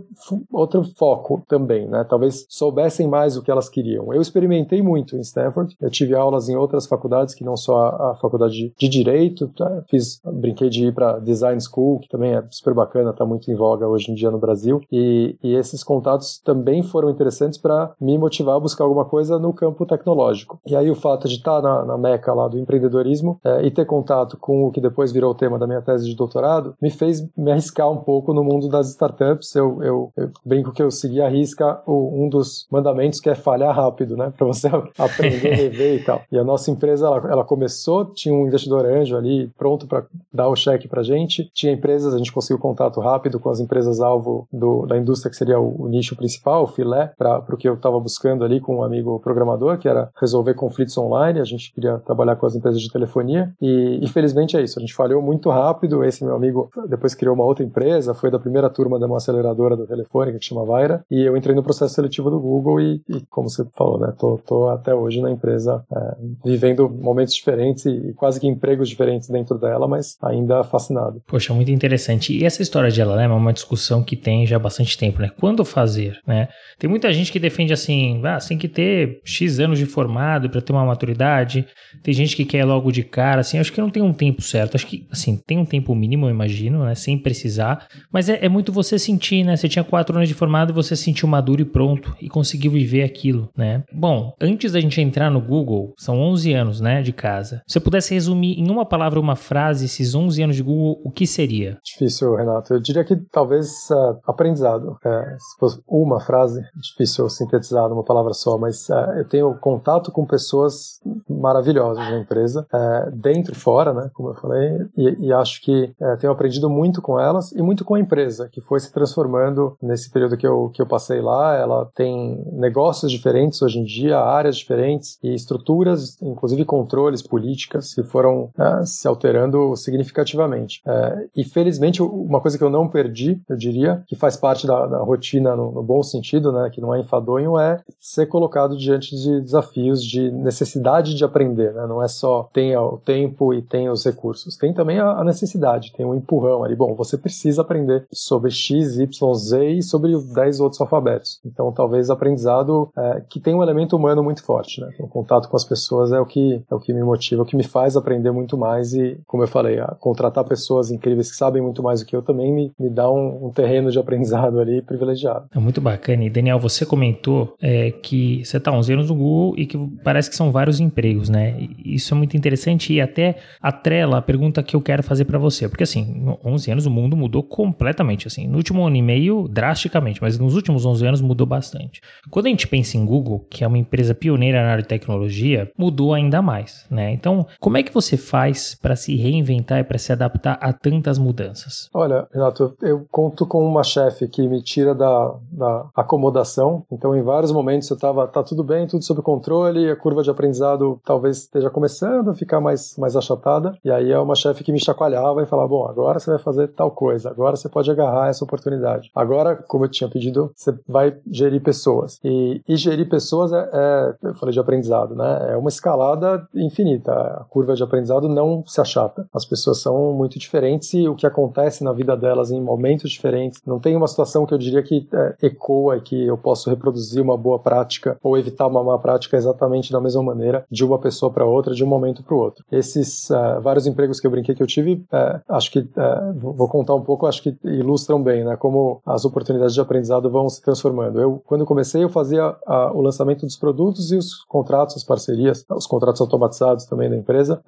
outro 0.51 0.85
foco 0.97 1.43
também, 1.49 1.87
né? 1.89 2.05
Talvez 2.09 2.47
soubessem 2.49 3.09
mais 3.09 3.37
o 3.37 3.43
que 3.43 3.51
elas 3.51 3.69
queriam. 3.69 4.13
Eu 4.13 4.21
experimentei 4.21 4.83
muito 4.83 5.17
em 5.17 5.21
Stanford, 5.21 5.77
eu 5.81 5.91
tive 5.91 6.15
aulas 6.15 6.49
em 6.49 6.57
outras 6.57 6.87
faculdades 6.87 7.35
que 7.35 7.45
não 7.45 7.57
só 7.57 7.87
a, 7.87 8.13
a 8.13 8.15
faculdade 8.17 8.73
de 8.77 8.89
direito, 8.89 9.49
tá? 9.49 9.83
fiz, 9.89 10.02
brinquei 10.25 10.69
de 10.69 10.87
ir 10.87 10.95
para 10.95 11.19
design 11.19 11.61
school, 11.61 12.01
que 12.01 12.09
também 12.09 12.35
é 12.35 12.45
super 12.51 12.75
bacana, 12.75 13.11
está 13.11 13.25
muito 13.25 13.51
em 13.51 13.55
voga 13.55 13.87
hoje 13.87 14.11
em 14.11 14.15
dia 14.15 14.31
no 14.31 14.39
Brasil, 14.39 14.81
e, 14.91 15.37
e 15.43 15.55
esses 15.55 15.83
contatos 15.83 16.41
também 16.45 16.83
foram 16.83 17.11
interessantes 17.11 17.59
para 17.59 17.93
me 18.01 18.19
motivar 18.19 18.57
a 18.57 18.61
buscar 18.61 18.85
alguma 18.85 19.05
coisa 19.05 19.39
no 19.39 19.53
campo 19.53 19.87
tecnológico. 19.87 20.61
E 20.67 20.77
aí 20.77 20.91
o 20.91 20.95
fato 20.95 21.29
de 21.29 21.37
estar 21.37 21.61
tá 21.61 21.63
na, 21.63 21.85
na 21.85 21.99
meca 21.99 22.33
lá 22.33 22.49
do 22.49 22.59
empreendedorismo 22.59 23.39
é, 23.45 23.67
e 23.67 23.71
ter 23.71 23.85
contato 23.85 24.37
com 24.37 24.67
o 24.67 24.71
que 24.71 24.81
depois 24.81 25.13
virou 25.13 25.33
o 25.33 25.35
tema 25.35 25.59
da 25.59 25.67
minha 25.67 25.83
tese 25.83 26.09
de 26.09 26.17
doutorado, 26.17 26.75
me 26.81 26.91
fez 26.91 27.27
me 27.37 27.51
arriscar 27.51 27.91
um 27.91 27.99
pouco 27.99 28.33
no 28.33 28.45
mundo 28.45 28.69
das 28.69 28.91
startups. 28.91 29.55
Eu, 29.55 29.83
eu, 29.83 30.13
eu 30.17 30.31
brinco 30.45 30.73
que 30.73 30.83
eu 30.83 30.91
segui 30.91 31.21
a 31.21 31.29
risca 31.29 31.81
o, 31.87 32.25
um 32.25 32.29
dos 32.29 32.67
mandamentos 32.71 33.21
que 33.21 33.29
é 33.29 33.35
falhar 33.35 33.75
rápido, 33.75 34.17
né? 34.17 34.33
Para 34.37 34.47
você 34.47 34.69
aprender, 34.99 35.55
rever 35.55 36.01
e 36.01 36.05
tal. 36.05 36.23
E 36.31 36.39
a 36.39 36.45
nossa 36.45 36.71
empresa, 36.71 37.07
ela, 37.07 37.31
ela 37.31 37.45
começou, 37.45 38.05
tinha 38.07 38.35
um 38.35 38.47
investidor 38.47 38.85
anjo 38.85 39.17
ali 39.17 39.49
pronto 39.57 39.87
para 39.93 40.07
dar 40.33 40.49
o 40.49 40.57
cheque 40.57 40.89
para 40.89 41.03
gente. 41.03 41.51
Tinha 41.53 41.73
empresas, 41.73 42.15
a 42.15 42.19
gente 42.19 42.33
conseguiu 42.33 42.59
contato 42.59 42.99
rápido 43.01 43.39
com 43.39 43.51
as 43.51 43.61
empresas-alvo 43.61 44.49
da 44.89 44.97
indústria 44.97 45.31
que 45.31 45.37
seria 45.37 45.61
o, 45.61 45.83
o 45.83 45.89
nicho 45.89 46.17
principal, 46.17 46.65
o 46.65 46.67
filé, 46.67 47.13
para 47.19 47.45
o 47.47 47.57
que 47.57 47.69
eu 47.69 47.75
estava 47.75 48.01
buscando 48.01 48.43
ali 48.43 48.59
com 48.59 48.77
um 48.77 48.83
amigo 48.83 49.21
programador, 49.21 49.77
que 49.77 49.87
era 49.87 50.11
resolver 50.19 50.55
conflitos 50.55 50.97
online. 50.97 51.41
A 51.41 51.45
gente 51.45 51.73
queria 51.75 51.99
trabalhar 51.99 52.37
com 52.37 52.47
as 52.47 52.55
empresas 52.55 52.81
de 52.81 52.91
telefonia. 52.91 53.53
E, 53.61 54.01
infelizmente, 54.03 54.57
é 54.57 54.63
isso. 54.63 54.79
A 54.79 54.81
gente 54.81 54.95
falhou 54.95 55.21
muito 55.21 55.51
rápido. 55.51 56.03
Esse 56.03 56.25
meu 56.25 56.35
amigo 56.35 56.71
depois 56.89 57.15
criou 57.15 57.35
uma 57.35 57.45
outra 57.45 57.65
empresa, 57.65 58.15
foi 58.15 58.31
da 58.31 58.39
primeira 58.39 58.71
turma 58.71 58.99
de 58.99 59.05
uma 59.05 59.19
aceleradora 59.19 59.77
da 59.77 59.85
Telefônica, 59.85 60.39
que 60.39 60.45
chama 60.45 60.65
Vaira. 60.65 61.05
E 61.11 61.21
eu 61.21 61.37
entrei 61.37 61.55
no 61.55 61.63
processo 61.63 61.95
seletivo 61.95 62.31
do 62.31 62.41
Google 62.41 62.81
e, 62.81 63.03
e 63.09 63.21
como 63.29 63.51
você 63.51 63.67
falou, 63.75 63.99
né? 63.99 64.15
Tô, 64.19 64.39
tô 64.39 64.69
até 64.69 64.95
hoje 64.95 65.21
na 65.21 65.31
empresa, 65.31 65.85
é, 65.95 66.17
vivendo 66.45 66.89
momentos 66.89 67.35
diferentes 67.35 67.85
e 67.85 68.15
quase 68.15 68.41
que 68.41 68.47
empregos 68.47 68.89
diferentes 68.89 69.29
dentro 69.29 69.59
dela, 69.59 69.82
mas 69.87 70.17
ainda 70.23 70.65
fascinado. 70.65 71.23
Poxa, 71.27 71.55
muito 71.55 71.71
interessante. 71.71 72.37
E 72.37 72.45
essa 72.45 72.63
história 72.63 72.91
de 72.91 73.01
LLM 73.01 73.33
é 73.33 73.35
uma 73.35 73.53
discussão 73.53 74.03
que 74.03 74.17
tem 74.17 74.47
já 74.47 74.57
há 74.57 74.59
bastante 74.59 74.99
tempo, 74.99 75.21
né? 75.21 75.31
Quando 75.41 75.65
fazer, 75.65 76.19
né? 76.27 76.49
Tem 76.79 76.91
muita 76.91 77.13
gente 77.13 77.31
que 77.31 77.39
defende 77.39 77.73
assim, 77.73 78.21
ah, 78.25 78.39
tem 78.39 78.59
que 78.59 78.69
ter 78.69 79.21
X 79.25 79.61
anos 79.61 79.79
de 79.79 79.87
formado 79.87 80.51
para 80.51 80.61
ter 80.61 80.73
uma 80.73 80.85
maturidade. 80.85 81.67
Tem 82.03 82.13
gente 82.13 82.35
que 82.35 82.45
quer 82.45 82.65
logo 82.65 82.91
de 82.91 83.03
cara, 83.03 83.41
assim, 83.41 83.59
acho 83.59 83.73
que 83.73 83.81
não 83.81 83.91
tem 83.91 84.03
um 84.03 84.13
tempo 84.13 84.43
certo. 84.43 84.75
Acho 84.75 84.87
que, 84.87 85.07
assim, 85.11 85.37
tem 85.47 85.59
um 85.59 85.65
tempo 85.65 85.95
mínimo, 85.95 86.27
eu 86.27 86.31
imagino, 86.31 86.85
né? 86.85 86.95
Sem 86.95 87.17
precisar. 87.17 87.87
Mas 88.13 88.29
é, 88.29 88.45
é 88.45 88.49
muito 88.49 88.73
você 88.73 88.99
sentir, 88.99 89.45
né? 89.45 89.57
Você 89.57 89.69
tinha 89.69 89.85
quatro 89.85 90.17
anos 90.17 90.29
de 90.29 90.35
formado 90.35 90.73
e 90.73 90.75
você 90.75 90.97
se 90.97 91.13
sentiu 91.13 91.29
maduro 91.29 91.61
e 91.61 91.65
pronto 91.65 92.17
e 92.21 92.29
conseguiu 92.29 92.73
viver 92.73 93.03
aquilo, 93.03 93.51
né? 93.57 93.83
Bom, 93.93 94.35
antes 94.41 94.73
da 94.73 94.81
gente 94.81 95.01
entrar 95.01 95.31
no 95.31 95.41
Google, 95.41 95.93
são 95.99 96.19
11 96.19 96.53
anos, 96.55 96.81
né, 96.81 97.03
de 97.03 97.13
casa. 97.13 97.63
Se 97.67 97.75
você 97.75 97.81
pudesse 97.81 98.15
resumir 98.15 98.59
em 98.59 98.71
uma 98.71 98.87
palavra, 98.87 99.21
uma 99.21 99.37
frase, 99.37 99.72
esses 99.81 100.15
11 100.15 100.43
anos 100.43 100.57
de 100.57 100.63
Google, 100.63 101.01
o 101.05 101.11
que 101.11 101.27
seria? 101.27 101.79
Difícil, 101.83 102.35
Renato. 102.35 102.75
Eu 102.75 102.81
diria 102.81 103.05
que 103.05 103.17
talvez 103.31 103.89
uh, 103.91 104.19
aprendizado. 104.27 104.97
É, 105.05 105.37
se 105.39 105.59
fosse 105.59 105.81
uma 105.89 106.21
frase, 106.21 106.63
difícil 106.75 107.29
sintetizar 107.29 107.89
numa 107.89 108.05
palavra 108.05 108.33
só, 108.35 108.59
mas 108.59 108.89
uh, 108.89 109.13
eu 109.17 109.29
tenho 109.29 109.55
contato 109.59 110.11
com 110.11 110.27
pessoas 110.27 111.01
maravilhosas 111.29 112.05
na 112.11 112.19
empresa, 112.19 112.67
uh, 112.73 113.11
dentro 113.11 113.53
e 113.53 113.57
fora, 113.57 113.93
né, 113.93 114.11
como 114.15 114.31
eu 114.31 114.35
falei, 114.35 114.87
e, 114.97 115.27
e 115.27 115.33
acho 115.33 115.63
que 115.63 115.93
tenho 116.21 116.33
aprendido 116.33 116.69
muito 116.69 117.01
com 117.01 117.19
elas 117.19 117.53
e 117.53 117.63
muito 117.63 117.85
com 117.85 117.95
a 117.95 118.01
empresa, 118.01 118.49
que 118.51 118.61
foi 118.61 118.81
se 118.81 118.93
transformando 118.93 119.77
nesse 119.81 120.11
período 120.11 120.37
que 120.37 120.47
eu, 120.47 120.71
que 120.71 120.83
eu 120.83 120.87
passei 120.87 121.21
lá. 121.21 121.55
Ela 121.55 121.89
tem 121.95 122.43
negócios 122.53 123.11
diferentes 123.11 123.63
hoje 123.63 123.79
em 123.79 123.85
dia, 123.85 124.19
áreas 124.19 124.57
diferentes 124.57 125.19
e 125.23 125.35
estruturas, 125.35 126.21
inclusive 126.21 126.65
controles, 126.65 127.23
políticas, 127.23 127.95
que 127.95 128.03
foram 128.03 128.51
se 128.85 129.07
alterando 129.07 129.62
significativamente. 129.77 130.81
É, 130.87 131.27
e 131.37 131.45
felizmente, 131.45 132.03
uma 132.03 132.41
coisa 132.41 132.59
que 132.59 132.65
eu 132.65 132.71
não 132.71 132.89
perdi, 132.89 133.41
eu 133.49 133.57
diria, 133.57 134.03
que 134.07 134.17
faz 134.17 134.37
parte 134.37 134.67
da, 134.67 134.87
da 134.87 134.99
rotina 134.99 135.55
no, 135.57 135.71
no, 135.73 135.83
bom 135.83 136.03
sentido, 136.03 136.53
né, 136.53 136.71
que 136.71 136.81
não 136.81 136.95
é 136.95 137.01
enfadonho, 137.01 137.59
é 137.59 137.81
ser 138.01 138.27
colocado 138.27 138.77
diante 138.77 139.17
de 139.17 139.41
desafios 139.41 140.03
de 140.03 140.31
necessidade 140.31 141.15
de 141.15 141.25
aprender. 141.25 141.73
Né? 141.73 141.87
Não 141.87 142.03
é 142.03 142.09
só 142.09 142.49
tenha 142.53 142.81
o 142.81 142.99
tempo 142.99 143.55
e 143.55 143.63
tenha 143.63 143.93
os 143.93 144.05
recursos, 144.05 144.57
tem 144.57 144.73
também 144.73 144.99
a, 144.99 145.11
a 145.13 145.25
necessidade, 145.25 145.93
tem 145.93 146.05
um 146.05 146.15
empurrão 146.15 146.65
ali. 146.65 146.75
Bom, 146.75 146.95
você 146.95 147.17
precisa 147.17 147.63
aprender 147.63 148.07
sobre 148.13 148.51
X, 148.51 148.99
Y, 148.99 149.35
Z 149.35 149.69
e 149.71 149.83
sobre 149.83 150.17
10 150.17 150.61
outros 150.61 150.81
alfabetos. 150.81 151.41
Então, 151.45 151.71
talvez 151.73 152.11
aprendizado 152.11 152.91
é, 152.97 153.23
que 153.29 153.41
tem 153.41 153.55
um 153.55 153.63
elemento 153.63 153.97
humano 153.97 154.23
muito 154.23 154.43
forte. 154.43 154.81
Né? 154.81 154.91
O 154.99 155.09
contato 155.09 155.49
com 155.49 155.57
as 155.57 155.65
pessoas 155.65 156.13
é 156.13 156.21
o 156.21 156.27
que 156.27 156.63
é 156.71 156.75
o 156.75 156.81
que 156.81 156.93
me 156.93 157.03
motiva, 157.03 157.43
é 157.43 157.45
o 157.45 157.47
que 157.47 157.57
me 157.57 157.63
faz 157.63 157.97
aprender 157.97 158.31
muito 158.31 158.57
mais 158.57 158.93
e, 158.95 159.21
como 159.27 159.43
eu 159.43 159.49
falei, 159.53 159.79
contratar 160.01 160.45
pessoas 160.45 160.91
incríveis 160.91 161.31
que 161.31 161.37
sabem 161.37 161.63
muito 161.63 161.83
mais 161.83 162.01
do 162.01 162.07
que 162.07 162.17
eu 162.17 162.23
também 162.23 162.53
me, 162.53 162.73
me 162.79 162.91
dá 162.91 163.11
um, 163.11 163.47
um 163.47 163.51
terreno 163.51 163.91
de 163.91 163.99
aprendizado 163.99 164.59
ali 164.61 164.83
privilegiado. 164.83 165.47
É 165.55 165.59
muito 165.59 165.81
bacana. 165.81 166.25
E 166.25 166.31
Daniel, 166.31 166.59
você 166.59 166.85
comentou 166.85 167.55
é, 167.61 167.91
que 167.91 168.45
você 168.45 168.57
está 168.57 168.73
11 168.73 168.93
anos 168.93 169.09
no 169.11 169.15
Google 169.15 169.55
e 169.59 169.67
que 169.67 169.79
parece 170.03 170.31
que 170.31 170.37
são 170.37 170.51
vários 170.51 170.81
empregos, 170.81 171.29
né? 171.29 171.69
Isso 171.85 172.15
é 172.15 172.17
muito 172.17 172.37
interessante 172.37 172.93
e 172.93 173.01
até 173.01 173.37
atrela 173.61 174.19
a 174.19 174.23
pergunta 174.23 174.63
que 174.63 174.75
eu 174.75 174.81
quero 174.81 175.03
fazer 175.03 175.25
para 175.25 175.39
você, 175.39 175.69
porque 175.69 175.85
assim, 175.85 176.25
11 176.45 176.71
anos 176.71 176.87
o 176.87 176.91
mundo 176.91 177.17
mudou 177.17 177.43
completamente, 177.43 178.27
assim, 178.27 178.47
no 178.47 178.57
último 178.57 178.87
ano 178.87 178.97
e 178.97 179.03
meio 179.03 179.49
drasticamente, 179.49 180.21
mas 180.23 180.39
nos 180.39 180.55
últimos 180.55 180.87
11 180.87 181.07
anos 181.07 181.21
mudou 181.21 181.47
bastante. 181.47 182.01
Quando 182.31 182.47
a 182.47 182.49
gente 182.49 182.67
pensa 182.67 182.97
em 182.97 183.05
Google, 183.05 183.47
que 183.51 183.65
é 183.65 183.67
uma 183.67 183.79
empresa 183.79 184.15
pioneira 184.15 184.63
na 184.63 184.71
área 184.71 184.83
de 184.83 184.89
tecnologia, 184.89 185.71
mudou 185.77 186.15
ainda 186.15 186.41
mais, 186.41 186.87
né? 186.91 187.13
Então, 187.13 187.47
como 187.61 187.77
é 187.77 187.83
que 187.83 187.93
você 187.93 188.17
faz 188.17 188.75
para 188.75 188.97
se 188.97 189.17
reinventar 189.17 189.32
e 189.41 189.85
para 189.85 189.99
se 189.99 190.13
adaptar 190.13 190.59
a 190.61 190.73
tantas 190.73 191.19
mudanças? 191.19 191.89
Olha, 191.95 192.27
Renato, 192.33 192.75
eu 192.83 193.07
conto 193.11 193.47
com 193.47 193.67
uma 193.67 193.83
chefe 193.83 194.29
que 194.29 194.47
me 194.49 194.63
tira 194.63 194.95
da, 194.95 195.35
da 195.51 195.87
acomodação. 195.95 196.85
Então, 196.91 197.17
em 197.17 197.23
vários 197.23 197.53
momentos 197.53 197.89
eu 197.91 197.95
estava, 197.95 198.27
tá 198.27 198.43
tudo 198.43 198.65
bem, 198.65 198.87
tudo 198.87 199.05
sob 199.05 199.23
controle, 199.23 199.91
a 199.91 199.97
curva 199.97 200.23
de 200.23 200.31
aprendizado 200.31 201.01
talvez 201.05 201.39
esteja 201.39 201.71
começando 201.71 202.31
a 202.31 202.35
ficar 202.35 202.61
mais, 202.61 202.97
mais 202.97 203.17
achatada. 203.17 203.77
E 203.85 203.91
aí 203.91 204.11
é 204.11 204.19
uma 204.19 204.35
chefe 204.35 204.65
que 204.65 204.73
me 204.73 204.81
chacoalhava 204.81 205.43
e 205.43 205.47
falava: 205.47 205.69
bom, 205.69 205.87
agora 205.87 206.19
você 206.19 206.31
vai 206.31 206.39
fazer 206.39 206.69
tal 206.69 206.91
coisa, 206.91 207.31
agora 207.31 207.57
você 207.57 207.69
pode 207.69 207.91
agarrar 207.91 208.29
essa 208.29 208.45
oportunidade. 208.45 209.11
Agora, 209.15 209.57
como 209.57 209.85
eu 209.85 209.89
tinha 209.89 210.09
pedido, 210.09 210.51
você 210.55 210.75
vai 210.89 211.17
gerir 211.31 211.63
pessoas. 211.63 212.19
E, 212.25 212.63
e 212.69 212.77
gerir 212.77 213.09
pessoas 213.09 213.53
é, 213.53 213.71
é, 213.73 214.15
eu 214.23 214.35
falei 214.35 214.53
de 214.53 214.61
aprendizado, 214.61 215.15
né? 215.15 215.53
É 215.53 215.57
uma 215.57 215.69
escalada 215.69 216.47
infinita. 216.55 217.13
A 217.13 217.45
curva 217.49 217.75
de 217.75 217.83
aprendizado 217.83 218.29
não 218.29 218.65
se 218.67 218.81
achata. 218.81 219.22
As 219.33 219.45
pessoas 219.45 219.81
são 219.81 220.13
muito 220.13 220.39
diferentes 220.39 220.93
e 220.95 221.09
o 221.09 221.15
que 221.15 221.27
acontece 221.27 221.85
na 221.85 221.93
vida 221.93 222.17
delas 222.17 222.51
em 222.51 222.61
momentos 222.61 223.11
diferentes. 223.11 223.61
Não 223.67 223.79
tem 223.79 223.97
uma 223.97 224.09
situação 224.09 224.47
que 224.47 224.55
eu 224.55 224.59
diria 224.59 224.83
que 224.83 225.07
é, 225.13 225.47
ecoa 225.47 225.97
e 225.97 226.01
que 226.01 226.27
eu 226.27 226.37
posso 226.37 226.71
reproduzir 226.71 227.23
uma 227.23 227.37
boa 227.37 227.59
prática 227.59 228.17
ou 228.23 228.37
evitar 228.37 228.67
uma 228.67 228.83
má 228.83 228.99
prática 228.99 229.37
exatamente 229.37 229.93
da 229.93 230.01
mesma 230.01 230.23
maneira 230.23 230.65
de 230.71 230.85
uma 230.85 230.99
pessoa 230.99 231.31
para 231.31 231.45
outra, 231.45 231.75
de 231.75 231.85
um 231.85 231.87
momento 231.87 232.23
para 232.23 232.35
o 232.35 232.39
outro. 232.39 232.65
Esses 232.71 233.31
uh, 233.31 233.61
vários 233.61 233.87
empregos 233.87 234.21
que 234.21 234.27
eu 234.27 234.31
brinquei 234.31 234.55
que 234.55 234.63
eu 234.63 234.67
tive, 234.67 234.95
uh, 234.95 235.41
acho 235.49 235.71
que 235.71 235.81
uh, 235.81 236.35
vou 236.37 236.69
contar 236.69 236.95
um 236.95 237.03
pouco, 237.03 237.27
acho 237.27 237.43
que 237.43 237.57
ilustram 237.65 238.23
bem, 238.23 238.45
né, 238.45 238.57
como 238.57 239.01
as 239.07 239.25
oportunidades 239.25 239.75
de 239.75 239.81
aprendizado 239.81 240.31
vão 240.31 240.49
se 240.49 240.63
transformando. 240.63 241.21
Eu, 241.21 241.43
quando 241.47 241.65
comecei, 241.65 242.03
eu 242.03 242.09
fazia 242.09 242.55
o 242.95 243.01
lançamento 243.01 243.45
dos 243.47 243.57
produtos 243.57 244.13
e 244.13 244.17
os 244.17 244.45
contratos, 244.45 244.97
as 244.97 245.05
parcerias, 245.05 245.65
os 245.71 245.87
contratos 245.87 246.21
automatizados 246.21 246.85
também 246.85 247.09
da 247.09 247.17
empresa, 247.17 247.63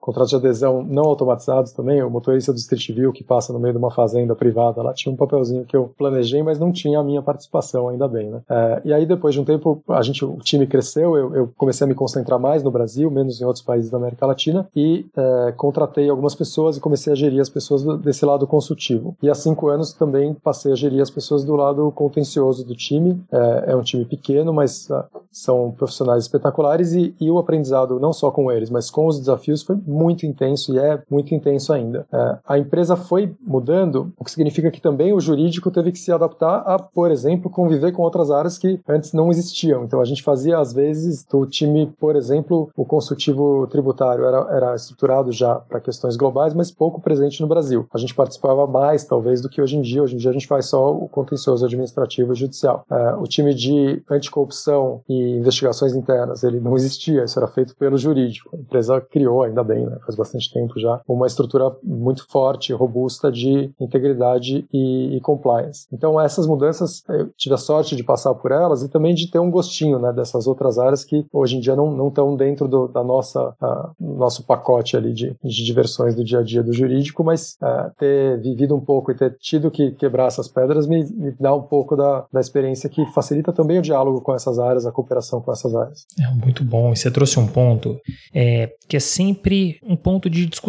contratos 0.00 0.30
de 0.30 0.36
adesão 0.36 0.82
não 0.94 1.04
automatizados 1.04 1.72
também, 1.72 2.02
o 2.02 2.10
motorista 2.10 2.52
do 2.52 2.58
Street 2.58 2.90
View 2.90 3.12
que 3.12 3.24
passa 3.24 3.52
no 3.52 3.58
meio 3.58 3.74
de 3.74 3.78
uma 3.78 3.90
fazenda 3.90 4.34
privada, 4.34 4.82
lá 4.82 4.92
tinha 4.92 5.12
um 5.12 5.16
papelzinho 5.16 5.64
que 5.64 5.76
eu 5.76 5.92
planejei, 5.98 6.42
mas 6.42 6.58
não 6.58 6.72
tinha 6.72 6.98
a 6.98 7.02
minha 7.02 7.22
participação, 7.22 7.88
ainda 7.88 8.08
bem, 8.08 8.30
né? 8.30 8.40
É, 8.48 8.82
e 8.84 8.92
aí 8.92 9.04
depois 9.06 9.34
de 9.34 9.40
um 9.40 9.44
tempo, 9.44 9.82
a 9.88 10.02
gente, 10.02 10.24
o 10.24 10.36
time 10.38 10.66
cresceu, 10.66 11.16
eu, 11.16 11.34
eu, 11.34 11.50
comecei 11.56 11.84
a 11.84 11.88
me 11.88 11.94
concentrar 11.94 12.38
mais 12.38 12.62
no 12.62 12.70
Brasil, 12.70 13.10
menos 13.10 13.40
em 13.40 13.44
outros 13.44 13.64
países 13.64 13.90
da 13.90 13.98
América 13.98 14.26
Latina, 14.26 14.68
e 14.74 15.06
é, 15.16 15.52
contratei 15.56 16.08
algumas 16.08 16.34
pessoas 16.34 16.76
e 16.76 16.80
comecei 16.80 17.12
a 17.12 17.16
gerir 17.16 17.40
as 17.40 17.48
pessoas 17.48 17.84
desse 18.00 18.24
lado 18.24 18.46
consultivo. 18.46 19.16
E 19.22 19.28
há 19.28 19.34
cinco 19.34 19.68
anos 19.68 19.92
também 19.92 20.34
passei 20.34 20.72
a 20.72 20.76
gerir 20.76 21.02
as 21.02 21.10
pessoas 21.10 21.44
do 21.44 21.56
lado 21.56 21.90
contencioso 21.92 22.64
do 22.64 22.74
time. 22.74 23.20
É, 23.32 23.64
é 23.68 23.76
um 23.76 23.82
time 23.82 24.04
pequeno, 24.04 24.52
mas 24.52 24.88
são 25.30 25.72
profissionais 25.72 26.24
espetaculares 26.24 26.92
e, 26.92 27.14
e, 27.20 27.30
o 27.30 27.38
aprendizado, 27.38 27.98
não 27.98 28.12
só 28.12 28.30
com 28.30 28.50
eles, 28.52 28.70
mas 28.70 28.90
com 28.90 29.06
os 29.06 29.18
desafios, 29.18 29.62
foi 29.62 29.76
muito 29.86 30.24
intenso 30.24 30.74
e 30.74 30.78
é 30.78 30.83
muito 31.10 31.34
intenso 31.34 31.72
ainda. 31.72 32.06
É, 32.12 32.38
a 32.46 32.58
empresa 32.58 32.96
foi 32.96 33.34
mudando, 33.40 34.12
o 34.18 34.24
que 34.24 34.30
significa 34.30 34.70
que 34.70 34.80
também 34.80 35.12
o 35.12 35.20
jurídico 35.20 35.70
teve 35.70 35.92
que 35.92 35.98
se 35.98 36.12
adaptar 36.12 36.58
a, 36.66 36.78
por 36.78 37.10
exemplo, 37.10 37.50
conviver 37.50 37.92
com 37.92 38.02
outras 38.02 38.30
áreas 38.30 38.58
que 38.58 38.80
antes 38.88 39.12
não 39.12 39.30
existiam. 39.30 39.84
Então 39.84 40.00
a 40.00 40.04
gente 40.04 40.22
fazia, 40.22 40.58
às 40.58 40.72
vezes, 40.72 41.24
do 41.24 41.46
time, 41.46 41.92
por 41.98 42.16
exemplo, 42.16 42.70
o 42.76 42.84
consultivo 42.84 43.66
tributário 43.68 44.24
era, 44.24 44.46
era 44.50 44.74
estruturado 44.74 45.32
já 45.32 45.56
para 45.56 45.80
questões 45.80 46.16
globais, 46.16 46.54
mas 46.54 46.70
pouco 46.70 47.00
presente 47.00 47.40
no 47.40 47.46
Brasil. 47.46 47.86
A 47.92 47.98
gente 47.98 48.14
participava 48.14 48.66
mais, 48.66 49.04
talvez, 49.04 49.40
do 49.40 49.48
que 49.48 49.60
hoje 49.60 49.76
em 49.76 49.82
dia. 49.82 50.02
Hoje 50.02 50.14
em 50.14 50.18
dia 50.18 50.30
a 50.30 50.32
gente 50.32 50.46
faz 50.46 50.66
só 50.66 50.92
o 50.92 51.08
contencioso 51.08 51.64
administrativo 51.64 52.32
e 52.32 52.36
judicial. 52.36 52.84
É, 52.90 53.14
o 53.14 53.24
time 53.24 53.54
de 53.54 54.02
anticorrupção 54.10 55.02
e 55.08 55.38
investigações 55.38 55.94
internas, 55.94 56.42
ele 56.42 56.60
não 56.60 56.76
existia, 56.76 57.24
isso 57.24 57.38
era 57.38 57.48
feito 57.48 57.76
pelo 57.76 57.96
jurídico. 57.96 58.50
A 58.54 58.58
empresa 58.58 59.00
criou, 59.00 59.42
ainda 59.42 59.62
bem, 59.62 59.86
né, 59.86 59.98
faz 60.04 60.16
bastante 60.16 60.52
tempo 60.52 60.73
já, 60.80 61.00
uma 61.08 61.26
estrutura 61.26 61.74
muito 61.82 62.26
forte, 62.28 62.72
robusta 62.72 63.30
de 63.30 63.70
integridade 63.80 64.66
e, 64.72 65.16
e 65.16 65.20
compliance. 65.20 65.86
Então 65.92 66.20
essas 66.20 66.46
mudanças, 66.46 67.02
eu 67.08 67.30
tive 67.36 67.54
a 67.54 67.58
sorte 67.58 67.96
de 67.96 68.04
passar 68.04 68.34
por 68.34 68.52
elas 68.52 68.82
e 68.82 68.88
também 68.88 69.14
de 69.14 69.30
ter 69.30 69.38
um 69.38 69.50
gostinho 69.50 69.98
né, 69.98 70.12
dessas 70.12 70.46
outras 70.46 70.78
áreas 70.78 71.04
que 71.04 71.26
hoje 71.32 71.56
em 71.56 71.60
dia 71.60 71.76
não 71.76 72.08
estão 72.08 72.36
dentro 72.36 72.68
do 72.68 72.84
da 72.88 73.02
nossa, 73.02 73.54
uh, 73.60 73.94
nosso 73.98 74.44
pacote 74.44 74.96
ali 74.96 75.12
de, 75.12 75.34
de 75.42 75.64
diversões 75.64 76.14
do 76.14 76.24
dia 76.24 76.38
a 76.38 76.42
dia 76.42 76.62
do 76.62 76.72
jurídico, 76.72 77.24
mas 77.24 77.56
uh, 77.62 77.90
ter 77.98 78.40
vivido 78.40 78.74
um 78.74 78.80
pouco 78.80 79.10
e 79.10 79.14
ter 79.14 79.36
tido 79.38 79.70
que 79.70 79.92
quebrar 79.92 80.26
essas 80.26 80.48
pedras 80.48 80.86
me, 80.86 81.04
me 81.04 81.32
dá 81.38 81.54
um 81.54 81.62
pouco 81.62 81.96
da, 81.96 82.24
da 82.32 82.40
experiência 82.40 82.88
que 82.88 83.04
facilita 83.06 83.52
também 83.52 83.78
o 83.78 83.82
diálogo 83.82 84.20
com 84.20 84.34
essas 84.34 84.58
áreas, 84.58 84.86
a 84.86 84.92
cooperação 84.92 85.40
com 85.40 85.52
essas 85.52 85.74
áreas. 85.74 86.06
É 86.20 86.30
muito 86.34 86.64
bom. 86.64 86.92
E 86.92 86.96
você 86.96 87.10
trouxe 87.10 87.38
um 87.38 87.46
ponto 87.46 87.98
é, 88.32 88.72
que 88.88 88.96
é 88.96 89.00
sempre 89.00 89.78
um 89.82 89.96
ponto 89.96 90.28
de 90.28 90.46
discussão, 90.46 90.63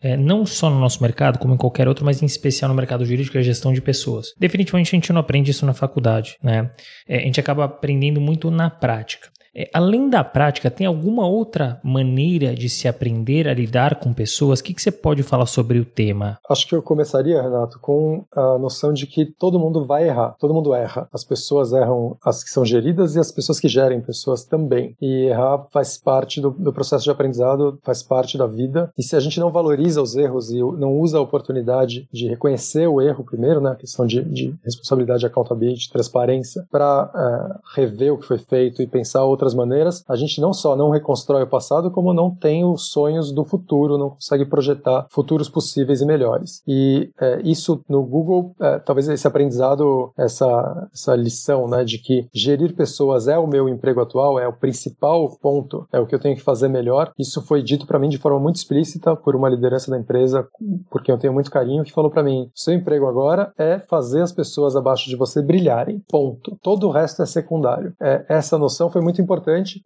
é, 0.00 0.16
não 0.16 0.44
só 0.46 0.70
no 0.70 0.78
nosso 0.78 1.02
mercado, 1.02 1.38
como 1.38 1.54
em 1.54 1.56
qualquer 1.56 1.88
outro, 1.88 2.04
mas 2.04 2.22
em 2.22 2.26
especial 2.26 2.68
no 2.68 2.74
mercado 2.74 3.04
jurídico, 3.04 3.36
é 3.36 3.40
a 3.40 3.42
gestão 3.42 3.72
de 3.72 3.80
pessoas. 3.80 4.34
Definitivamente 4.38 4.88
a 4.88 4.96
gente 4.96 5.12
não 5.12 5.20
aprende 5.20 5.50
isso 5.50 5.66
na 5.66 5.74
faculdade, 5.74 6.36
né? 6.42 6.70
É, 7.08 7.18
a 7.18 7.20
gente 7.22 7.40
acaba 7.40 7.64
aprendendo 7.64 8.20
muito 8.20 8.50
na 8.50 8.70
prática. 8.70 9.28
É, 9.60 9.68
além 9.74 10.08
da 10.08 10.24
prática, 10.24 10.70
tem 10.70 10.86
alguma 10.86 11.26
outra 11.26 11.78
maneira 11.82 12.54
de 12.54 12.70
se 12.70 12.88
aprender 12.88 13.46
a 13.46 13.52
lidar 13.52 14.00
com 14.00 14.12
pessoas? 14.12 14.60
O 14.60 14.64
que, 14.64 14.72
que 14.72 14.80
você 14.80 14.90
pode 14.90 15.22
falar 15.22 15.44
sobre 15.44 15.78
o 15.78 15.84
tema? 15.84 16.38
Acho 16.48 16.66
que 16.66 16.74
eu 16.74 16.82
começaria, 16.82 17.42
Renato, 17.42 17.78
com 17.78 18.24
a 18.34 18.58
noção 18.58 18.92
de 18.92 19.06
que 19.06 19.26
todo 19.26 19.58
mundo 19.58 19.84
vai 19.84 20.08
errar, 20.08 20.34
todo 20.38 20.54
mundo 20.54 20.72
erra. 20.72 21.08
As 21.12 21.24
pessoas 21.24 21.72
erram, 21.72 22.16
as 22.24 22.42
que 22.42 22.48
são 22.48 22.64
geridas 22.64 23.16
e 23.16 23.20
as 23.20 23.30
pessoas 23.30 23.60
que 23.60 23.68
gerem 23.68 24.00
pessoas 24.00 24.44
também. 24.44 24.96
E 25.00 25.26
errar 25.26 25.66
faz 25.70 25.98
parte 25.98 26.40
do, 26.40 26.50
do 26.50 26.72
processo 26.72 27.04
de 27.04 27.10
aprendizado, 27.10 27.78
faz 27.82 28.02
parte 28.02 28.38
da 28.38 28.46
vida. 28.46 28.90
E 28.96 29.02
se 29.02 29.14
a 29.14 29.20
gente 29.20 29.38
não 29.38 29.52
valoriza 29.52 30.00
os 30.00 30.16
erros 30.16 30.50
e 30.50 30.58
não 30.58 30.98
usa 30.98 31.18
a 31.18 31.22
oportunidade 31.22 32.08
de 32.10 32.28
reconhecer 32.28 32.86
o 32.86 33.02
erro 33.02 33.24
primeiro, 33.24 33.60
né, 33.60 33.72
a 33.72 33.76
questão 33.76 34.06
de, 34.06 34.22
de 34.24 34.54
responsabilidade, 34.64 35.26
accountability, 35.26 35.90
transparência, 35.90 36.64
para 36.70 37.10
é, 37.14 37.80
rever 37.80 38.14
o 38.14 38.18
que 38.18 38.26
foi 38.26 38.38
feito 38.38 38.80
e 38.80 38.86
pensar 38.86 39.24
outras 39.24 39.49
maneiras, 39.54 40.04
a 40.08 40.16
gente 40.16 40.40
não 40.40 40.52
só 40.52 40.76
não 40.76 40.90
reconstrói 40.90 41.42
o 41.42 41.48
passado, 41.48 41.90
como 41.90 42.12
não 42.12 42.30
tem 42.30 42.64
os 42.64 42.90
sonhos 42.90 43.32
do 43.32 43.44
futuro, 43.44 43.98
não 43.98 44.10
consegue 44.10 44.44
projetar 44.44 45.06
futuros 45.10 45.48
possíveis 45.48 46.00
e 46.00 46.06
melhores. 46.06 46.62
E 46.66 47.10
é, 47.20 47.40
isso 47.42 47.82
no 47.88 48.02
Google, 48.02 48.54
é, 48.60 48.78
talvez 48.78 49.08
esse 49.08 49.26
aprendizado, 49.26 50.12
essa, 50.16 50.88
essa 50.92 51.14
lição, 51.14 51.68
né, 51.68 51.84
de 51.84 51.98
que 51.98 52.28
gerir 52.32 52.74
pessoas 52.74 53.28
é 53.28 53.38
o 53.38 53.46
meu 53.46 53.68
emprego 53.68 54.00
atual, 54.00 54.38
é 54.38 54.46
o 54.46 54.52
principal 54.52 55.28
ponto, 55.40 55.86
é 55.92 55.98
o 55.98 56.06
que 56.06 56.14
eu 56.14 56.20
tenho 56.20 56.36
que 56.36 56.42
fazer 56.42 56.68
melhor. 56.68 57.12
Isso 57.18 57.42
foi 57.42 57.62
dito 57.62 57.86
para 57.86 57.98
mim 57.98 58.08
de 58.08 58.18
forma 58.18 58.38
muito 58.38 58.56
explícita 58.56 59.16
por 59.16 59.34
uma 59.34 59.48
liderança 59.48 59.90
da 59.90 59.98
empresa, 59.98 60.46
porque 60.90 61.10
eu 61.10 61.18
tenho 61.18 61.32
muito 61.32 61.50
carinho, 61.50 61.84
que 61.84 61.92
falou 61.92 62.10
para 62.10 62.22
mim: 62.22 62.50
seu 62.54 62.74
emprego 62.74 63.06
agora 63.06 63.52
é 63.58 63.78
fazer 63.78 64.22
as 64.22 64.32
pessoas 64.32 64.76
abaixo 64.76 65.08
de 65.08 65.16
você 65.16 65.42
brilharem. 65.42 66.02
Ponto. 66.08 66.58
Todo 66.62 66.88
o 66.88 66.90
resto 66.90 67.22
é 67.22 67.26
secundário. 67.26 67.94
É, 68.00 68.24
essa 68.28 68.58
noção 68.58 68.90
foi 68.90 69.00
muito 69.00 69.20
importante 69.20 69.29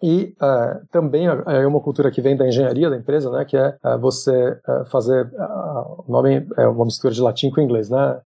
e 0.03 0.35
uh, 0.41 0.87
também 0.91 1.27
é 1.27 1.67
uma 1.67 1.81
cultura 1.81 2.11
que 2.11 2.21
vem 2.21 2.37
da 2.37 2.47
engenharia 2.47 2.89
da 2.89 2.97
empresa, 2.97 3.31
né, 3.31 3.45
que 3.45 3.57
é 3.57 3.77
uh, 3.85 3.99
você 3.99 4.59
uh, 4.67 4.85
fazer 4.87 5.31
o 6.07 6.11
nome 6.11 6.47
é 6.57 6.67
uma 6.67 6.85
mistura 6.85 7.13
de 7.13 7.21
latim 7.21 7.51
com 7.51 7.61
inglês, 7.61 7.91
né, 7.91 8.21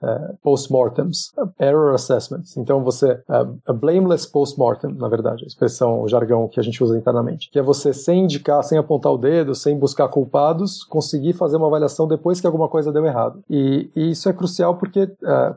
postmortems, 0.44 1.32
error 1.60 1.94
assessments. 1.94 2.56
Então 2.58 2.84
você 2.84 3.20
a 3.28 3.74
blameless 3.74 4.30
postmortem, 4.32 4.94
na 4.94 5.08
verdade, 5.08 5.44
a 5.44 5.48
expressão, 5.48 6.02
o 6.02 6.08
jargão 6.08 6.48
que 6.48 6.60
a 6.60 6.64
gente 6.64 6.84
usa 6.84 6.98
internamente, 6.98 7.50
que 7.52 7.60
é 7.60 7.62
você 7.62 7.94
sem 7.94 8.24
indicar, 8.24 8.64
sem 8.64 8.78
apontar 8.78 9.12
o 9.12 9.18
dedo, 9.18 9.56
sem 9.56 9.78
buscar 9.78 10.08
culpados, 10.10 10.84
conseguir 10.84 11.34
fazer 11.34 11.58
uma 11.58 11.68
avaliação 11.68 12.08
depois 12.08 12.40
que 12.40 12.48
alguma 12.48 12.68
coisa 12.68 12.92
deu 12.92 13.06
errado. 13.06 13.40
E, 13.50 13.90
e 13.96 14.12
isso 14.12 14.30
é 14.30 14.34
crucial 14.34 14.76
porque 14.76 15.10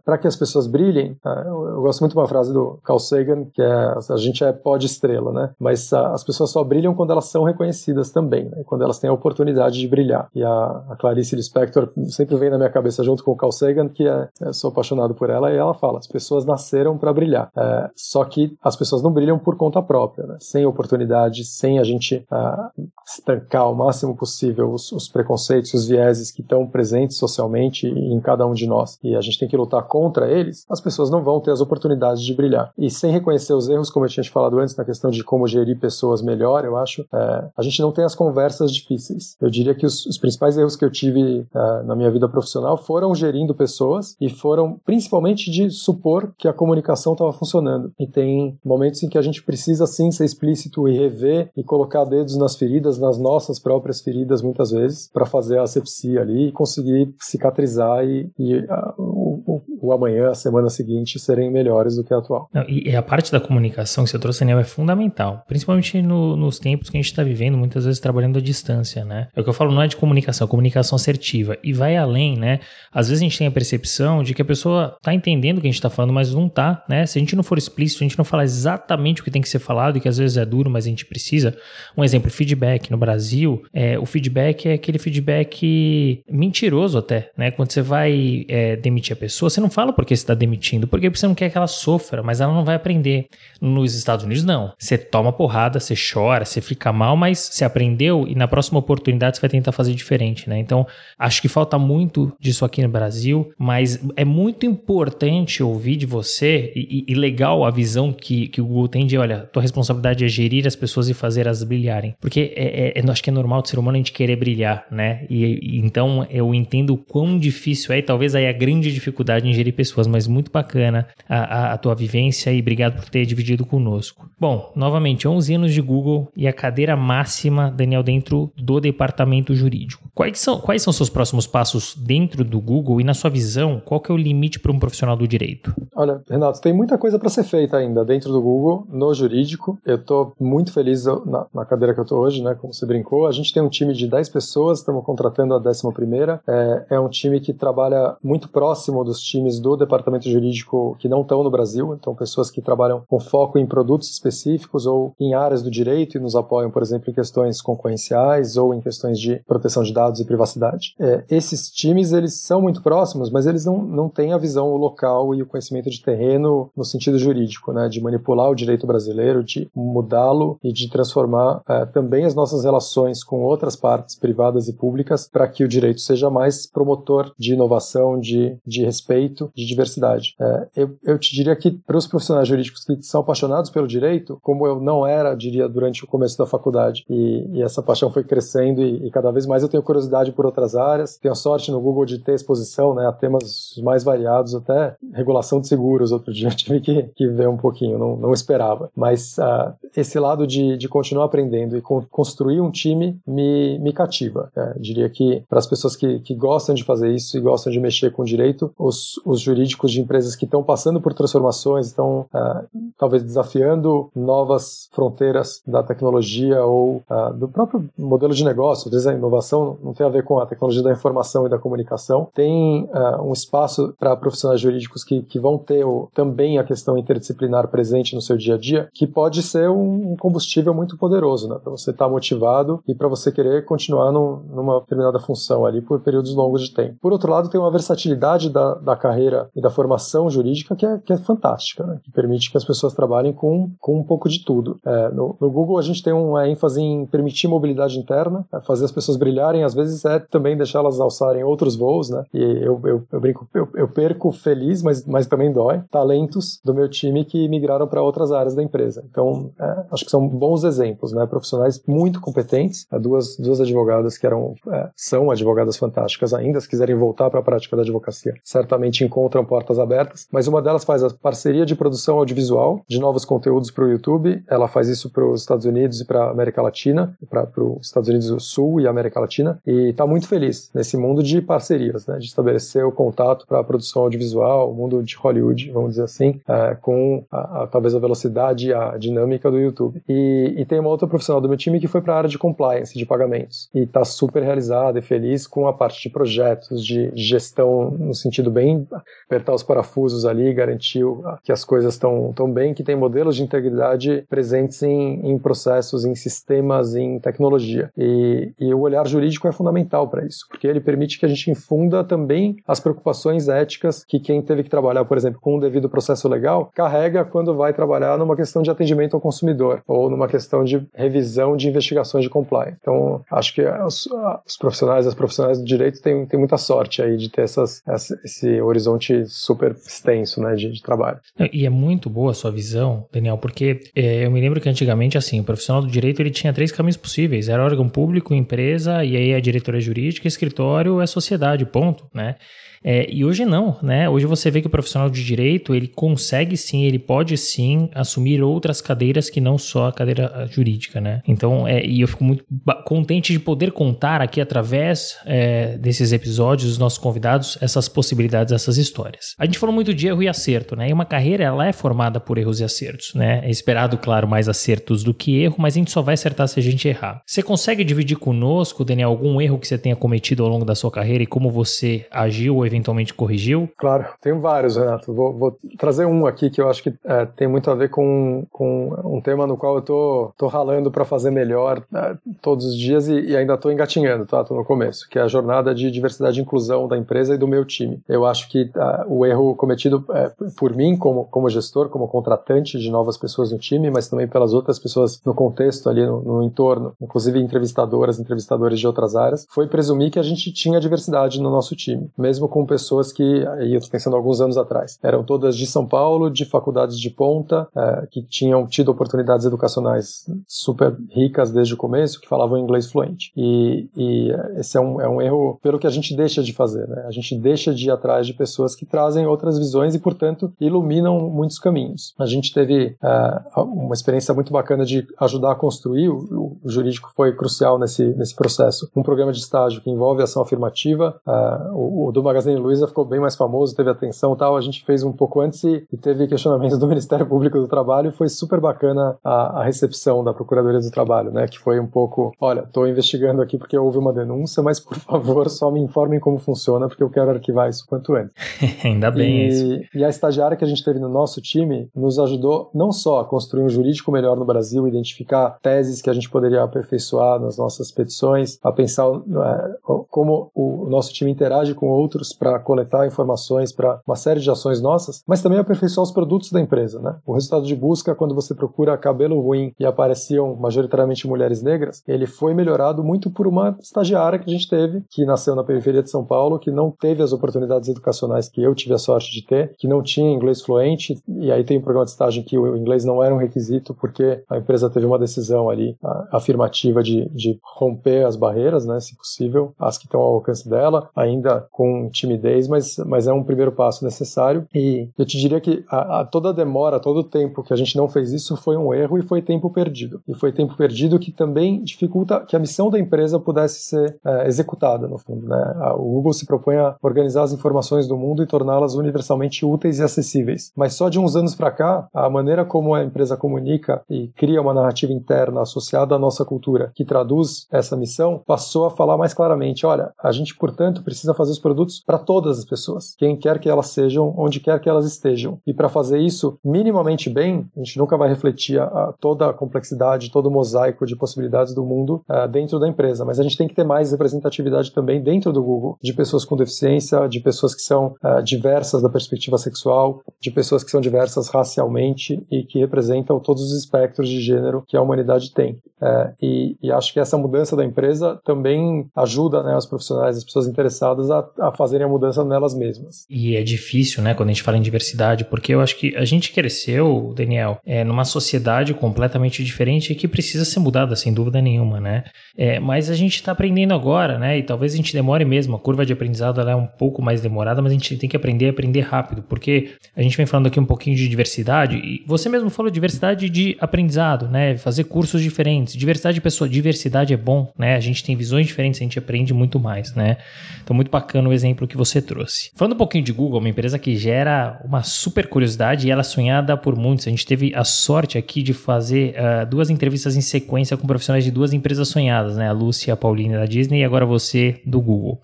para 0.04 0.18
que 0.18 0.26
as 0.26 0.36
pessoas 0.36 0.66
brilhem, 0.66 1.16
eu, 1.46 1.68
eu 1.68 1.82
gosto 1.82 2.00
muito 2.00 2.12
de 2.12 2.18
uma 2.18 2.28
frase 2.28 2.52
do 2.52 2.78
Carl 2.84 2.98
Sagan 2.98 3.44
que 3.52 3.62
é 3.62 3.94
a 4.08 4.16
gente 4.16 4.44
é 4.44 4.52
pó 4.52 4.76
de 4.76 4.86
estrela, 4.86 5.32
né? 5.32 5.49
Mas 5.58 5.92
a, 5.92 6.12
as 6.12 6.24
pessoas 6.24 6.50
só 6.50 6.62
brilham 6.62 6.94
quando 6.94 7.10
elas 7.10 7.26
são 7.26 7.44
reconhecidas 7.44 8.10
também, 8.10 8.44
né? 8.44 8.62
quando 8.66 8.82
elas 8.82 8.98
têm 8.98 9.10
a 9.10 9.12
oportunidade 9.12 9.78
de 9.78 9.88
brilhar. 9.88 10.28
E 10.34 10.42
a, 10.42 10.84
a 10.90 10.96
Clarice 10.98 11.36
Lispector 11.36 11.90
sempre 12.08 12.36
vem 12.36 12.50
na 12.50 12.58
minha 12.58 12.70
cabeça 12.70 13.02
junto 13.02 13.24
com 13.24 13.32
o 13.32 13.36
Carl 13.36 13.52
Sagan, 13.52 13.88
que 13.88 14.06
é, 14.06 14.28
eu 14.40 14.52
sou 14.52 14.70
apaixonado 14.70 15.14
por 15.14 15.30
ela, 15.30 15.52
e 15.52 15.56
ela 15.56 15.74
fala: 15.74 15.98
as 15.98 16.06
pessoas 16.06 16.44
nasceram 16.44 16.96
para 16.98 17.12
brilhar. 17.12 17.50
É, 17.56 17.90
só 17.94 18.24
que 18.24 18.56
as 18.62 18.76
pessoas 18.76 19.02
não 19.02 19.12
brilham 19.12 19.38
por 19.38 19.56
conta 19.56 19.82
própria, 19.82 20.26
né? 20.26 20.36
sem 20.40 20.66
oportunidade, 20.66 21.44
sem 21.44 21.78
a 21.78 21.84
gente 21.84 22.24
uh, 22.30 22.88
estancar 23.06 23.70
o 23.70 23.74
máximo 23.74 24.16
possível 24.16 24.72
os, 24.72 24.92
os 24.92 25.08
preconceitos, 25.08 25.74
os 25.74 25.88
vieses 25.88 26.30
que 26.30 26.42
estão 26.42 26.66
presentes 26.66 27.16
socialmente 27.16 27.86
em 27.86 28.20
cada 28.20 28.46
um 28.46 28.52
de 28.52 28.66
nós. 28.66 28.98
E 29.02 29.16
a 29.16 29.20
gente 29.20 29.38
tem 29.38 29.48
que 29.48 29.56
lutar 29.56 29.82
contra 29.84 30.30
eles. 30.30 30.64
As 30.70 30.80
pessoas 30.80 31.10
não 31.10 31.22
vão 31.22 31.40
ter 31.40 31.50
as 31.50 31.60
oportunidades 31.60 32.22
de 32.22 32.34
brilhar. 32.34 32.72
E 32.76 32.90
sem 32.90 33.12
reconhecer 33.12 33.54
os 33.54 33.68
erros, 33.68 33.90
como 33.90 34.06
eu 34.06 34.10
tinha 34.10 34.24
te 34.24 34.30
falado 34.30 34.58
antes 34.58 34.76
na 34.76 34.84
questão 34.84 35.10
de 35.10 35.22
como 35.24 35.39
gerir 35.46 35.78
pessoas 35.78 36.22
melhor, 36.22 36.64
eu 36.64 36.76
acho, 36.76 37.04
é, 37.12 37.48
a 37.56 37.62
gente 37.62 37.80
não 37.80 37.92
tem 37.92 38.04
as 38.04 38.14
conversas 38.14 38.72
difíceis. 38.72 39.36
Eu 39.40 39.50
diria 39.50 39.74
que 39.74 39.86
os, 39.86 40.06
os 40.06 40.18
principais 40.18 40.56
erros 40.56 40.76
que 40.76 40.84
eu 40.84 40.90
tive 40.90 41.46
é, 41.54 41.82
na 41.84 41.94
minha 41.94 42.10
vida 42.10 42.28
profissional 42.28 42.76
foram 42.76 43.14
gerindo 43.14 43.54
pessoas 43.54 44.16
e 44.20 44.28
foram 44.28 44.80
principalmente 44.84 45.50
de 45.50 45.70
supor 45.70 46.32
que 46.38 46.48
a 46.48 46.52
comunicação 46.52 47.12
estava 47.12 47.32
funcionando. 47.32 47.92
E 47.98 48.06
tem 48.06 48.58
momentos 48.64 49.02
em 49.02 49.08
que 49.08 49.18
a 49.18 49.22
gente 49.22 49.42
precisa 49.42 49.86
sim 49.86 50.10
ser 50.10 50.24
explícito 50.24 50.88
e 50.88 50.96
rever 50.96 51.50
e 51.56 51.62
colocar 51.62 52.04
dedos 52.04 52.36
nas 52.36 52.56
feridas, 52.56 52.98
nas 52.98 53.18
nossas 53.18 53.58
próprias 53.58 54.00
feridas 54.00 54.42
muitas 54.42 54.70
vezes, 54.70 55.10
para 55.12 55.26
fazer 55.26 55.58
a 55.58 55.62
asepsia 55.62 56.20
ali 56.20 56.48
e 56.48 56.52
conseguir 56.52 57.14
cicatrizar 57.18 58.04
e, 58.04 58.30
e 58.38 58.66
o, 58.98 59.42
o, 59.46 59.62
o, 59.82 59.92
amanhã, 59.92 60.30
a 60.30 60.34
semana 60.34 60.68
seguinte 60.68 61.18
serem 61.18 61.50
melhores 61.50 61.96
do 61.96 62.04
que 62.04 62.12
a 62.12 62.18
atual. 62.18 62.48
Não, 62.52 62.64
e 62.68 62.94
a 62.94 63.02
parte 63.02 63.32
da 63.32 63.40
comunicação 63.40 64.04
que 64.04 64.10
você 64.10 64.18
trouxe, 64.18 64.40
Daniel, 64.40 64.58
é 64.58 64.64
fundamental, 64.64 65.29
principalmente 65.46 66.00
no, 66.02 66.36
nos 66.36 66.58
tempos 66.58 66.88
que 66.88 66.96
a 66.96 67.00
gente 67.00 67.10
está 67.10 67.22
vivendo, 67.22 67.56
muitas 67.56 67.84
vezes 67.84 68.00
trabalhando 68.00 68.38
à 68.38 68.42
distância, 68.42 69.04
né? 69.04 69.28
É 69.34 69.40
o 69.40 69.44
que 69.44 69.50
eu 69.50 69.54
falo, 69.54 69.72
não 69.72 69.82
é 69.82 69.86
de 69.86 69.96
comunicação, 69.96 70.46
é 70.46 70.50
comunicação 70.50 70.96
assertiva. 70.96 71.56
E 71.62 71.72
vai 71.72 71.96
além, 71.96 72.36
né? 72.36 72.60
Às 72.92 73.08
vezes 73.08 73.22
a 73.22 73.24
gente 73.24 73.38
tem 73.38 73.46
a 73.46 73.50
percepção 73.50 74.22
de 74.22 74.34
que 74.34 74.42
a 74.42 74.44
pessoa 74.44 74.96
está 74.96 75.14
entendendo 75.14 75.58
o 75.58 75.60
que 75.60 75.66
a 75.66 75.70
gente 75.70 75.78
está 75.78 75.90
falando, 75.90 76.12
mas 76.12 76.34
não 76.34 76.46
está, 76.46 76.84
né? 76.88 77.06
Se 77.06 77.18
a 77.18 77.20
gente 77.20 77.36
não 77.36 77.42
for 77.42 77.58
explícito, 77.58 78.02
a 78.02 78.06
gente 78.06 78.18
não 78.18 78.24
falar 78.24 78.44
exatamente 78.44 79.20
o 79.20 79.24
que 79.24 79.30
tem 79.30 79.42
que 79.42 79.48
ser 79.48 79.58
falado 79.58 79.98
e 79.98 80.00
que 80.00 80.08
às 80.08 80.18
vezes 80.18 80.36
é 80.36 80.44
duro, 80.44 80.70
mas 80.70 80.86
a 80.86 80.88
gente 80.88 81.06
precisa. 81.06 81.56
Um 81.96 82.04
exemplo, 82.04 82.30
feedback. 82.30 82.90
No 82.90 82.96
Brasil, 82.96 83.62
é, 83.72 83.98
o 83.98 84.06
feedback 84.06 84.68
é 84.68 84.74
aquele 84.74 84.98
feedback 84.98 86.22
mentiroso 86.30 86.98
até, 86.98 87.30
né? 87.36 87.50
Quando 87.50 87.72
você 87.72 87.82
vai 87.82 88.44
é, 88.48 88.76
demitir 88.76 89.12
a 89.12 89.16
pessoa, 89.16 89.50
você 89.50 89.60
não 89.60 89.70
fala 89.70 89.92
porque 89.92 90.14
você 90.14 90.22
está 90.22 90.34
demitindo, 90.34 90.86
porque 90.86 91.08
você 91.08 91.26
não 91.26 91.34
quer 91.34 91.50
que 91.50 91.56
ela 91.56 91.66
sofra, 91.66 92.22
mas 92.22 92.40
ela 92.40 92.52
não 92.52 92.64
vai 92.64 92.74
aprender. 92.74 93.26
Nos 93.60 93.94
Estados 93.94 94.24
Unidos, 94.24 94.44
não. 94.44 94.72
Você 94.78 94.96
toma 95.20 95.32
porrada, 95.32 95.78
você 95.78 95.94
chora, 95.94 96.44
você 96.44 96.60
fica 96.60 96.92
mal, 96.92 97.14
mas 97.14 97.38
você 97.38 97.64
aprendeu 97.64 98.26
e 98.26 98.34
na 98.34 98.48
próxima 98.48 98.78
oportunidade 98.78 99.36
você 99.36 99.42
vai 99.42 99.50
tentar 99.50 99.72
fazer 99.72 99.94
diferente, 99.94 100.48
né? 100.48 100.58
Então, 100.58 100.86
acho 101.18 101.42
que 101.42 101.48
falta 101.48 101.78
muito 101.78 102.32
disso 102.40 102.64
aqui 102.64 102.82
no 102.82 102.88
Brasil, 102.88 103.52
mas 103.58 104.02
é 104.16 104.24
muito 104.24 104.64
importante 104.64 105.62
ouvir 105.62 105.96
de 105.96 106.06
você 106.06 106.72
e, 106.74 107.04
e 107.06 107.14
legal 107.14 107.64
a 107.64 107.70
visão 107.70 108.12
que, 108.12 108.48
que 108.48 108.60
o 108.60 108.64
Google 108.64 108.88
tem 108.88 109.06
de, 109.06 109.18
olha, 109.18 109.40
tua 109.40 109.60
responsabilidade 109.60 110.24
é 110.24 110.28
gerir 110.28 110.66
as 110.66 110.74
pessoas 110.74 111.08
e 111.08 111.14
fazer 111.14 111.46
as 111.46 111.62
brilharem. 111.62 112.14
Porque 112.18 112.52
é, 112.56 112.92
é, 112.96 112.98
é, 112.98 113.10
acho 113.10 113.22
que 113.22 113.28
é 113.30 113.32
normal 113.32 113.60
do 113.60 113.68
ser 113.68 113.78
humano 113.78 113.96
a 113.96 113.98
gente 113.98 114.12
querer 114.12 114.36
brilhar, 114.36 114.86
né? 114.90 115.26
E, 115.28 115.76
e 115.76 115.78
então 115.80 116.26
eu 116.30 116.54
entendo 116.54 116.94
o 116.94 116.96
quão 116.96 117.38
difícil 117.38 117.94
é, 117.94 117.98
e 117.98 118.02
talvez 118.02 118.34
aí 118.34 118.48
a 118.48 118.52
grande 118.52 118.92
dificuldade 118.92 119.46
em 119.46 119.52
gerir 119.52 119.74
pessoas, 119.74 120.06
mas 120.06 120.26
muito 120.26 120.50
bacana 120.50 121.06
a, 121.28 121.38
a, 121.38 121.72
a 121.74 121.78
tua 121.78 121.94
vivência 121.94 122.50
e 122.52 122.60
obrigado 122.60 122.96
por 122.96 123.10
ter 123.10 123.26
dividido 123.26 123.66
conosco. 123.66 124.30
Bom, 124.38 124.72
novamente, 124.74 125.09
11 125.26 125.54
anos 125.54 125.72
de 125.72 125.80
Google 125.80 126.28
e 126.36 126.46
a 126.46 126.52
cadeira 126.52 126.96
máxima, 126.96 127.70
Daniel, 127.70 128.02
dentro 128.02 128.52
do 128.56 128.80
departamento 128.80 129.54
jurídico. 129.54 130.08
Quais 130.14 130.38
são, 130.38 130.60
quais 130.60 130.82
são 130.82 130.92
seus 130.92 131.08
próximos 131.08 131.46
passos 131.46 131.94
dentro 131.96 132.44
do 132.44 132.60
Google 132.60 133.00
e, 133.00 133.04
na 133.04 133.14
sua 133.14 133.30
visão, 133.30 133.80
qual 133.84 134.00
que 134.00 134.10
é 134.10 134.14
o 134.14 134.18
limite 134.18 134.58
para 134.58 134.72
um 134.72 134.78
profissional 134.78 135.16
do 135.16 135.26
direito? 135.26 135.74
Olha, 135.94 136.22
Renato, 136.28 136.60
tem 136.60 136.72
muita 136.72 136.98
coisa 136.98 137.18
para 137.18 137.28
ser 137.28 137.44
feita 137.44 137.76
ainda 137.76 138.04
dentro 138.04 138.32
do 138.32 138.40
Google, 138.40 138.86
no 138.88 139.12
jurídico. 139.14 139.78
Eu 139.84 139.96
estou 139.96 140.32
muito 140.38 140.72
feliz 140.72 141.04
na, 141.04 141.46
na, 141.52 141.64
cadeira 141.64 141.94
que 141.94 142.00
eu 142.00 142.04
estou 142.04 142.20
hoje, 142.20 142.42
né? 142.42 142.54
Como 142.54 142.72
você 142.72 142.86
brincou. 142.86 143.26
A 143.26 143.32
gente 143.32 143.52
tem 143.52 143.62
um 143.62 143.68
time 143.68 143.94
de 143.94 144.08
10 144.08 144.28
pessoas, 144.28 144.78
estamos 144.78 145.04
contratando 145.04 145.54
a 145.54 145.58
11 145.58 145.92
primeira. 145.92 146.40
É, 146.46 146.86
é 146.90 147.00
um 147.00 147.08
time 147.08 147.40
que 147.40 147.52
trabalha 147.52 148.16
muito 148.22 148.48
próximo 148.48 149.04
dos 149.04 149.20
times 149.20 149.60
do 149.60 149.76
departamento 149.76 150.28
jurídico 150.28 150.96
que 150.98 151.08
não 151.08 151.22
estão 151.22 151.42
no 151.42 151.50
Brasil, 151.50 151.94
então 151.94 152.14
pessoas 152.14 152.50
que 152.50 152.60
trabalham 152.60 153.02
com 153.08 153.20
foco 153.20 153.58
em 153.58 153.66
produtos 153.66 154.10
específicos 154.10 154.86
em 155.18 155.34
áreas 155.34 155.62
do 155.62 155.70
direito 155.70 156.16
e 156.16 156.20
nos 156.20 156.34
apoiam, 156.34 156.70
por 156.70 156.82
exemplo, 156.82 157.10
em 157.10 157.14
questões 157.14 157.60
concorrenciais 157.60 158.56
ou 158.56 158.74
em 158.74 158.80
questões 158.80 159.18
de 159.18 159.42
proteção 159.46 159.82
de 159.82 159.92
dados 159.92 160.20
e 160.20 160.24
privacidade. 160.24 160.94
É, 160.98 161.24
esses 161.30 161.70
times, 161.70 162.12
eles 162.12 162.34
são 162.34 162.60
muito 162.60 162.82
próximos, 162.82 163.30
mas 163.30 163.46
eles 163.46 163.64
não, 163.64 163.82
não 163.82 164.08
têm 164.08 164.32
a 164.32 164.38
visão 164.38 164.76
local 164.76 165.34
e 165.34 165.42
o 165.42 165.46
conhecimento 165.46 165.90
de 165.90 166.02
terreno 166.02 166.70
no 166.76 166.84
sentido 166.84 167.18
jurídico, 167.18 167.72
né, 167.72 167.88
de 167.88 168.00
manipular 168.00 168.50
o 168.50 168.54
direito 168.54 168.86
brasileiro, 168.86 169.44
de 169.44 169.70
mudá-lo 169.74 170.58
e 170.62 170.72
de 170.72 170.88
transformar 170.90 171.62
é, 171.68 171.86
também 171.86 172.24
as 172.24 172.34
nossas 172.34 172.64
relações 172.64 173.22
com 173.22 173.42
outras 173.42 173.76
partes 173.76 174.16
privadas 174.16 174.68
e 174.68 174.72
públicas 174.72 175.28
para 175.30 175.48
que 175.48 175.64
o 175.64 175.68
direito 175.68 176.00
seja 176.00 176.30
mais 176.30 176.66
promotor 176.66 177.32
de 177.38 177.54
inovação, 177.54 178.18
de, 178.18 178.56
de 178.66 178.84
respeito, 178.84 179.50
de 179.54 179.66
diversidade. 179.66 180.34
É, 180.40 180.68
eu, 180.76 180.96
eu 181.04 181.18
te 181.18 181.34
diria 181.34 181.54
que 181.56 181.70
para 181.70 181.96
os 181.96 182.06
profissionais 182.06 182.48
jurídicos 182.48 182.84
que 182.84 183.02
são 183.02 183.20
apaixonados 183.20 183.70
pelo 183.70 183.86
direito, 183.86 184.38
como 184.42 184.66
eu 184.66 184.80
não 184.80 184.89
era, 185.06 185.34
diria, 185.34 185.68
durante 185.68 186.04
o 186.04 186.06
começo 186.06 186.36
da 186.36 186.46
faculdade, 186.46 187.04
e, 187.08 187.46
e 187.52 187.62
essa 187.62 187.82
paixão 187.82 188.10
foi 188.10 188.24
crescendo 188.24 188.82
e, 188.82 189.06
e, 189.06 189.10
cada 189.10 189.30
vez 189.30 189.46
mais 189.46 189.62
eu 189.62 189.68
tenho 189.68 189.82
curiosidade 189.82 190.32
por 190.32 190.46
outras 190.46 190.74
áreas, 190.74 191.16
tenho 191.16 191.32
a 191.32 191.36
sorte 191.36 191.70
no 191.70 191.80
Google 191.80 192.04
de 192.04 192.18
ter 192.18 192.34
exposição 192.34 192.94
né, 192.94 193.06
a 193.06 193.12
temas 193.12 193.74
mais 193.82 194.04
variados, 194.04 194.54
até 194.54 194.96
regulação 195.12 195.60
de 195.60 195.68
seguros, 195.68 196.12
outro 196.12 196.32
dia 196.34 196.48
eu 196.48 196.54
tive 196.54 196.80
que, 196.80 197.02
que 197.14 197.26
ver 197.28 197.48
um 197.48 197.56
pouquinho, 197.56 197.98
não, 197.98 198.16
não 198.16 198.32
esperava. 198.32 198.90
Mas 198.94 199.36
uh, 199.38 199.72
esse 199.96 200.18
lado 200.18 200.46
de, 200.46 200.76
de 200.76 200.88
continuar 200.88 201.24
aprendendo 201.24 201.76
e 201.76 201.80
con 201.80 202.00
construir 202.10 202.60
um 202.60 202.70
time 202.70 203.18
me, 203.26 203.78
me 203.78 203.92
cativa. 203.92 204.50
É, 204.56 204.78
diria 204.78 205.08
que 205.08 205.42
para 205.48 205.58
as 205.58 205.66
pessoas 205.66 205.96
que, 205.96 206.20
que 206.20 206.34
gostam 206.34 206.74
de 206.74 206.84
fazer 206.84 207.12
isso 207.12 207.36
e 207.36 207.40
gostam 207.40 207.72
de 207.72 207.80
mexer 207.80 208.10
com 208.10 208.24
direito, 208.24 208.72
os, 208.78 209.20
os 209.24 209.40
jurídicos 209.40 209.90
de 209.92 210.00
empresas 210.00 210.36
que 210.36 210.44
estão 210.44 210.62
passando 210.62 211.00
por 211.00 211.12
transformações, 211.14 211.88
estão 211.88 212.26
uh, 212.34 212.66
talvez 212.98 213.22
desafiando 213.22 214.10
novas 214.14 214.69
fronteiras 214.92 215.62
da 215.66 215.82
tecnologia 215.82 216.64
ou 216.64 217.02
uh, 217.10 217.32
do 217.34 217.48
próprio 217.48 217.88
modelo 217.98 218.34
de 218.34 218.44
negócio. 218.44 218.88
Às 218.88 218.92
vezes 218.92 219.06
a 219.06 219.14
inovação 219.14 219.78
não 219.82 219.92
tem 219.92 220.06
a 220.06 220.10
ver 220.10 220.24
com 220.24 220.38
a 220.38 220.46
tecnologia 220.46 220.82
da 220.82 220.92
informação 220.92 221.46
e 221.46 221.50
da 221.50 221.58
comunicação. 221.58 222.28
Tem 222.34 222.84
uh, 222.84 223.22
um 223.22 223.32
espaço 223.32 223.94
para 223.98 224.16
profissionais 224.16 224.60
jurídicos 224.60 225.04
que, 225.04 225.22
que 225.22 225.38
vão 225.38 225.58
ter 225.58 225.84
o, 225.84 226.08
também 226.14 226.58
a 226.58 226.64
questão 226.64 226.96
interdisciplinar 226.96 227.68
presente 227.68 228.14
no 228.14 228.20
seu 228.20 228.36
dia 228.36 228.54
a 228.54 228.58
dia, 228.58 228.88
que 228.92 229.06
pode 229.06 229.42
ser 229.42 229.68
um, 229.68 230.12
um 230.12 230.16
combustível 230.16 230.74
muito 230.74 230.96
poderoso, 230.96 231.48
né? 231.48 231.58
Para 231.62 231.70
você 231.70 231.90
estar 231.90 232.06
tá 232.06 232.10
motivado 232.10 232.82
e 232.86 232.94
para 232.94 233.08
você 233.08 233.30
querer 233.32 233.64
continuar 233.64 234.12
num, 234.12 234.36
numa 234.52 234.80
determinada 234.80 235.18
função 235.18 235.64
ali 235.64 235.80
por 235.80 236.00
períodos 236.00 236.34
longos 236.34 236.62
de 236.62 236.74
tempo. 236.74 236.96
Por 237.00 237.12
outro 237.12 237.30
lado, 237.30 237.48
tem 237.48 237.60
uma 237.60 237.70
versatilidade 237.70 238.50
da, 238.50 238.74
da 238.74 238.96
carreira 238.96 239.48
e 239.54 239.60
da 239.60 239.70
formação 239.70 240.28
jurídica 240.28 240.76
que 240.76 240.86
é, 240.86 240.98
que 240.98 241.12
é 241.12 241.16
fantástica, 241.16 241.84
né? 241.84 242.00
que 242.02 242.10
permite 242.10 242.50
que 242.50 242.56
as 242.56 242.64
pessoas 242.64 242.94
trabalhem 242.94 243.32
com, 243.32 243.70
com 243.78 243.98
um 243.98 244.04
pouco 244.04 244.28
de 244.28 244.44
tudo. 244.44 244.59
É, 244.84 245.08
no, 245.10 245.36
no, 245.40 245.50
Google, 245.50 245.78
a 245.78 245.82
gente 245.82 246.02
tem 246.02 246.12
uma 246.12 246.48
ênfase 246.48 246.80
em 246.80 247.06
permitir 247.06 247.48
mobilidade 247.48 247.98
interna, 247.98 248.44
é 248.52 248.60
fazer 248.60 248.84
as 248.84 248.92
pessoas 248.92 249.16
brilharem, 249.16 249.64
às 249.64 249.74
vezes 249.74 250.04
é 250.04 250.18
também 250.18 250.56
deixá-las 250.56 251.00
alçarem 251.00 251.42
outros 251.42 251.76
voos, 251.76 252.10
né? 252.10 252.24
E 252.32 252.42
eu, 252.42 252.80
eu, 252.84 253.02
eu 253.10 253.20
brinco, 253.20 253.48
eu, 253.54 253.68
eu, 253.74 253.88
perco 253.88 254.32
feliz, 254.32 254.82
mas, 254.82 255.04
mas 255.06 255.26
também 255.26 255.52
dói, 255.52 255.80
talentos 255.90 256.60
do 256.64 256.74
meu 256.74 256.88
time 256.88 257.24
que 257.24 257.48
migraram 257.48 257.86
para 257.86 258.02
outras 258.02 258.32
áreas 258.32 258.54
da 258.54 258.62
empresa. 258.62 259.04
Então, 259.10 259.50
é, 259.58 259.84
acho 259.90 260.04
que 260.04 260.10
são 260.10 260.26
bons 260.26 260.64
exemplos, 260.64 261.12
né? 261.12 261.26
Profissionais 261.26 261.82
muito 261.86 262.20
competentes, 262.20 262.86
é, 262.92 262.98
duas, 262.98 263.36
duas 263.36 263.60
advogadas 263.60 264.16
que 264.16 264.26
eram, 264.26 264.54
é, 264.72 264.90
são 264.96 265.30
advogadas 265.30 265.76
fantásticas 265.76 266.32
ainda, 266.32 266.60
se 266.60 266.68
quiserem 266.68 266.96
voltar 266.96 267.30
para 267.30 267.40
a 267.40 267.42
prática 267.42 267.76
da 267.76 267.82
advocacia, 267.82 268.34
certamente 268.44 269.04
encontram 269.04 269.44
portas 269.44 269.78
abertas, 269.78 270.26
mas 270.32 270.46
uma 270.46 270.62
delas 270.62 270.84
faz 270.84 271.02
a 271.02 271.10
parceria 271.10 271.66
de 271.66 271.74
produção 271.74 272.18
audiovisual 272.18 272.82
de 272.88 272.98
novos 272.98 273.24
conteúdos 273.24 273.70
para 273.70 273.84
o 273.84 273.88
YouTube, 273.88 274.42
ela 274.50 274.66
faz 274.66 274.88
isso 274.88 275.08
para 275.10 275.24
os 275.24 275.40
Estados 275.40 275.64
Unidos 275.64 276.00
e 276.00 276.04
para 276.04 276.24
a 276.24 276.30
América 276.30 276.60
Latina, 276.60 277.16
para 277.28 277.48
os 277.56 277.86
Estados 277.86 278.08
Unidos 278.08 278.28
do 278.28 278.40
Sul 278.40 278.80
e 278.80 278.88
América 278.88 279.20
Latina, 279.20 279.60
e 279.66 279.90
está 279.90 280.06
muito 280.06 280.26
feliz 280.26 280.70
nesse 280.74 280.96
mundo 280.96 281.22
de 281.22 281.40
parcerias, 281.40 282.06
né, 282.06 282.18
de 282.18 282.26
estabelecer 282.26 282.84
o 282.84 282.92
contato 282.92 283.46
para 283.46 283.60
a 283.60 283.64
produção 283.64 284.02
audiovisual, 284.02 284.70
o 284.70 284.74
mundo 284.74 285.02
de 285.02 285.16
Hollywood, 285.16 285.70
vamos 285.70 285.90
dizer 285.90 286.02
assim, 286.02 286.40
é, 286.48 286.74
com 286.74 287.24
a, 287.30 287.62
a, 287.62 287.66
talvez 287.66 287.94
a 287.94 287.98
velocidade 287.98 288.68
e 288.68 288.74
a 288.74 288.96
dinâmica 288.96 289.50
do 289.50 289.58
YouTube. 289.58 290.02
E, 290.08 290.54
e, 290.58 290.64
tem 290.64 290.80
uma 290.80 290.90
outra 290.90 291.06
profissional 291.06 291.40
do 291.40 291.48
meu 291.48 291.56
time 291.56 291.78
que 291.78 291.86
foi 291.86 292.00
para 292.00 292.14
a 292.14 292.18
área 292.18 292.28
de 292.28 292.38
compliance, 292.38 292.98
de 292.98 293.06
pagamentos, 293.06 293.68
e 293.74 293.80
está 293.80 294.04
super 294.04 294.42
realizada 294.42 294.98
e 294.98 295.02
feliz 295.02 295.46
com 295.46 295.68
a 295.68 295.72
parte 295.72 296.02
de 296.02 296.10
projetos, 296.10 296.84
de 296.84 297.10
gestão, 297.14 297.90
no 297.90 298.14
sentido 298.14 298.50
bem 298.50 298.86
apertar 299.26 299.54
os 299.54 299.62
parafusos 299.62 300.24
ali, 300.24 300.52
garantir 300.52 301.04
que 301.42 301.52
as 301.52 301.64
coisas 301.64 301.94
estão 301.94 302.32
tão 302.34 302.50
bem, 302.50 302.74
que 302.74 302.82
tem 302.82 302.96
modelos 302.96 303.36
de 303.36 303.42
integridade 303.42 304.24
presentes 304.40 304.82
em, 304.82 305.20
em 305.30 305.38
processos, 305.38 306.06
em 306.06 306.14
sistemas, 306.14 306.94
em 306.96 307.18
tecnologia. 307.18 307.90
E, 307.96 308.52
e 308.58 308.72
o 308.72 308.80
olhar 308.80 309.06
jurídico 309.06 309.46
é 309.46 309.52
fundamental 309.52 310.08
para 310.08 310.24
isso, 310.24 310.46
porque 310.48 310.66
ele 310.66 310.80
permite 310.80 311.18
que 311.18 311.26
a 311.26 311.28
gente 311.28 311.50
infunda 311.50 312.02
também 312.02 312.56
as 312.66 312.80
preocupações 312.80 313.48
éticas 313.48 314.02
que 314.02 314.18
quem 314.18 314.40
teve 314.40 314.62
que 314.62 314.70
trabalhar, 314.70 315.04
por 315.04 315.18
exemplo, 315.18 315.38
com 315.40 315.56
um 315.56 315.60
devido 315.60 315.90
processo 315.90 316.26
legal, 316.26 316.70
carrega 316.74 317.22
quando 317.22 317.54
vai 317.54 317.74
trabalhar 317.74 318.16
numa 318.16 318.34
questão 318.34 318.62
de 318.62 318.70
atendimento 318.70 319.14
ao 319.14 319.20
consumidor 319.20 319.82
ou 319.86 320.08
numa 320.08 320.26
questão 320.26 320.64
de 320.64 320.86
revisão 320.94 321.54
de 321.54 321.68
investigações 321.68 322.24
de 322.24 322.30
compliance. 322.30 322.78
Então, 322.80 323.22
acho 323.30 323.54
que 323.54 323.62
os, 323.62 324.08
os 324.46 324.56
profissionais, 324.56 325.06
as 325.06 325.14
profissionais 325.14 325.58
do 325.58 325.64
direito 325.66 326.00
têm, 326.00 326.24
têm 326.24 326.38
muita 326.38 326.56
sorte 326.56 327.02
aí 327.02 327.18
de 327.18 327.28
ter 327.28 327.42
essas, 327.42 327.82
esse 328.24 328.60
horizonte 328.62 329.26
super 329.26 329.72
extenso 329.72 330.40
né, 330.40 330.54
de, 330.54 330.72
de 330.72 330.82
trabalho. 330.82 331.18
E 331.52 331.66
é 331.66 331.70
muito 331.70 332.08
boa 332.08 332.30
a 332.30 332.34
sua 332.34 332.50
visão, 332.50 333.06
Daniel, 333.12 333.36
porque 333.36 333.80
é, 333.94 334.29
eu 334.30 334.34
me 334.34 334.40
lembro 334.40 334.60
que 334.60 334.68
antigamente, 334.68 335.18
assim, 335.18 335.40
o 335.40 335.44
profissional 335.44 335.82
do 335.82 335.88
direito 335.88 336.20
ele 336.20 336.30
tinha 336.30 336.52
três 336.52 336.70
caminhos 336.70 336.96
possíveis: 336.96 337.48
era 337.48 337.64
órgão 337.64 337.88
público, 337.88 338.32
empresa, 338.32 339.04
e 339.04 339.16
aí 339.16 339.34
a 339.34 339.40
diretoria 339.40 339.80
jurídica, 339.80 340.28
escritório 340.28 341.00
é 341.00 341.06
sociedade, 341.06 341.66
ponto, 341.66 342.06
né? 342.14 342.36
É, 342.82 343.06
e 343.12 343.24
hoje 343.24 343.44
não, 343.44 343.76
né? 343.82 344.08
Hoje 344.08 344.26
você 344.26 344.50
vê 344.50 344.60
que 344.60 344.66
o 344.66 344.70
profissional 344.70 345.10
de 345.10 345.24
direito, 345.24 345.74
ele 345.74 345.86
consegue 345.86 346.56
sim, 346.56 346.84
ele 346.84 346.98
pode 346.98 347.36
sim 347.36 347.90
assumir 347.94 348.42
outras 348.42 348.80
cadeiras 348.80 349.28
que 349.28 349.40
não 349.40 349.58
só 349.58 349.88
a 349.88 349.92
cadeira 349.92 350.48
jurídica, 350.50 351.00
né? 351.00 351.22
Então, 351.26 351.68
é, 351.68 351.84
e 351.84 352.00
eu 352.00 352.08
fico 352.08 352.24
muito 352.24 352.44
contente 352.84 353.32
de 353.32 353.38
poder 353.38 353.72
contar 353.72 354.22
aqui 354.22 354.40
através 354.40 355.18
é, 355.26 355.76
desses 355.76 356.12
episódios, 356.12 356.70
dos 356.70 356.78
nossos 356.78 356.98
convidados, 356.98 357.58
essas 357.60 357.88
possibilidades, 357.88 358.52
essas 358.52 358.78
histórias. 358.78 359.34
A 359.38 359.44
gente 359.44 359.58
falou 359.58 359.74
muito 359.74 359.92
de 359.92 360.08
erro 360.08 360.22
e 360.22 360.28
acerto, 360.28 360.74
né? 360.74 360.88
E 360.88 360.92
uma 360.92 361.04
carreira, 361.04 361.44
ela 361.44 361.66
é 361.66 361.72
formada 361.72 362.18
por 362.18 362.38
erros 362.38 362.60
e 362.60 362.64
acertos, 362.64 363.14
né? 363.14 363.42
É 363.44 363.50
esperado, 363.50 363.98
claro, 363.98 364.26
mais 364.26 364.48
acertos 364.48 365.04
do 365.04 365.12
que 365.12 365.38
erro, 365.38 365.56
mas 365.58 365.74
a 365.74 365.78
gente 365.78 365.90
só 365.90 366.00
vai 366.00 366.14
acertar 366.14 366.48
se 366.48 366.58
a 366.58 366.62
gente 366.62 366.88
errar. 366.88 367.22
Você 367.26 367.42
consegue 367.42 367.84
dividir 367.84 368.16
conosco, 368.16 368.84
Daniel, 368.84 369.10
algum 369.10 369.40
erro 369.40 369.58
que 369.58 369.68
você 369.68 369.76
tenha 369.76 369.96
cometido 369.96 370.42
ao 370.42 370.48
longo 370.48 370.64
da 370.64 370.74
sua 370.74 370.90
carreira 370.90 371.22
e 371.22 371.26
como 371.26 371.50
você 371.50 372.06
agiu 372.10 372.56
ou 372.56 372.69
eventualmente 372.70 373.12
corrigiu? 373.12 373.68
Claro, 373.76 374.06
tenho 374.20 374.40
vários, 374.40 374.76
Renato. 374.76 375.12
Vou, 375.12 375.32
vou 375.32 375.56
trazer 375.78 376.06
um 376.06 376.26
aqui 376.26 376.48
que 376.50 376.60
eu 376.60 376.68
acho 376.68 376.82
que 376.82 376.94
é, 377.04 377.26
tem 377.26 377.48
muito 377.48 377.70
a 377.70 377.74
ver 377.74 377.90
com, 377.90 378.46
com 378.50 378.94
um 379.04 379.20
tema 379.20 379.46
no 379.46 379.56
qual 379.56 379.76
eu 379.76 379.82
tô, 379.82 380.32
tô 380.36 380.46
ralando 380.46 380.90
para 380.90 381.04
fazer 381.04 381.30
melhor 381.30 381.82
é, 381.94 382.16
todos 382.40 382.66
os 382.66 382.76
dias 382.76 383.08
e, 383.08 383.20
e 383.20 383.36
ainda 383.36 383.56
tô 383.56 383.70
engatinhando, 383.70 384.24
tá? 384.26 384.44
Tô 384.44 384.54
no 384.54 384.64
começo, 384.64 385.08
que 385.08 385.18
é 385.18 385.22
a 385.22 385.28
jornada 385.28 385.74
de 385.74 385.90
diversidade 385.90 386.38
e 386.38 386.42
inclusão 386.42 386.86
da 386.86 386.96
empresa 386.96 387.34
e 387.34 387.38
do 387.38 387.48
meu 387.48 387.64
time. 387.64 388.00
Eu 388.08 388.24
acho 388.24 388.48
que 388.48 388.62
uh, 388.62 389.04
o 389.08 389.26
erro 389.26 389.54
cometido 389.54 390.04
é, 390.10 390.30
por 390.56 390.74
mim, 390.74 390.96
como, 390.96 391.24
como 391.24 391.48
gestor, 391.48 391.88
como 391.88 392.08
contratante 392.08 392.78
de 392.78 392.90
novas 392.90 393.16
pessoas 393.16 393.50
no 393.52 393.58
time, 393.58 393.90
mas 393.90 394.08
também 394.08 394.28
pelas 394.28 394.52
outras 394.52 394.78
pessoas 394.78 395.20
no 395.24 395.34
contexto 395.34 395.88
ali, 395.88 396.04
no, 396.04 396.20
no 396.20 396.42
entorno, 396.42 396.92
inclusive 397.00 397.40
entrevistadoras, 397.40 398.18
entrevistadores 398.18 398.78
de 398.78 398.86
outras 398.86 399.16
áreas, 399.16 399.46
foi 399.50 399.66
presumir 399.66 400.10
que 400.10 400.18
a 400.18 400.22
gente 400.22 400.52
tinha 400.52 400.80
diversidade 400.80 401.40
no 401.40 401.50
nosso 401.50 401.74
time, 401.74 402.08
mesmo 402.16 402.48
com 402.48 402.59
com 402.60 402.66
pessoas 402.66 403.10
que, 403.10 403.22
aí 403.22 403.72
eu 403.72 403.78
estou 403.78 403.90
pensando 403.90 404.16
alguns 404.16 404.40
anos 404.40 404.58
atrás, 404.58 404.98
eram 405.02 405.24
todas 405.24 405.56
de 405.56 405.66
São 405.66 405.86
Paulo, 405.86 406.30
de 406.30 406.44
faculdades 406.44 406.98
de 406.98 407.08
ponta, 407.08 407.66
é, 407.74 408.06
que 408.10 408.22
tinham 408.22 408.66
tido 408.66 408.90
oportunidades 408.90 409.46
educacionais 409.46 410.26
super 410.46 410.94
ricas 411.10 411.50
desde 411.50 411.72
o 411.72 411.76
começo, 411.76 412.20
que 412.20 412.28
falavam 412.28 412.58
inglês 412.58 412.90
fluente. 412.90 413.32
E, 413.34 413.88
e 413.96 414.30
esse 414.58 414.76
é 414.76 414.80
um, 414.80 415.00
é 415.00 415.08
um 415.08 415.22
erro 415.22 415.58
pelo 415.62 415.78
que 415.78 415.86
a 415.86 415.90
gente 415.90 416.14
deixa 416.14 416.42
de 416.42 416.52
fazer, 416.52 416.86
né? 416.86 417.04
A 417.06 417.10
gente 417.10 417.34
deixa 417.38 417.72
de 417.72 417.86
ir 417.86 417.90
atrás 417.90 418.26
de 418.26 418.34
pessoas 418.34 418.74
que 418.74 418.84
trazem 418.84 419.26
outras 419.26 419.58
visões 419.58 419.94
e, 419.94 419.98
portanto, 419.98 420.52
iluminam 420.60 421.30
muitos 421.30 421.58
caminhos. 421.58 422.14
A 422.18 422.26
gente 422.26 422.52
teve 422.52 422.94
é, 423.02 423.40
uma 423.56 423.94
experiência 423.94 424.34
muito 424.34 424.52
bacana 424.52 424.84
de 424.84 425.06
ajudar 425.18 425.52
a 425.52 425.54
construir, 425.54 426.10
o, 426.10 426.58
o, 426.62 426.68
jurídico 426.68 427.10
foi 427.16 427.34
crucial 427.34 427.78
nesse, 427.78 428.04
nesse 428.14 428.34
processo, 428.34 428.90
um 428.94 429.02
programa 429.02 429.32
de 429.32 429.38
estágio 429.38 429.80
que 429.80 429.90
envolve 429.90 430.22
ação 430.22 430.42
afirmativa. 430.42 431.18
É, 431.26 431.70
o, 431.72 432.08
o, 432.08 432.12
do 432.12 432.22
Magazine 432.22 432.49
Luiza 432.56 432.86
ficou 432.86 433.04
bem 433.04 433.20
mais 433.20 433.36
famoso, 433.36 433.74
teve 433.74 433.90
atenção 433.90 434.34
tal. 434.36 434.56
A 434.56 434.60
gente 434.60 434.84
fez 434.84 435.02
um 435.02 435.12
pouco 435.12 435.40
antes 435.40 435.62
e, 435.64 435.86
e 435.92 435.96
teve 435.96 436.26
questionamentos 436.26 436.76
do 436.78 436.86
Ministério 436.86 437.26
Público 437.26 437.58
do 437.58 437.68
Trabalho 437.68 438.10
e 438.10 438.12
foi 438.12 438.28
super 438.28 438.60
bacana 438.60 439.16
a, 439.24 439.60
a 439.60 439.64
recepção 439.64 440.22
da 440.24 440.32
Procuradoria 440.32 440.80
do 440.80 440.90
Trabalho, 440.90 441.30
né? 441.30 441.46
Que 441.46 441.58
foi 441.58 441.78
um 441.80 441.86
pouco, 441.86 442.32
olha, 442.40 442.60
estou 442.60 442.86
investigando 442.86 443.42
aqui 443.42 443.58
porque 443.58 443.76
houve 443.76 443.98
uma 443.98 444.12
denúncia, 444.12 444.62
mas 444.62 444.80
por 444.80 444.96
favor 444.98 445.48
só 445.48 445.70
me 445.70 445.80
informem 445.80 446.20
como 446.20 446.38
funciona 446.38 446.88
porque 446.88 447.02
eu 447.02 447.10
quero 447.10 447.30
arquivar 447.30 447.68
isso 447.68 447.84
quanto 447.86 448.14
antes. 448.14 448.34
Ainda 448.84 449.10
bem 449.10 449.44
e, 449.44 449.48
isso. 449.48 449.80
E 449.94 450.04
a 450.04 450.08
estagiária 450.08 450.56
que 450.56 450.64
a 450.64 450.68
gente 450.68 450.84
teve 450.84 450.98
no 450.98 451.08
nosso 451.08 451.40
time 451.40 451.90
nos 451.94 452.18
ajudou 452.18 452.70
não 452.74 452.92
só 452.92 453.20
a 453.20 453.24
construir 453.24 453.62
um 453.62 453.68
jurídico 453.68 454.10
melhor 454.12 454.36
no 454.36 454.44
Brasil, 454.44 454.86
identificar 454.86 455.58
teses 455.62 456.00
que 456.00 456.10
a 456.10 456.12
gente 456.12 456.28
poderia 456.30 456.62
aperfeiçoar 456.62 457.40
nas 457.40 457.56
nossas 457.56 457.90
petições, 457.90 458.58
a 458.62 458.72
pensar 458.72 459.06
é, 459.06 459.76
como 460.08 460.50
o 460.54 460.86
nosso 460.88 461.12
time 461.12 461.30
interage 461.30 461.74
com 461.74 461.88
outros 461.88 462.32
para 462.40 462.58
coletar 462.58 463.06
informações 463.06 463.70
para 463.70 464.00
uma 464.06 464.16
série 464.16 464.40
de 464.40 464.50
ações 464.50 464.80
nossas, 464.80 465.22
mas 465.26 465.42
também 465.42 465.58
aperfeiçoar 465.58 466.04
os 466.04 466.10
produtos 466.10 466.50
da 466.50 466.60
empresa. 466.60 466.98
Né? 466.98 467.14
O 467.26 467.34
resultado 467.34 467.66
de 467.66 467.76
busca, 467.76 468.14
quando 468.14 468.34
você 468.34 468.54
procura 468.54 468.96
cabelo 468.96 469.38
ruim 469.40 469.74
e 469.78 469.84
apareciam 469.84 470.56
majoritariamente 470.56 471.28
mulheres 471.28 471.62
negras, 471.62 472.02
ele 472.08 472.26
foi 472.26 472.54
melhorado 472.54 473.04
muito 473.04 473.30
por 473.30 473.46
uma 473.46 473.76
estagiária 473.80 474.38
que 474.38 474.48
a 474.48 474.52
gente 474.52 474.68
teve, 474.68 475.04
que 475.10 475.26
nasceu 475.26 475.54
na 475.54 475.62
periferia 475.62 476.02
de 476.02 476.10
São 476.10 476.24
Paulo, 476.24 476.58
que 476.58 476.70
não 476.70 476.90
teve 476.90 477.22
as 477.22 477.32
oportunidades 477.32 477.88
educacionais 477.88 478.48
que 478.48 478.62
eu 478.62 478.74
tive 478.74 478.94
a 478.94 478.98
sorte 478.98 479.30
de 479.30 479.46
ter, 479.46 479.74
que 479.76 479.86
não 479.86 480.02
tinha 480.02 480.32
inglês 480.32 480.62
fluente, 480.62 481.22
e 481.28 481.52
aí 481.52 481.62
tem 481.62 481.78
um 481.78 481.82
programa 481.82 482.06
de 482.06 482.12
estágio 482.12 482.40
em 482.40 482.44
que 482.44 482.56
o 482.56 482.76
inglês 482.76 483.04
não 483.04 483.22
era 483.22 483.34
um 483.34 483.38
requisito, 483.38 483.92
porque 483.94 484.42
a 484.48 484.56
empresa 484.56 484.88
teve 484.88 485.04
uma 485.04 485.18
decisão 485.18 485.68
ali 485.68 485.96
afirmativa 486.32 487.02
de, 487.02 487.28
de 487.30 487.58
romper 487.62 488.24
as 488.24 488.36
barreiras, 488.36 488.86
né, 488.86 488.98
se 489.00 489.14
possível, 489.16 489.74
as 489.78 489.98
que 489.98 490.04
estão 490.04 490.20
ao 490.20 490.34
alcance 490.34 490.68
dela, 490.68 491.10
ainda 491.14 491.66
com 491.70 492.08
timidez, 492.30 492.68
mas, 492.68 492.96
mas 493.06 493.26
é 493.26 493.32
um 493.32 493.42
primeiro 493.42 493.72
passo 493.72 494.04
necessário. 494.04 494.66
E 494.74 495.08
eu 495.18 495.26
te 495.26 495.38
diria 495.38 495.60
que 495.60 495.84
a, 495.88 496.20
a 496.20 496.24
toda 496.24 496.50
a 496.50 496.52
demora, 496.52 497.00
todo 497.00 497.20
o 497.20 497.24
tempo 497.24 497.62
que 497.62 497.72
a 497.72 497.76
gente 497.76 497.96
não 497.96 498.08
fez 498.08 498.32
isso 498.32 498.56
foi 498.56 498.76
um 498.76 498.94
erro 498.94 499.18
e 499.18 499.22
foi 499.22 499.42
tempo 499.42 499.70
perdido. 499.70 500.20
E 500.28 500.34
foi 500.34 500.52
tempo 500.52 500.76
perdido 500.76 501.18
que 501.18 501.32
também 501.32 501.82
dificulta 501.82 502.40
que 502.46 502.54
a 502.54 502.58
missão 502.58 502.90
da 502.90 502.98
empresa 502.98 503.38
pudesse 503.38 503.82
ser 503.82 504.18
é, 504.24 504.46
executada, 504.46 505.08
no 505.08 505.18
fundo. 505.18 505.46
Né? 505.46 505.74
O 505.96 506.04
Google 506.04 506.32
se 506.32 506.46
propõe 506.46 506.76
a 506.76 506.96
organizar 507.02 507.42
as 507.42 507.52
informações 507.52 508.06
do 508.06 508.16
mundo 508.16 508.42
e 508.42 508.46
torná-las 508.46 508.94
universalmente 508.94 509.64
úteis 509.64 509.98
e 509.98 510.02
acessíveis. 510.02 510.72
Mas 510.76 510.94
só 510.94 511.08
de 511.08 511.18
uns 511.18 511.34
anos 511.36 511.54
para 511.54 511.70
cá, 511.70 512.08
a 512.14 512.28
maneira 512.28 512.64
como 512.64 512.94
a 512.94 513.02
empresa 513.02 513.36
comunica 513.36 514.02
e 514.08 514.28
cria 514.28 514.60
uma 514.60 514.74
narrativa 514.74 515.12
interna 515.12 515.62
associada 515.62 516.14
à 516.14 516.18
nossa 516.18 516.44
cultura, 516.44 516.92
que 516.94 517.04
traduz 517.04 517.66
essa 517.70 517.96
missão, 517.96 518.42
passou 518.46 518.86
a 518.86 518.90
falar 518.90 519.16
mais 519.16 519.34
claramente: 519.34 519.86
olha, 519.86 520.12
a 520.22 520.32
gente, 520.32 520.56
portanto, 520.56 521.02
precisa 521.02 521.34
fazer 521.34 521.52
os 521.52 521.58
produtos 521.58 522.02
para 522.04 522.18
todas 522.24 522.58
as 522.58 522.64
pessoas, 522.64 523.14
quem 523.18 523.36
quer 523.36 523.58
que 523.58 523.68
elas 523.68 523.88
sejam, 523.88 524.34
onde 524.36 524.60
quer 524.60 524.80
que 524.80 524.88
elas 524.88 525.06
estejam. 525.06 525.58
E 525.66 525.74
para 525.74 525.88
fazer 525.88 526.18
isso 526.18 526.58
minimamente 526.64 527.28
bem, 527.28 527.66
a 527.76 527.80
gente 527.80 527.98
nunca 527.98 528.16
vai 528.16 528.28
refletir 528.28 528.78
a, 528.80 528.84
a 528.84 529.14
toda 529.20 529.48
a 529.48 529.52
complexidade, 529.52 530.30
todo 530.30 530.46
o 530.46 530.50
mosaico 530.50 531.06
de 531.06 531.16
possibilidades 531.16 531.74
do 531.74 531.84
mundo 531.84 532.22
uh, 532.28 532.48
dentro 532.48 532.78
da 532.78 532.88
empresa, 532.88 533.24
mas 533.24 533.38
a 533.38 533.42
gente 533.42 533.56
tem 533.56 533.68
que 533.68 533.74
ter 533.74 533.84
mais 533.84 534.12
representatividade 534.12 534.92
também 534.92 535.22
dentro 535.22 535.52
do 535.52 535.62
Google, 535.62 535.96
de 536.02 536.12
pessoas 536.12 536.44
com 536.44 536.56
deficiência, 536.56 537.28
de 537.28 537.40
pessoas 537.40 537.74
que 537.74 537.82
são 537.82 538.14
uh, 538.24 538.42
diversas 538.42 539.02
da 539.02 539.08
perspectiva 539.08 539.58
sexual, 539.58 540.22
de 540.40 540.50
pessoas 540.50 540.84
que 540.84 540.90
são 540.90 541.00
diversas 541.00 541.48
racialmente 541.48 542.44
e 542.50 542.64
que 542.64 542.78
representam 542.78 543.40
todos 543.40 543.62
os 543.62 543.78
espectros 543.78 544.28
de 544.28 544.40
gênero 544.40 544.84
que 544.86 544.96
a 544.96 545.02
humanidade 545.02 545.52
tem. 545.52 545.78
Uh, 546.00 546.32
e, 546.40 546.76
e, 546.82 546.90
acho 546.90 547.12
que 547.12 547.20
essa 547.20 547.36
mudança 547.36 547.76
da 547.76 547.84
empresa 547.84 548.40
também 548.42 549.06
ajuda 549.14 549.62
né, 549.62 549.76
os 549.76 549.84
profissionais, 549.84 550.38
as 550.38 550.44
pessoas 550.44 550.66
interessadas 550.66 551.30
a, 551.30 551.46
a 551.58 551.72
fazerem 551.72 552.06
mudança 552.10 552.44
nelas 552.44 552.74
mesmas. 552.74 553.24
E 553.30 553.56
é 553.56 553.62
difícil, 553.62 554.22
né, 554.22 554.34
quando 554.34 554.50
a 554.50 554.52
gente 554.52 554.62
fala 554.62 554.76
em 554.76 554.82
diversidade, 554.82 555.44
porque 555.44 555.74
eu 555.74 555.80
acho 555.80 555.96
que 555.96 556.14
a 556.16 556.24
gente 556.24 556.52
cresceu, 556.52 557.32
Daniel, 557.36 557.80
é, 557.86 558.04
numa 558.04 558.24
sociedade 558.24 558.92
completamente 558.92 559.64
diferente 559.64 560.12
e 560.12 560.16
que 560.16 560.28
precisa 560.28 560.64
ser 560.64 560.80
mudada, 560.80 561.16
sem 561.16 561.32
dúvida 561.32 561.60
nenhuma, 561.60 562.00
né? 562.00 562.24
É, 562.56 562.78
mas 562.80 563.08
a 563.10 563.14
gente 563.14 563.36
está 563.36 563.52
aprendendo 563.52 563.94
agora, 563.94 564.38
né? 564.38 564.58
E 564.58 564.62
talvez 564.62 564.92
a 564.92 564.96
gente 564.96 565.12
demore 565.12 565.44
mesmo. 565.44 565.76
A 565.76 565.78
curva 565.78 566.04
de 566.04 566.12
aprendizado 566.12 566.60
é 566.60 566.74
um 566.74 566.86
pouco 566.86 567.22
mais 567.22 567.40
demorada, 567.40 567.80
mas 567.80 567.92
a 567.92 567.94
gente 567.94 568.16
tem 568.16 568.28
que 568.28 568.36
aprender 568.36 568.66
a 568.66 568.70
aprender 568.70 569.00
rápido, 569.00 569.42
porque 569.42 569.90
a 570.16 570.22
gente 570.22 570.36
vem 570.36 570.46
falando 570.46 570.66
aqui 570.66 570.80
um 570.80 570.84
pouquinho 570.84 571.16
de 571.16 571.28
diversidade 571.28 571.96
e 571.96 572.24
você 572.26 572.48
mesmo 572.48 572.70
falou 572.70 572.90
diversidade 572.90 573.48
de 573.48 573.76
aprendizado, 573.80 574.48
né? 574.48 574.76
Fazer 574.76 575.04
cursos 575.04 575.42
diferentes, 575.42 575.94
diversidade 575.94 576.34
de 576.34 576.40
pessoa, 576.40 576.68
diversidade 576.68 577.32
é 577.32 577.36
bom, 577.36 577.72
né? 577.78 577.96
A 577.96 578.00
gente 578.00 578.24
tem 578.24 578.36
visões 578.36 578.66
diferentes, 578.66 579.00
a 579.00 579.04
gente 579.04 579.18
aprende 579.18 579.52
muito 579.52 579.78
mais, 579.78 580.14
né? 580.14 580.38
Então 580.82 580.94
muito 580.94 581.10
bacana 581.10 581.48
o 581.48 581.52
exemplo 581.52 581.86
que 581.90 581.96
você 581.96 582.22
trouxe. 582.22 582.70
Falando 582.74 582.94
um 582.94 582.98
pouquinho 582.98 583.22
de 583.22 583.32
Google, 583.32 583.58
uma 583.58 583.68
empresa 583.68 583.98
que 583.98 584.16
gera 584.16 584.80
uma 584.84 585.02
super 585.02 585.46
curiosidade 585.48 586.06
e 586.06 586.10
ela 586.10 586.20
é 586.20 586.24
sonhada 586.24 586.76
por 586.76 586.96
muitos. 586.96 587.26
A 587.26 587.30
gente 587.30 587.44
teve 587.44 587.74
a 587.74 587.84
sorte 587.84 588.38
aqui 588.38 588.62
de 588.62 588.72
fazer 588.72 589.34
uh, 589.34 589.66
duas 589.66 589.90
entrevistas 589.90 590.36
em 590.36 590.40
sequência 590.40 590.96
com 590.96 591.06
profissionais 591.06 591.44
de 591.44 591.50
duas 591.50 591.72
empresas 591.72 592.08
sonhadas, 592.08 592.56
né? 592.56 592.68
A 592.68 592.72
Lúcia 592.72 593.12
a 593.12 593.16
Paulina 593.16 593.58
da 593.58 593.66
Disney 593.66 594.00
e 594.00 594.04
agora 594.04 594.24
você 594.24 594.80
do 594.86 595.00
Google. 595.00 595.40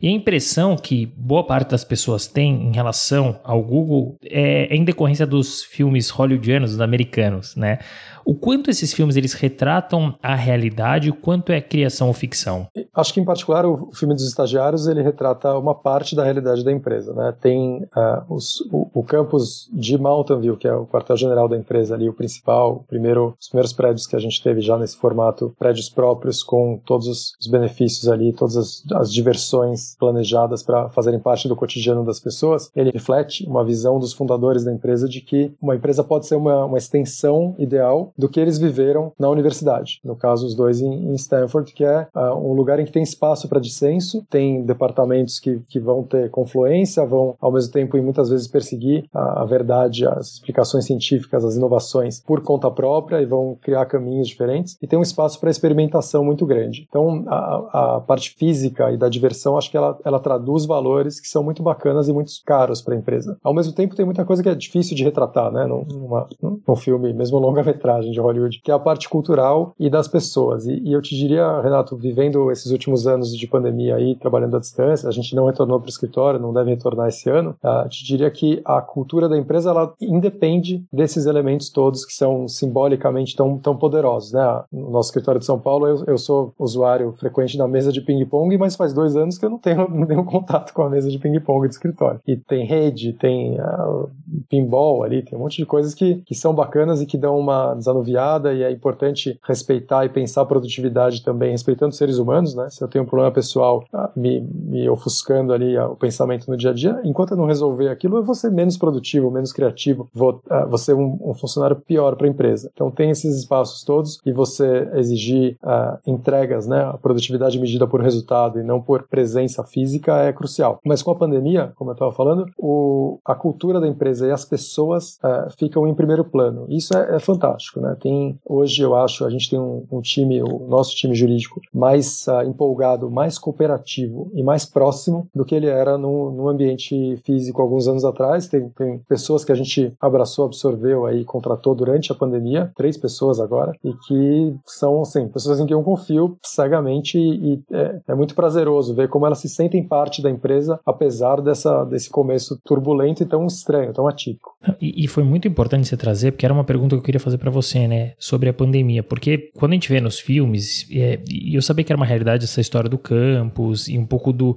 E 0.00 0.06
a 0.06 0.10
impressão 0.12 0.76
que 0.76 1.06
boa 1.06 1.44
parte 1.44 1.70
das 1.70 1.82
pessoas 1.82 2.28
tem 2.28 2.68
em 2.68 2.72
relação 2.72 3.40
ao 3.42 3.60
Google 3.60 4.16
é, 4.24 4.72
é 4.72 4.76
em 4.76 4.84
decorrência 4.84 5.26
dos 5.26 5.64
filmes 5.64 6.08
hollywoodianos, 6.08 6.80
americanos, 6.80 7.56
né? 7.56 7.80
O 8.28 8.34
quanto 8.34 8.68
esses 8.68 8.92
filmes 8.92 9.16
eles 9.16 9.32
retratam 9.32 10.14
a 10.22 10.34
realidade, 10.34 11.08
o 11.08 11.14
quanto 11.14 11.50
é 11.50 11.62
criação 11.62 12.08
ou 12.08 12.12
ficção? 12.12 12.66
Acho 12.94 13.14
que 13.14 13.20
em 13.20 13.24
particular 13.24 13.64
o 13.64 13.90
filme 13.94 14.14
dos 14.14 14.28
estagiários 14.28 14.86
ele 14.86 15.00
retrata 15.00 15.56
uma 15.56 15.74
parte 15.74 16.14
da 16.14 16.22
realidade 16.22 16.62
da 16.62 16.70
empresa, 16.70 17.14
né? 17.14 17.34
Tem 17.40 17.84
uh, 17.84 18.22
os, 18.28 18.60
o, 18.70 18.90
o, 18.92 19.02
campus 19.02 19.70
de 19.72 19.96
Mountain 19.96 20.40
View, 20.40 20.58
que 20.58 20.68
é 20.68 20.74
o 20.74 20.86
quartel-general 20.86 21.48
da 21.48 21.56
empresa 21.56 21.94
ali, 21.94 22.06
o 22.06 22.12
principal, 22.12 22.72
o 22.72 22.84
primeiro, 22.84 23.34
os 23.40 23.48
primeiros 23.48 23.72
prédios 23.72 24.06
que 24.06 24.14
a 24.14 24.18
gente 24.18 24.42
teve 24.42 24.60
já 24.60 24.76
nesse 24.76 24.98
formato, 24.98 25.54
prédios 25.58 25.88
próprios 25.88 26.42
com 26.42 26.78
todos 26.84 27.06
os, 27.06 27.32
os 27.40 27.46
benefícios 27.46 28.10
ali, 28.10 28.34
todas 28.34 28.58
as, 28.58 28.82
as 28.92 29.10
diversões 29.10 29.96
planejadas 29.98 30.62
para 30.62 30.90
fazerem 30.90 31.18
parte 31.18 31.48
do 31.48 31.56
cotidiano 31.56 32.04
das 32.04 32.20
pessoas. 32.20 32.70
Ele 32.76 32.90
reflete 32.90 33.46
uma 33.46 33.64
visão 33.64 33.98
dos 33.98 34.12
fundadores 34.12 34.64
da 34.64 34.72
empresa 34.72 35.08
de 35.08 35.22
que 35.22 35.50
uma 35.62 35.74
empresa 35.74 36.04
pode 36.04 36.26
ser 36.26 36.36
uma, 36.36 36.66
uma 36.66 36.76
extensão 36.76 37.56
ideal 37.58 38.12
do 38.18 38.28
que 38.28 38.40
eles 38.40 38.58
viveram 38.58 39.12
na 39.18 39.30
universidade. 39.30 40.00
No 40.04 40.16
caso, 40.16 40.46
os 40.46 40.54
dois 40.54 40.80
em, 40.80 41.10
em 41.10 41.14
Stanford, 41.14 41.72
que 41.72 41.84
é 41.84 42.08
uh, 42.14 42.34
um 42.34 42.52
lugar 42.52 42.80
em 42.80 42.84
que 42.84 42.92
tem 42.92 43.02
espaço 43.02 43.48
para 43.48 43.60
dissenso, 43.60 44.24
tem 44.28 44.64
departamentos 44.64 45.38
que, 45.38 45.60
que 45.68 45.78
vão 45.78 46.02
ter 46.02 46.28
confluência, 46.30 47.06
vão 47.06 47.36
ao 47.40 47.52
mesmo 47.52 47.72
tempo 47.72 47.96
e 47.96 48.00
muitas 48.00 48.28
vezes 48.28 48.48
perseguir 48.48 49.04
a, 49.14 49.42
a 49.42 49.44
verdade, 49.44 50.06
as 50.06 50.34
explicações 50.34 50.84
científicas, 50.84 51.44
as 51.44 51.56
inovações 51.56 52.20
por 52.20 52.42
conta 52.42 52.70
própria 52.70 53.22
e 53.22 53.26
vão 53.26 53.56
criar 53.60 53.86
caminhos 53.86 54.26
diferentes. 54.26 54.76
E 54.82 54.86
tem 54.86 54.98
um 54.98 55.02
espaço 55.02 55.38
para 55.38 55.50
experimentação 55.50 56.24
muito 56.24 56.44
grande. 56.44 56.86
Então, 56.88 57.24
a, 57.28 57.96
a 57.96 58.00
parte 58.00 58.34
física 58.36 58.90
e 58.90 58.96
da 58.96 59.08
diversão, 59.08 59.56
acho 59.56 59.70
que 59.70 59.76
ela, 59.76 59.98
ela 60.04 60.18
traduz 60.18 60.66
valores 60.66 61.20
que 61.20 61.28
são 61.28 61.42
muito 61.42 61.62
bacanas 61.62 62.08
e 62.08 62.12
muito 62.12 62.32
caros 62.44 62.82
para 62.82 62.94
a 62.94 62.98
empresa. 62.98 63.38
Ao 63.42 63.54
mesmo 63.54 63.72
tempo, 63.72 63.94
tem 63.94 64.04
muita 64.04 64.24
coisa 64.24 64.42
que 64.42 64.48
é 64.48 64.54
difícil 64.54 64.96
de 64.96 65.04
retratar, 65.04 65.52
né, 65.52 65.66
num, 65.66 65.84
numa, 65.84 66.28
num 66.42 66.76
filme, 66.76 67.12
mesmo 67.12 67.38
longa-metragem 67.38 68.07
de 68.10 68.20
Hollywood, 68.20 68.60
que 68.62 68.70
é 68.70 68.74
a 68.74 68.78
parte 68.78 69.08
cultural 69.08 69.74
e 69.78 69.88
das 69.90 70.08
pessoas. 70.08 70.66
E, 70.66 70.74
e, 70.78 70.92
eu 70.92 71.02
te 71.02 71.16
diria, 71.16 71.60
Renato, 71.60 71.96
vivendo 71.96 72.50
esses 72.50 72.70
últimos 72.70 73.06
anos 73.06 73.36
de 73.36 73.46
pandemia 73.46 73.96
aí, 73.96 74.14
trabalhando 74.16 74.56
à 74.56 74.60
distância, 74.60 75.08
a 75.08 75.12
gente 75.12 75.34
não 75.34 75.46
retornou 75.46 75.78
para 75.78 75.86
o 75.86 75.90
escritório, 75.90 76.40
não 76.40 76.52
deve 76.52 76.70
retornar 76.70 77.08
esse 77.08 77.28
ano, 77.30 77.56
uh, 77.62 77.88
te 77.88 78.04
diria 78.04 78.30
que 78.30 78.60
a 78.64 78.80
cultura 78.80 79.28
da 79.28 79.36
empresa, 79.36 79.70
ela 79.70 79.94
independe 80.00 80.84
desses 80.92 81.26
elementos 81.26 81.70
todos 81.70 82.04
que 82.04 82.12
são 82.12 82.48
simbolicamente 82.48 83.36
tão, 83.36 83.58
tão 83.58 83.76
poderosos, 83.76 84.32
né? 84.32 84.62
No 84.72 84.90
nosso 84.90 85.08
escritório 85.08 85.38
de 85.38 85.46
São 85.46 85.58
Paulo, 85.58 85.86
eu, 85.86 86.04
eu 86.06 86.18
sou 86.18 86.52
usuário 86.58 87.12
frequente 87.18 87.56
da 87.56 87.68
mesa 87.68 87.92
de 87.92 88.00
ping-pong, 88.00 88.56
mas 88.58 88.76
faz 88.76 88.92
dois 88.92 89.16
anos 89.16 89.38
que 89.38 89.44
eu 89.44 89.50
não 89.50 89.58
tenho 89.58 89.88
nenhum 90.06 90.24
contato 90.24 90.72
com 90.72 90.82
a 90.82 90.90
mesa 90.90 91.10
de 91.10 91.18
ping-pong 91.18 91.66
do 91.66 91.70
escritório. 91.70 92.20
E 92.26 92.36
tem 92.36 92.66
rede, 92.66 93.12
tem 93.12 93.58
uh, 93.60 94.10
pinball 94.48 95.02
ali, 95.02 95.22
tem 95.22 95.38
um 95.38 95.42
monte 95.42 95.58
de 95.58 95.66
coisas 95.66 95.94
que, 95.94 96.16
que 96.26 96.34
são 96.34 96.54
bacanas 96.54 97.00
e 97.00 97.06
que 97.06 97.18
dão 97.18 97.38
uma 97.38 97.74
desanuviada 97.88 98.52
e 98.52 98.62
é 98.62 98.70
importante 98.70 99.38
respeitar 99.46 100.04
e 100.04 100.08
pensar 100.08 100.42
a 100.42 100.46
produtividade 100.46 101.22
também, 101.22 101.52
respeitando 101.52 101.90
os 101.90 101.96
seres 101.96 102.18
humanos, 102.18 102.54
né? 102.54 102.68
Se 102.70 102.82
eu 102.82 102.88
tenho 102.88 103.04
um 103.04 103.06
problema 103.06 103.32
pessoal 103.32 103.84
ah, 103.92 104.10
me, 104.14 104.40
me 104.40 104.88
ofuscando 104.88 105.52
ali 105.52 105.76
ah, 105.76 105.88
o 105.88 105.96
pensamento 105.96 106.48
no 106.48 106.56
dia 106.56 106.70
a 106.70 106.74
dia, 106.74 107.00
enquanto 107.04 107.32
eu 107.32 107.36
não 107.36 107.46
resolver 107.46 107.88
aquilo, 107.88 108.16
eu 108.16 108.24
vou 108.24 108.34
ser 108.34 108.50
menos 108.50 108.76
produtivo, 108.76 109.30
menos 109.30 109.52
criativo, 109.52 110.08
vou, 110.12 110.40
uh, 110.50 110.68
vou 110.68 110.78
ser 110.78 110.94
um, 110.94 111.18
um 111.22 111.34
funcionário 111.34 111.76
pior 111.76 112.16
para 112.16 112.26
a 112.26 112.30
empresa. 112.30 112.70
Então 112.72 112.90
tem 112.90 113.10
esses 113.10 113.36
espaços 113.36 113.82
todos 113.82 114.20
e 114.24 114.32
você 114.32 114.88
exigir 114.94 115.56
uh, 115.62 115.98
entregas, 116.06 116.66
né? 116.66 116.82
A 116.82 116.98
produtividade 116.98 117.58
medida 117.58 117.86
por 117.86 118.00
resultado 118.00 118.60
e 118.60 118.62
não 118.62 118.80
por 118.80 119.06
presença 119.08 119.64
física 119.64 120.16
é 120.22 120.32
crucial. 120.32 120.80
Mas 120.84 121.02
com 121.02 121.10
a 121.10 121.14
pandemia, 121.14 121.72
como 121.76 121.90
eu 121.90 121.94
estava 121.94 122.12
falando, 122.12 122.46
o, 122.58 123.18
a 123.24 123.34
cultura 123.34 123.80
da 123.80 123.88
empresa 123.88 124.26
e 124.26 124.30
as 124.30 124.44
pessoas 124.44 125.18
uh, 125.24 125.50
ficam 125.58 125.86
em 125.86 125.94
primeiro 125.94 126.24
plano. 126.24 126.66
Isso 126.68 126.96
é, 126.96 127.16
é, 127.16 127.18
fantástico, 127.18 127.77
né? 127.80 127.96
Tem 128.00 128.38
hoje 128.44 128.82
eu 128.82 128.94
acho 128.94 129.24
a 129.24 129.30
gente 129.30 129.50
tem 129.50 129.58
um, 129.58 129.84
um 129.90 130.00
time, 130.00 130.42
o 130.42 130.66
nosso 130.68 130.94
time 130.94 131.14
jurídico 131.14 131.60
mais 131.72 132.26
empolgado, 132.46 133.10
mais 133.10 133.38
cooperativo 133.38 134.30
e 134.34 134.42
mais 134.42 134.64
próximo 134.64 135.28
do 135.34 135.44
que 135.44 135.54
ele 135.54 135.66
era 135.66 135.96
no, 135.98 136.30
no 136.30 136.48
ambiente 136.48 137.16
físico 137.24 137.60
alguns 137.60 137.88
anos 137.88 138.04
atrás. 138.04 138.48
Tem, 138.48 138.68
tem 138.70 138.98
pessoas 139.08 139.44
que 139.44 139.52
a 139.52 139.54
gente 139.54 139.92
abraçou, 140.00 140.44
absorveu 140.46 141.06
aí, 141.06 141.24
contratou 141.24 141.74
durante 141.74 142.10
a 142.12 142.14
pandemia, 142.14 142.72
três 142.76 142.96
pessoas 142.96 143.40
agora, 143.40 143.72
e 143.84 143.92
que 144.06 144.54
são, 144.66 145.02
assim, 145.02 145.28
pessoas 145.28 145.60
em 145.60 145.66
quem 145.66 145.76
eu 145.76 145.82
confio 145.82 146.36
cegamente 146.42 147.18
e, 147.18 147.54
e 147.54 147.62
é, 147.70 148.00
é, 148.08 148.14
muito 148.14 148.34
prazeroso 148.34 148.94
ver 148.94 149.08
como 149.08 149.26
elas 149.26 149.38
se 149.38 149.48
sentem 149.48 149.86
parte 149.86 150.22
da 150.22 150.30
empresa, 150.30 150.80
apesar 150.84 151.40
dessa, 151.40 151.84
desse 151.84 152.08
começo 152.10 152.58
turbulento 152.64 153.22
e 153.22 153.26
tão 153.26 153.46
estranho, 153.46 153.92
tão 153.92 154.06
atípico. 154.06 154.54
E, 154.80 155.04
e 155.04 155.08
foi 155.08 155.22
muito 155.22 155.46
importante 155.46 155.88
você 155.88 155.96
trazer, 155.96 156.32
porque 156.32 156.46
era 156.46 156.54
uma 156.54 156.64
pergunta 156.64 156.96
que 156.96 157.00
eu 157.00 157.04
queria 157.04 157.20
fazer 157.20 157.38
para 157.38 157.50
você, 157.50 157.67
né, 157.74 158.12
sobre 158.18 158.48
a 158.48 158.52
pandemia, 158.52 159.02
porque 159.02 159.50
quando 159.54 159.72
a 159.72 159.74
gente 159.74 159.88
vê 159.88 160.00
nos 160.00 160.18
filmes, 160.18 160.86
é, 160.90 161.18
e 161.28 161.54
eu 161.54 161.62
sabia 161.62 161.84
que 161.84 161.92
era 161.92 161.96
uma 161.96 162.06
realidade 162.06 162.44
essa 162.44 162.60
história 162.60 162.88
do 162.88 162.98
campus 162.98 163.88
e 163.88 163.98
um 163.98 164.06
pouco 164.06 164.32
do 164.32 164.56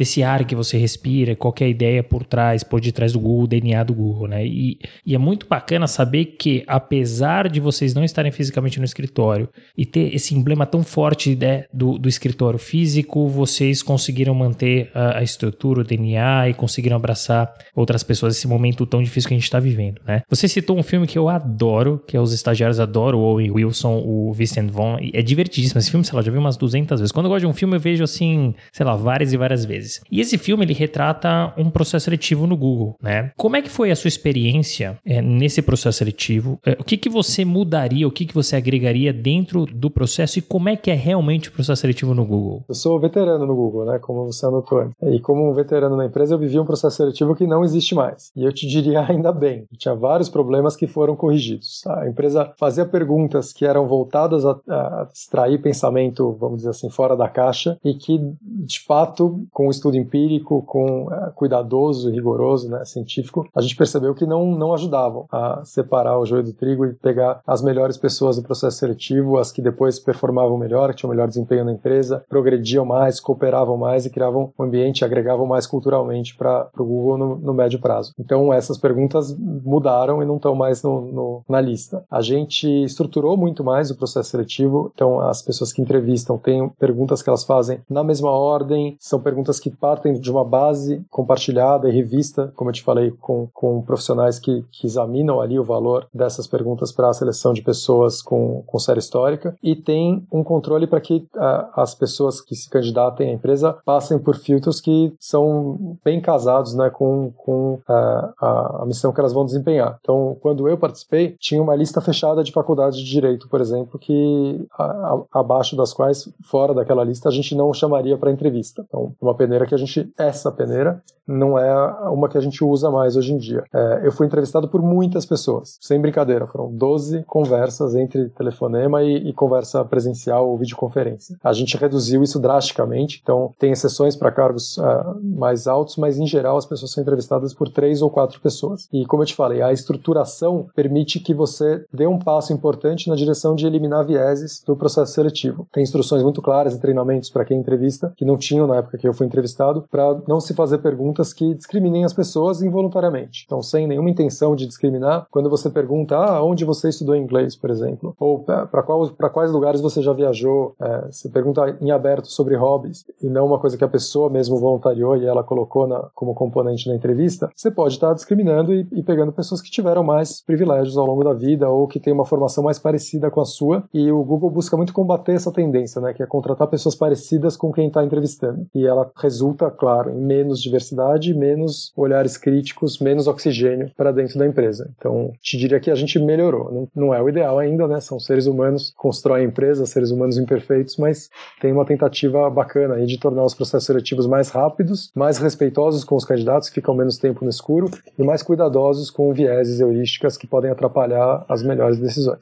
desse 0.00 0.22
ar 0.22 0.46
que 0.46 0.54
você 0.54 0.78
respira, 0.78 1.36
qual 1.36 1.54
é 1.60 1.64
a 1.64 1.68
ideia 1.68 2.02
por 2.02 2.24
trás, 2.24 2.64
por 2.64 2.80
detrás 2.80 3.12
do 3.12 3.20
Google, 3.20 3.44
o 3.44 3.46
DNA 3.46 3.84
do 3.84 3.92
Google, 3.92 4.28
né? 4.28 4.46
E, 4.46 4.78
e, 5.04 5.14
é 5.14 5.18
muito 5.18 5.46
bacana 5.46 5.86
saber 5.86 6.24
que, 6.24 6.64
apesar 6.66 7.50
de 7.50 7.60
vocês 7.60 7.92
não 7.92 8.02
estarem 8.02 8.32
fisicamente 8.32 8.78
no 8.78 8.84
escritório 8.86 9.50
e 9.76 9.84
ter 9.84 10.14
esse 10.14 10.34
emblema 10.34 10.64
tão 10.64 10.82
forte 10.82 11.36
né, 11.36 11.64
do, 11.70 11.98
do 11.98 12.08
escritório 12.08 12.58
físico, 12.58 13.28
vocês 13.28 13.82
conseguiram 13.82 14.32
manter 14.32 14.90
a, 14.94 15.18
a, 15.18 15.22
estrutura, 15.22 15.82
o 15.82 15.84
DNA 15.84 16.48
e 16.48 16.54
conseguiram 16.54 16.96
abraçar 16.96 17.52
outras 17.76 18.02
pessoas 18.02 18.34
nesse 18.34 18.48
momento 18.48 18.86
tão 18.86 19.02
difícil 19.02 19.28
que 19.28 19.34
a 19.34 19.36
gente 19.36 19.44
está 19.44 19.60
vivendo, 19.60 20.00
né? 20.06 20.22
Você 20.30 20.48
citou 20.48 20.78
um 20.78 20.82
filme 20.82 21.06
que 21.06 21.18
eu 21.18 21.28
adoro, 21.28 22.02
que 22.06 22.16
é 22.16 22.20
Os 22.20 22.32
Estagiários 22.50 22.80
Adoram, 22.80 23.18
o 23.18 23.22
Owen 23.22 23.50
Wilson, 23.50 24.02
o 24.04 24.32
Vincent 24.32 24.70
Vaughn, 24.70 24.96
é 25.12 25.22
divertidíssimo. 25.22 25.78
Esse 25.78 25.90
filme, 25.90 26.04
sei 26.04 26.16
lá, 26.16 26.22
já 26.22 26.30
vi 26.30 26.38
umas 26.38 26.56
200 26.56 27.00
vezes. 27.00 27.12
Quando 27.12 27.26
eu 27.26 27.30
gosto 27.30 27.40
de 27.40 27.46
um 27.46 27.52
filme, 27.52 27.76
eu 27.76 27.80
vejo 27.80 28.04
assim, 28.04 28.54
sei 28.72 28.84
lá, 28.84 28.96
várias 28.96 29.32
e 29.32 29.36
várias 29.36 29.64
vezes. 29.64 30.00
E 30.10 30.20
esse 30.20 30.36
filme 30.36 30.64
ele 30.64 30.74
retrata 30.74 31.52
um 31.56 31.70
processo 31.70 32.04
seletivo 32.04 32.46
no 32.46 32.56
Google, 32.56 32.96
né? 33.02 33.30
Como 33.36 33.56
é 33.56 33.62
que 33.62 33.68
foi 33.68 33.90
a 33.90 33.96
sua 33.96 34.08
experiência 34.08 34.98
é, 35.04 35.22
nesse 35.22 35.62
processo 35.62 35.98
seletivo? 35.98 36.58
É, 36.64 36.76
o 36.78 36.84
que, 36.84 36.96
que 36.96 37.08
você 37.08 37.44
mudaria, 37.44 38.06
o 38.06 38.10
que, 38.10 38.26
que 38.26 38.34
você 38.34 38.56
agregaria 38.56 39.12
dentro 39.12 39.66
do 39.66 39.90
processo 39.90 40.38
e 40.38 40.42
como 40.42 40.68
é 40.68 40.76
que 40.76 40.90
é 40.90 40.94
realmente 40.94 41.48
o 41.48 41.52
processo 41.52 41.80
seletivo 41.80 42.14
no 42.14 42.24
Google? 42.24 42.64
Eu 42.68 42.74
sou 42.74 42.98
veterano 42.98 43.46
no 43.46 43.54
Google, 43.54 43.86
né? 43.86 43.98
Como 43.98 44.26
você 44.26 44.46
anotou. 44.46 44.90
E 45.02 45.20
como 45.20 45.48
um 45.48 45.54
veterano 45.54 45.96
na 45.96 46.06
empresa, 46.06 46.34
eu 46.34 46.38
vivi 46.38 46.58
um 46.58 46.64
processo 46.64 46.96
seletivo 46.96 47.34
que 47.34 47.46
não 47.46 47.64
existe 47.64 47.94
mais. 47.94 48.30
E 48.36 48.44
eu 48.44 48.52
te 48.52 48.66
diria 48.66 49.04
ainda 49.08 49.32
bem. 49.32 49.64
Tinha 49.76 49.94
vários 49.94 50.28
problemas 50.28 50.76
que 50.76 50.86
foram 50.86 51.14
corrigidos. 51.16 51.82
A 51.86 52.08
empresa 52.08 52.39
fazia 52.58 52.84
perguntas 52.84 53.52
que 53.52 53.64
eram 53.64 53.86
voltadas 53.86 54.44
a, 54.44 54.58
a 54.68 55.08
extrair 55.12 55.60
pensamento, 55.60 56.32
vamos 56.32 56.58
dizer 56.58 56.70
assim, 56.70 56.90
fora 56.90 57.16
da 57.16 57.28
caixa 57.28 57.78
e 57.84 57.94
que, 57.94 58.18
de 58.42 58.80
fato, 58.84 59.46
com 59.52 59.68
o 59.68 59.70
estudo 59.70 59.96
empírico, 59.96 60.62
com 60.62 61.06
uh, 61.06 61.32
cuidadoso, 61.34 62.10
rigoroso, 62.10 62.68
né, 62.68 62.84
científico, 62.84 63.48
a 63.54 63.60
gente 63.60 63.76
percebeu 63.76 64.14
que 64.14 64.26
não, 64.26 64.46
não 64.46 64.72
ajudavam 64.72 65.26
a 65.30 65.62
separar 65.64 66.18
o 66.18 66.26
joio 66.26 66.42
do 66.42 66.52
trigo 66.52 66.86
e 66.86 66.94
pegar 66.94 67.40
as 67.46 67.62
melhores 67.62 67.96
pessoas 67.96 68.36
do 68.36 68.42
processo 68.42 68.78
seletivo, 68.78 69.38
as 69.38 69.52
que 69.52 69.62
depois 69.62 69.98
performavam 69.98 70.56
melhor, 70.56 70.90
que 70.90 70.96
tinham 70.96 71.10
melhor 71.10 71.28
desempenho 71.28 71.64
na 71.64 71.72
empresa, 71.72 72.24
progrediam 72.28 72.84
mais, 72.84 73.20
cooperavam 73.20 73.76
mais 73.76 74.06
e 74.06 74.10
criavam 74.10 74.52
um 74.58 74.64
ambiente, 74.64 75.04
agregavam 75.04 75.46
mais 75.46 75.66
culturalmente 75.66 76.36
para 76.36 76.68
o 76.78 76.84
Google 76.84 77.18
no, 77.18 77.36
no, 77.36 77.54
médio 77.54 77.80
prazo. 77.80 78.12
Então 78.18 78.52
essas 78.52 78.78
perguntas 78.78 79.36
mudaram 79.38 80.22
e 80.22 80.26
não 80.26 80.36
estão 80.36 80.54
mais 80.54 80.82
no, 80.82 81.00
no, 81.00 81.42
na 81.48 81.60
lista. 81.60 82.04
A 82.10 82.20
gente 82.30 82.66
estruturou 82.84 83.36
muito 83.36 83.64
mais 83.64 83.90
o 83.90 83.96
processo 83.96 84.30
seletivo, 84.30 84.90
então 84.94 85.20
as 85.20 85.42
pessoas 85.42 85.72
que 85.72 85.82
entrevistam 85.82 86.38
têm 86.38 86.68
perguntas 86.78 87.22
que 87.22 87.28
elas 87.28 87.44
fazem 87.44 87.80
na 87.88 88.04
mesma 88.04 88.30
ordem, 88.30 88.96
são 89.00 89.20
perguntas 89.20 89.58
que 89.58 89.70
partem 89.70 90.14
de 90.14 90.30
uma 90.30 90.44
base 90.44 91.04
compartilhada 91.10 91.88
e 91.88 91.92
revista, 91.92 92.52
como 92.56 92.70
eu 92.70 92.74
te 92.74 92.82
falei, 92.82 93.10
com, 93.20 93.48
com 93.52 93.82
profissionais 93.82 94.38
que, 94.38 94.64
que 94.70 94.86
examinam 94.86 95.40
ali 95.40 95.58
o 95.58 95.64
valor 95.64 96.06
dessas 96.14 96.46
perguntas 96.46 96.92
para 96.92 97.08
a 97.08 97.12
seleção 97.12 97.52
de 97.52 97.62
pessoas 97.62 98.22
com, 98.22 98.62
com 98.66 98.78
série 98.78 98.98
histórica 98.98 99.56
e 99.62 99.74
tem 99.74 100.26
um 100.32 100.44
controle 100.44 100.86
para 100.86 101.00
que 101.00 101.26
uh, 101.34 101.70
as 101.74 101.94
pessoas 101.94 102.40
que 102.40 102.54
se 102.54 102.68
candidatem 102.68 103.30
à 103.30 103.32
empresa 103.32 103.76
passem 103.84 104.18
por 104.18 104.36
filtros 104.36 104.80
que 104.80 105.12
são 105.18 105.98
bem 106.04 106.20
casados 106.20 106.74
né, 106.74 106.90
com, 106.90 107.32
com 107.36 107.74
uh, 107.74 108.32
a, 108.40 108.82
a 108.82 108.86
missão 108.86 109.12
que 109.12 109.20
elas 109.20 109.32
vão 109.32 109.44
desempenhar. 109.44 109.98
Então, 110.00 110.36
quando 110.40 110.68
eu 110.68 110.78
participei, 110.78 111.34
tinha 111.38 111.62
uma 111.62 111.74
lista 111.74 112.00
fechada 112.00 112.19
de 112.44 112.52
faculdades 112.52 112.98
de 112.98 113.04
direito, 113.04 113.48
por 113.48 113.60
exemplo, 113.60 113.98
que 113.98 114.66
a, 114.78 114.84
a, 114.84 115.40
abaixo 115.40 115.76
das 115.76 115.92
quais, 115.92 116.28
fora 116.42 116.74
daquela 116.74 117.04
lista, 117.04 117.28
a 117.28 117.32
gente 117.32 117.54
não 117.54 117.72
chamaria 117.72 118.16
para 118.16 118.30
entrevista. 118.30 118.84
Então, 118.86 119.12
uma 119.20 119.34
peneira 119.34 119.66
que 119.66 119.74
a 119.74 119.78
gente, 119.78 120.12
essa 120.18 120.52
peneira, 120.52 121.02
não 121.30 121.56
é 121.56 121.72
uma 122.10 122.28
que 122.28 122.36
a 122.36 122.40
gente 122.40 122.64
usa 122.64 122.90
mais 122.90 123.16
hoje 123.16 123.32
em 123.32 123.38
dia. 123.38 123.62
É, 123.72 124.00
eu 124.04 124.12
fui 124.12 124.26
entrevistado 124.26 124.68
por 124.68 124.82
muitas 124.82 125.24
pessoas, 125.24 125.78
sem 125.80 126.00
brincadeira, 126.00 126.46
foram 126.46 126.70
12 126.72 127.24
conversas 127.24 127.94
entre 127.94 128.28
telefonema 128.30 129.02
e, 129.02 129.28
e 129.28 129.32
conversa 129.32 129.84
presencial 129.84 130.48
ou 130.48 130.58
videoconferência. 130.58 131.36
A 131.42 131.52
gente 131.52 131.76
reduziu 131.76 132.22
isso 132.22 132.40
drasticamente, 132.40 133.20
então 133.22 133.52
tem 133.58 133.70
exceções 133.70 134.16
para 134.16 134.32
cargos 134.32 134.76
uh, 134.78 135.20
mais 135.22 135.66
altos, 135.66 135.96
mas 135.96 136.18
em 136.18 136.26
geral 136.26 136.56
as 136.56 136.66
pessoas 136.66 136.90
são 136.92 137.02
entrevistadas 137.02 137.54
por 137.54 137.68
três 137.68 138.02
ou 138.02 138.10
quatro 138.10 138.40
pessoas. 138.40 138.88
E 138.92 139.06
como 139.06 139.22
eu 139.22 139.26
te 139.26 139.34
falei, 139.34 139.62
a 139.62 139.72
estruturação 139.72 140.66
permite 140.74 141.20
que 141.20 141.32
você 141.32 141.84
dê 141.92 142.06
um 142.10 142.18
passo 142.18 142.52
importante 142.52 143.08
na 143.08 143.14
direção 143.14 143.54
de 143.54 143.66
eliminar 143.66 144.04
vieses 144.04 144.62
do 144.66 144.76
processo 144.76 145.12
seletivo. 145.12 145.66
Tem 145.72 145.82
instruções 145.82 146.22
muito 146.22 146.42
claras 146.42 146.74
e 146.74 146.80
treinamentos 146.80 147.30
para 147.30 147.44
quem 147.44 147.58
entrevista, 147.58 148.12
que 148.16 148.24
não 148.24 148.36
tinham 148.36 148.66
na 148.66 148.76
época 148.76 148.98
que 148.98 149.08
eu 149.08 149.14
fui 149.14 149.26
entrevistado, 149.26 149.84
para 149.90 150.20
não 150.26 150.40
se 150.40 150.54
fazer 150.54 150.78
perguntas 150.78 151.32
que 151.32 151.54
discriminem 151.54 152.04
as 152.04 152.12
pessoas 152.12 152.62
involuntariamente. 152.62 153.44
Então, 153.46 153.62
sem 153.62 153.86
nenhuma 153.86 154.10
intenção 154.10 154.54
de 154.54 154.66
discriminar, 154.66 155.26
quando 155.30 155.50
você 155.50 155.70
pergunta, 155.70 156.16
ah, 156.16 156.42
onde 156.42 156.64
você 156.64 156.88
estudou 156.88 157.16
inglês, 157.16 157.56
por 157.56 157.70
exemplo, 157.70 158.14
ou 158.18 158.40
para 158.40 159.30
quais 159.30 159.52
lugares 159.52 159.80
você 159.80 160.02
já 160.02 160.12
viajou, 160.12 160.74
é, 160.80 161.06
você 161.10 161.28
pergunta 161.28 161.76
em 161.80 161.90
aberto 161.90 162.26
sobre 162.26 162.56
hobbies, 162.56 163.04
e 163.22 163.28
não 163.28 163.46
uma 163.46 163.58
coisa 163.58 163.76
que 163.76 163.84
a 163.84 163.88
pessoa 163.88 164.30
mesmo 164.30 164.56
voluntariou 164.58 165.16
e 165.16 165.26
ela 165.26 165.42
colocou 165.42 165.86
na, 165.86 166.08
como 166.14 166.34
componente 166.34 166.88
na 166.88 166.94
entrevista, 166.94 167.50
você 167.54 167.70
pode 167.70 167.94
estar 167.94 168.14
discriminando 168.14 168.72
e, 168.72 168.86
e 168.92 169.02
pegando 169.02 169.32
pessoas 169.32 169.60
que 169.60 169.70
tiveram 169.70 170.02
mais 170.02 170.42
privilégios 170.42 170.96
ao 170.96 171.06
longo 171.06 171.24
da 171.24 171.32
vida 171.32 171.68
ou 171.68 171.86
que 171.90 172.00
têm 172.00 172.12
uma 172.12 172.24
formação 172.24 172.64
mais 172.64 172.78
parecida 172.78 173.30
com 173.30 173.40
a 173.40 173.44
sua, 173.44 173.84
e 173.92 174.10
o 174.10 174.24
Google 174.24 174.50
busca 174.50 174.76
muito 174.76 174.94
combater 174.94 175.32
essa 175.32 175.52
tendência, 175.52 176.00
né, 176.00 176.14
que 176.14 176.22
é 176.22 176.26
contratar 176.26 176.68
pessoas 176.68 176.94
parecidas 176.94 177.56
com 177.56 177.72
quem 177.72 177.88
está 177.88 178.02
entrevistando. 178.02 178.66
E 178.74 178.86
ela 178.86 179.10
resulta, 179.16 179.70
claro, 179.70 180.10
em 180.10 180.20
menos 180.24 180.62
diversidade, 180.62 181.34
menos 181.34 181.92
olhares 181.96 182.36
críticos, 182.36 182.98
menos 183.00 183.26
oxigênio 183.26 183.90
para 183.96 184.12
dentro 184.12 184.38
da 184.38 184.46
empresa. 184.46 184.90
Então, 184.96 185.32
te 185.42 185.58
diria 185.58 185.80
que 185.80 185.90
a 185.90 185.94
gente 185.94 186.18
melhorou. 186.18 186.72
Não, 186.72 186.88
não 186.94 187.14
é 187.14 187.20
o 187.20 187.28
ideal 187.28 187.58
ainda, 187.58 187.86
né? 187.86 188.00
São 188.00 188.18
seres 188.18 188.46
humanos, 188.46 188.92
constroem 188.96 189.46
empresas, 189.46 189.90
seres 189.90 190.10
humanos 190.10 190.38
imperfeitos, 190.38 190.96
mas 190.96 191.28
tem 191.60 191.72
uma 191.72 191.84
tentativa 191.84 192.48
bacana 192.48 192.94
aí 192.94 193.06
de 193.06 193.18
tornar 193.18 193.44
os 193.44 193.54
processos 193.54 193.86
seletivos 193.86 194.26
mais 194.26 194.50
rápidos, 194.50 195.10
mais 195.14 195.38
respeitosos 195.38 196.04
com 196.04 196.16
os 196.16 196.24
candidatos, 196.24 196.68
que 196.68 196.76
ficam 196.76 196.94
menos 196.94 197.18
tempo 197.18 197.44
no 197.44 197.50
escuro, 197.50 197.88
e 198.18 198.22
mais 198.22 198.42
cuidadosos 198.42 199.10
com 199.10 199.32
vieses 199.32 199.80
heurísticas 199.80 200.36
que 200.36 200.46
podem 200.46 200.70
atrapalhar 200.70 201.44
as 201.48 201.62
melhores 201.62 201.79
decisões. 201.98 202.40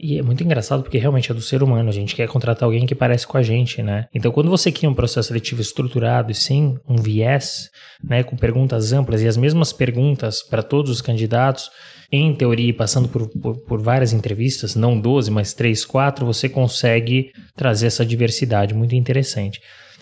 E 0.00 0.18
é 0.18 0.22
muito 0.22 0.42
engraçado 0.42 0.82
porque 0.82 0.98
realmente 0.98 1.30
é 1.30 1.34
do 1.34 1.40
ser 1.40 1.62
humano, 1.62 1.88
a 1.88 1.92
gente 1.92 2.14
quer 2.14 2.28
contratar 2.28 2.64
alguém 2.64 2.86
que 2.86 2.94
parece 2.94 3.26
com 3.26 3.36
a 3.36 3.42
gente, 3.42 3.82
né? 3.82 4.06
Então, 4.14 4.30
quando 4.32 4.50
você 4.50 4.70
cria 4.70 4.88
um 4.88 4.94
processo 4.94 5.28
seletivo 5.28 5.60
estruturado 5.60 6.30
e 6.30 6.34
sim 6.34 6.76
um 6.88 6.96
viés, 6.96 7.68
né, 8.02 8.22
com 8.22 8.36
perguntas 8.36 8.92
amplas 8.92 9.22
e 9.22 9.28
as 9.28 9.36
mesmas 9.36 9.72
perguntas 9.72 10.42
para 10.42 10.62
todos 10.62 10.90
os 10.90 11.00
candidatos, 11.00 11.70
em 12.12 12.34
teoria, 12.34 12.74
passando 12.74 13.08
por, 13.08 13.28
por, 13.28 13.56
por, 13.64 13.80
várias 13.80 14.12
entrevistas, 14.12 14.74
não 14.74 15.00
12, 15.00 15.30
mas 15.30 15.54
3, 15.54 15.84
4, 15.84 16.26
você 16.26 16.48
consegue 16.48 17.30
trazer 17.54 17.86
essa 17.86 18.04
diversidade 18.04 18.74
muito 18.74 18.96
interessante. 18.96 19.60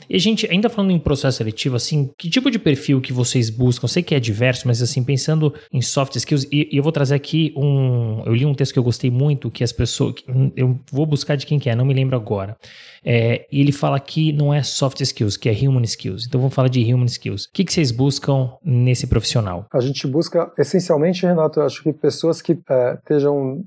E 0.09 0.17
a 0.17 0.19
gente, 0.19 0.47
ainda 0.51 0.69
falando 0.69 0.91
em 0.91 0.99
processo 0.99 1.39
seletivo, 1.39 1.77
assim, 1.77 2.11
que 2.17 2.29
tipo 2.29 2.51
de 2.51 2.59
perfil 2.59 3.01
que 3.01 3.13
vocês 3.13 3.51
buscam? 3.51 3.85
Eu 3.85 3.89
sei 3.89 4.03
que 4.03 4.15
é 4.15 4.21
diverso, 4.21 4.67
mas 4.67 4.83
assim, 4.83 5.03
pensando 5.03 5.55
em 5.73 5.81
soft 5.81 6.17
skills, 6.17 6.47
e, 6.51 6.69
e 6.73 6.77
eu 6.77 6.83
vou 6.83 6.93
trazer 6.93 7.15
aqui 7.15 7.53
um. 7.57 8.23
Eu 8.25 8.35
li 8.35 8.47
um 8.47 8.55
texto 8.55 8.73
que 8.73 8.79
eu 8.79 8.83
gostei 8.83 9.11
muito, 9.11 9.51
que 9.51 9.63
as 9.63 9.73
pessoas. 9.73 10.15
Eu 10.57 10.79
vou 10.91 11.07
buscar 11.07 11.37
de 11.37 11.47
quem 11.47 11.59
que 11.59 11.71
é, 11.71 11.75
não 11.75 11.85
me 11.85 11.95
lembro 11.95 12.17
agora. 12.17 12.57
É, 13.05 13.47
ele 13.51 13.73
fala 13.73 13.99
que 13.99 14.33
não 14.33 14.53
é 14.53 14.63
soft 14.63 15.01
skills, 15.01 15.37
que 15.37 15.49
é 15.49 15.53
human 15.53 15.83
skills. 15.85 16.27
Então 16.27 16.41
vamos 16.41 16.55
falar 16.55 16.69
de 16.69 16.93
human 16.93 17.07
skills. 17.07 17.45
O 17.45 17.53
que, 17.53 17.65
que 17.65 17.73
vocês 17.73 17.91
buscam 17.91 18.51
nesse 18.63 19.07
profissional? 19.07 19.67
A 19.73 19.81
gente 19.81 20.07
busca, 20.07 20.51
essencialmente, 20.59 21.25
Renato, 21.25 21.61
eu 21.61 21.65
acho 21.65 21.83
que 21.83 21.93
pessoas 21.93 22.43
que 22.43 22.59
é, 22.69 22.99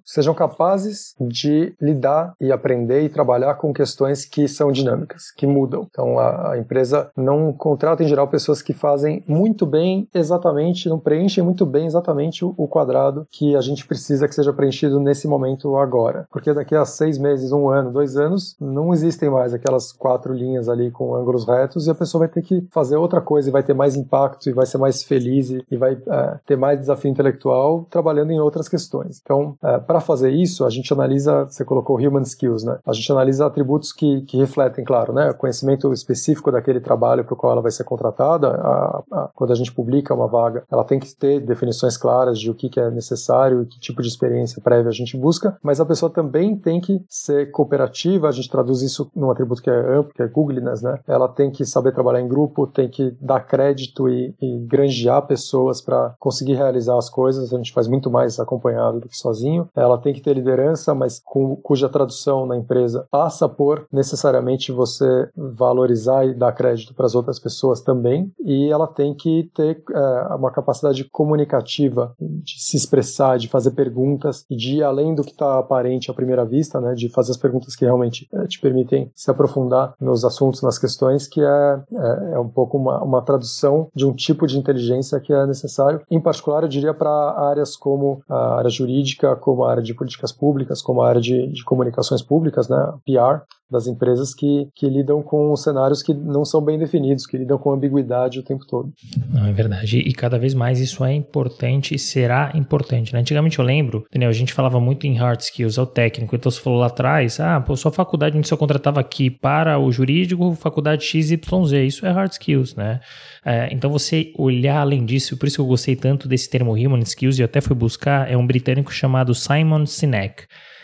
sejam 0.05 0.33
capazes 0.35 1.15
de 1.19 1.73
lidar 1.81 2.33
e 2.39 2.51
aprender 2.51 3.03
e 3.03 3.09
trabalhar 3.09 3.55
com 3.55 3.73
questões 3.73 4.25
que 4.25 4.47
são 4.47 4.71
dinâmicas, 4.71 5.31
que 5.35 5.47
mudam. 5.47 5.87
Então 5.89 6.19
a, 6.21 6.51
a 6.51 6.57
empresa 6.57 7.09
não 7.17 7.51
contrata, 7.51 8.03
em 8.03 8.07
geral, 8.07 8.27
pessoas 8.27 8.61
que 8.61 8.73
fazem 8.73 9.23
muito 9.27 9.65
bem 9.65 10.07
exatamente, 10.13 10.87
não 10.87 10.99
preenchem 10.99 11.43
muito 11.43 11.65
bem 11.65 11.85
exatamente 11.85 12.45
o, 12.45 12.53
o 12.57 12.67
quadrado 12.67 13.27
que 13.29 13.55
a 13.55 13.61
gente 13.61 13.85
precisa 13.85 14.27
que 14.27 14.35
seja 14.35 14.53
preenchido 14.53 14.99
nesse 14.99 15.27
momento 15.27 15.75
agora. 15.77 16.25
Porque 16.31 16.53
daqui 16.53 16.75
a 16.75 16.85
seis 16.85 17.17
meses, 17.17 17.51
um 17.51 17.69
ano, 17.69 17.91
dois 17.91 18.15
anos, 18.15 18.55
não 18.59 18.93
existem 18.93 19.29
mais 19.29 19.53
aquelas 19.53 19.91
quatro 19.91 20.33
linhas 20.33 20.69
ali 20.69 20.91
com 20.91 21.15
ângulos 21.15 21.47
retos 21.47 21.87
e 21.87 21.91
a 21.91 21.95
pessoa 21.95 22.19
vai 22.19 22.29
ter 22.29 22.41
que 22.41 22.65
fazer 22.71 22.97
outra 22.97 23.21
coisa 23.21 23.49
e 23.49 23.51
vai 23.51 23.63
ter 23.63 23.73
mais 23.73 23.95
impacto 23.95 24.49
e 24.49 24.53
vai 24.53 24.65
ser 24.65 24.77
mais 24.77 25.03
feliz 25.03 25.49
e, 25.49 25.63
e 25.69 25.77
vai 25.77 25.93
é, 25.93 26.39
ter 26.45 26.55
mais 26.55 26.79
desafio 26.79 27.11
intelectual 27.11 27.85
trabalhando 27.89 28.31
em 28.31 28.39
outras 28.39 28.67
questões. 28.67 29.19
Então, 29.23 29.55
é, 29.63 29.77
para 29.79 29.99
fazer 29.99 30.31
isso, 30.31 30.65
a 30.65 30.69
gente 30.69 30.91
analisa, 30.93 31.45
você 31.45 31.65
colocou 31.65 31.97
human 31.97 32.21
skills, 32.21 32.63
né? 32.63 32.77
A 32.85 32.93
gente 32.93 33.11
analisa 33.11 33.45
atributos 33.45 33.91
que, 33.91 34.21
que 34.21 34.37
refletem, 34.37 34.83
claro, 34.83 35.13
né? 35.13 35.33
Conhecimento 35.33 35.91
específico 35.93 36.10
daquele 36.51 36.79
trabalho 36.79 37.23
para 37.23 37.33
o 37.33 37.37
qual 37.37 37.53
ela 37.53 37.61
vai 37.61 37.71
ser 37.71 37.83
contratada. 37.83 38.49
A, 38.49 39.03
a, 39.11 39.29
quando 39.33 39.51
a 39.51 39.55
gente 39.55 39.71
publica 39.71 40.13
uma 40.13 40.27
vaga, 40.27 40.63
ela 40.71 40.83
tem 40.83 40.99
que 40.99 41.13
ter 41.15 41.39
definições 41.39 41.97
claras 41.97 42.39
de 42.39 42.49
o 42.49 42.55
que, 42.55 42.69
que 42.69 42.79
é 42.79 42.89
necessário 42.89 43.63
e 43.63 43.65
que 43.65 43.79
tipo 43.79 44.01
de 44.01 44.07
experiência 44.07 44.61
prévia 44.61 44.89
a 44.89 44.93
gente 44.93 45.17
busca, 45.17 45.57
mas 45.63 45.79
a 45.79 45.85
pessoa 45.85 46.11
também 46.11 46.55
tem 46.55 46.79
que 46.79 47.03
ser 47.09 47.51
cooperativa, 47.51 48.27
a 48.27 48.31
gente 48.31 48.49
traduz 48.49 48.81
isso 48.81 49.09
num 49.15 49.31
atributo 49.31 49.61
que 49.61 49.69
é 49.69 49.97
amplo, 49.97 50.13
que 50.13 50.21
é 50.21 50.27
googliness, 50.27 50.81
né? 50.81 50.99
Ela 51.07 51.27
tem 51.27 51.51
que 51.51 51.65
saber 51.65 51.93
trabalhar 51.93 52.21
em 52.21 52.27
grupo, 52.27 52.67
tem 52.67 52.89
que 52.89 53.15
dar 53.19 53.39
crédito 53.41 54.07
e, 54.09 54.35
e 54.41 54.59
granjear 54.67 55.25
pessoas 55.25 55.81
para 55.81 56.13
conseguir 56.19 56.55
realizar 56.55 56.97
as 56.97 57.09
coisas. 57.09 57.53
A 57.53 57.57
gente 57.57 57.73
faz 57.73 57.87
muito 57.87 58.09
mais 58.09 58.39
acompanhado 58.39 58.99
do 58.99 59.07
que 59.07 59.17
sozinho. 59.17 59.67
Ela 59.75 59.97
tem 59.97 60.13
que 60.13 60.21
ter 60.21 60.33
liderança, 60.33 60.93
mas 60.93 61.21
com, 61.23 61.55
cuja 61.57 61.89
tradução 61.89 62.45
na 62.45 62.57
empresa 62.57 63.05
passa 63.11 63.47
por 63.47 63.85
necessariamente 63.91 64.71
você 64.71 65.29
valorizar 65.35 66.00
e 66.07 66.33
dar 66.33 66.51
crédito 66.51 66.93
para 66.93 67.05
as 67.05 67.15
outras 67.15 67.39
pessoas 67.39 67.81
também. 67.81 68.31
E 68.39 68.69
ela 68.69 68.87
tem 68.87 69.13
que 69.13 69.49
ter 69.55 69.83
é, 69.93 70.35
uma 70.35 70.51
capacidade 70.51 71.03
comunicativa 71.11 72.15
de 72.19 72.61
se 72.61 72.77
expressar, 72.77 73.37
de 73.37 73.47
fazer 73.47 73.71
perguntas 73.71 74.45
de 74.49 74.77
ir 74.77 74.83
além 74.83 75.15
do 75.15 75.23
que 75.23 75.31
está 75.31 75.59
aparente 75.59 76.09
à 76.09 76.13
primeira 76.13 76.45
vista, 76.45 76.79
né? 76.79 76.93
De 76.93 77.09
fazer 77.09 77.31
as 77.31 77.37
perguntas 77.37 77.75
que 77.75 77.85
realmente 77.85 78.27
é, 78.33 78.47
te 78.47 78.59
permitem 78.59 79.11
se 79.15 79.29
aprofundar 79.29 79.93
nos 79.99 80.23
assuntos, 80.25 80.61
nas 80.61 80.77
questões, 80.77 81.27
que 81.27 81.41
é, 81.41 81.83
é, 81.93 82.33
é 82.33 82.39
um 82.39 82.49
pouco 82.49 82.77
uma, 82.77 83.03
uma, 83.03 83.21
tradução 83.21 83.89
de 83.95 84.05
um 84.05 84.13
tipo 84.13 84.47
de 84.47 84.57
inteligência 84.57 85.19
que 85.19 85.31
é 85.31 85.45
necessário. 85.45 86.01
Em 86.09 86.19
particular, 86.19 86.63
eu 86.63 86.69
diria 86.69 86.93
para 86.93 87.09
áreas 87.49 87.75
como 87.75 88.21
a 88.27 88.57
área 88.57 88.69
jurídica, 88.69 89.35
como 89.35 89.63
a 89.63 89.71
área 89.71 89.83
de 89.83 89.93
políticas 89.93 90.31
públicas, 90.31 90.81
como 90.81 91.01
a 91.01 91.07
área 91.07 91.21
de, 91.21 91.47
de 91.47 91.63
comunicações 91.63 92.21
públicas, 92.21 92.67
né, 92.67 92.93
PR, 93.05 93.43
das 93.71 93.87
empresas 93.87 94.33
que, 94.33 94.67
que 94.75 94.87
lidam 94.87 95.23
com 95.23 95.55
cenários 95.55 96.03
que 96.03 96.13
não 96.13 96.43
são 96.43 96.61
bem 96.61 96.77
definidos, 96.77 97.25
que 97.25 97.37
lidam 97.37 97.57
com 97.57 97.71
ambiguidade 97.71 98.39
o 98.39 98.43
tempo 98.43 98.65
todo. 98.67 98.91
Não, 99.33 99.47
é 99.47 99.53
verdade. 99.53 99.99
E 99.99 100.13
cada 100.13 100.37
vez 100.37 100.53
mais 100.53 100.79
isso 100.79 101.03
é 101.05 101.13
importante 101.13 101.95
e 101.95 101.99
será 101.99 102.51
importante. 102.53 103.13
Né? 103.13 103.19
Antigamente 103.19 103.59
eu 103.59 103.65
lembro, 103.65 104.05
Daniel, 104.11 104.29
a 104.29 104.33
gente 104.33 104.53
falava 104.53 104.79
muito 104.79 105.07
em 105.07 105.15
hard 105.15 105.39
skills, 105.39 105.77
é 105.77 105.81
o 105.81 105.85
técnico. 105.85 106.35
Então 106.35 106.51
você 106.51 106.59
falou 106.59 106.79
lá 106.79 106.87
atrás, 106.87 107.39
ah, 107.39 107.61
pô, 107.61 107.75
sua 107.75 107.91
faculdade 107.91 108.35
a 108.35 108.37
gente 108.37 108.49
só 108.49 108.57
contratava 108.57 108.99
aqui 108.99 109.29
para 109.29 109.79
o 109.79 109.91
jurídico, 109.91 110.53
faculdade 110.53 111.05
XYZ. 111.05 111.71
Isso 111.85 112.05
é 112.05 112.11
hard 112.11 112.31
skills, 112.31 112.75
né? 112.75 112.99
É, 113.45 113.69
então 113.71 113.89
você 113.89 114.31
olhar 114.37 114.81
além 114.81 115.05
disso, 115.05 115.37
por 115.37 115.47
isso 115.47 115.57
que 115.57 115.61
eu 115.61 115.65
gostei 115.65 115.95
tanto 115.95 116.27
desse 116.27 116.49
termo 116.49 116.73
human 116.73 116.99
skills 116.99 117.39
e 117.39 117.43
até 117.43 117.61
fui 117.61 117.75
buscar, 117.75 118.29
é 118.29 118.35
um 118.35 118.45
britânico 118.45 118.91
chamado 118.91 119.33
Simon 119.33 119.85
Sinek. 119.85 120.43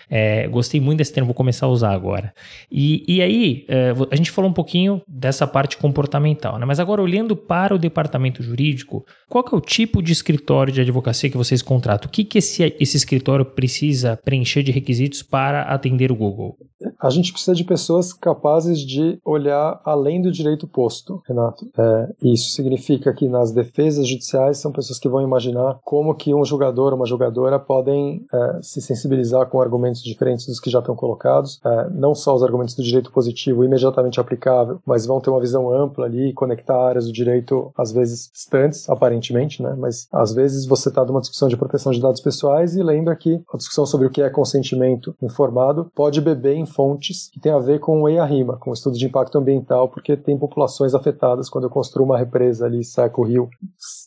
É, 0.09 0.47
gostei 0.47 0.79
muito 0.79 0.99
desse 0.99 1.13
termo, 1.13 1.27
vou 1.27 1.35
começar 1.35 1.65
a 1.65 1.69
usar 1.69 1.91
agora. 1.91 2.33
E, 2.71 3.03
e 3.07 3.21
aí, 3.21 3.65
é, 3.67 3.93
a 4.09 4.15
gente 4.15 4.31
falou 4.31 4.49
um 4.49 4.53
pouquinho 4.53 5.01
dessa 5.07 5.45
parte 5.45 5.77
comportamental, 5.77 6.57
né? 6.57 6.65
mas 6.65 6.79
agora 6.79 7.01
olhando 7.01 7.35
para 7.35 7.75
o 7.75 7.77
departamento 7.77 8.41
jurídico, 8.41 9.05
qual 9.29 9.43
é 9.51 9.55
o 9.55 9.61
tipo 9.61 10.01
de 10.01 10.11
escritório 10.11 10.71
de 10.71 10.81
advocacia 10.81 11.29
que 11.29 11.37
vocês 11.37 11.61
contratam? 11.61 12.07
O 12.07 12.11
que, 12.11 12.23
que 12.23 12.37
esse, 12.37 12.75
esse 12.79 12.97
escritório 12.97 13.45
precisa 13.45 14.17
preencher 14.23 14.63
de 14.63 14.71
requisitos 14.71 15.21
para 15.21 15.63
atender 15.63 16.11
o 16.11 16.15
Google? 16.15 16.57
A 17.01 17.09
gente 17.09 17.31
precisa 17.31 17.55
de 17.55 17.63
pessoas 17.63 18.13
capazes 18.13 18.79
de 18.79 19.19
olhar 19.25 19.81
além 19.83 20.21
do 20.21 20.31
direito 20.31 20.67
posto, 20.67 21.21
Renato. 21.27 21.65
É, 21.77 22.13
isso 22.23 22.51
significa 22.51 23.13
que 23.13 23.27
nas 23.27 23.51
defesas 23.51 24.07
judiciais 24.07 24.59
são 24.59 24.71
pessoas 24.71 24.99
que 24.99 25.09
vão 25.09 25.21
imaginar 25.21 25.79
como 25.83 26.13
que 26.13 26.33
um 26.33 26.37
ou 26.37 26.93
uma 26.93 27.05
jogadora 27.05 27.59
podem 27.59 28.25
é, 28.31 28.59
se 28.61 28.81
sensibilizar 28.81 29.47
com 29.47 29.59
argumentos 29.59 29.96
argumentos 29.97 30.03
diferentes 30.03 30.45
dos 30.45 30.59
que 30.59 30.69
já 30.69 30.79
estão 30.79 30.95
colocados, 30.95 31.59
é, 31.65 31.89
não 31.89 32.13
só 32.13 32.35
os 32.35 32.43
argumentos 32.43 32.75
do 32.75 32.83
direito 32.83 33.11
positivo 33.11 33.63
imediatamente 33.63 34.19
aplicável, 34.19 34.79
mas 34.85 35.05
vão 35.05 35.19
ter 35.19 35.29
uma 35.29 35.39
visão 35.39 35.71
ampla 35.71 36.05
ali, 36.05 36.33
conectar 36.33 36.77
áreas 36.77 37.05
do 37.05 37.11
direito, 37.11 37.71
às 37.77 37.91
vezes 37.91 38.29
distantes, 38.31 38.89
aparentemente, 38.89 39.61
né? 39.61 39.75
Mas 39.77 40.07
às 40.11 40.33
vezes 40.33 40.65
você 40.65 40.89
está 40.89 41.03
numa 41.05 41.21
discussão 41.21 41.47
de 41.47 41.57
proteção 41.57 41.91
de 41.91 42.01
dados 42.01 42.21
pessoais 42.21 42.75
e 42.75 42.83
lembra 42.83 43.15
que 43.15 43.41
a 43.53 43.57
discussão 43.57 43.85
sobre 43.85 44.07
o 44.07 44.09
que 44.09 44.21
é 44.21 44.29
consentimento 44.29 45.15
informado 45.21 45.91
pode 45.95 46.21
beber 46.21 46.55
em 46.55 46.65
fontes 46.65 47.29
que 47.31 47.39
tem 47.39 47.51
a 47.51 47.59
ver 47.59 47.79
com 47.79 48.01
o 48.01 48.09
EIA-RIMA, 48.09 48.57
com 48.57 48.71
o 48.71 48.73
estudo 48.73 48.97
de 48.97 49.05
impacto 49.05 49.37
ambiental, 49.37 49.89
porque 49.89 50.15
tem 50.15 50.37
populações 50.37 50.93
afetadas 50.93 51.49
quando 51.49 51.65
eu 51.65 51.69
construo 51.69 52.05
uma 52.05 52.17
represa 52.17 52.65
ali, 52.65 52.83
saco 52.83 53.21
o 53.21 53.25
rio 53.25 53.49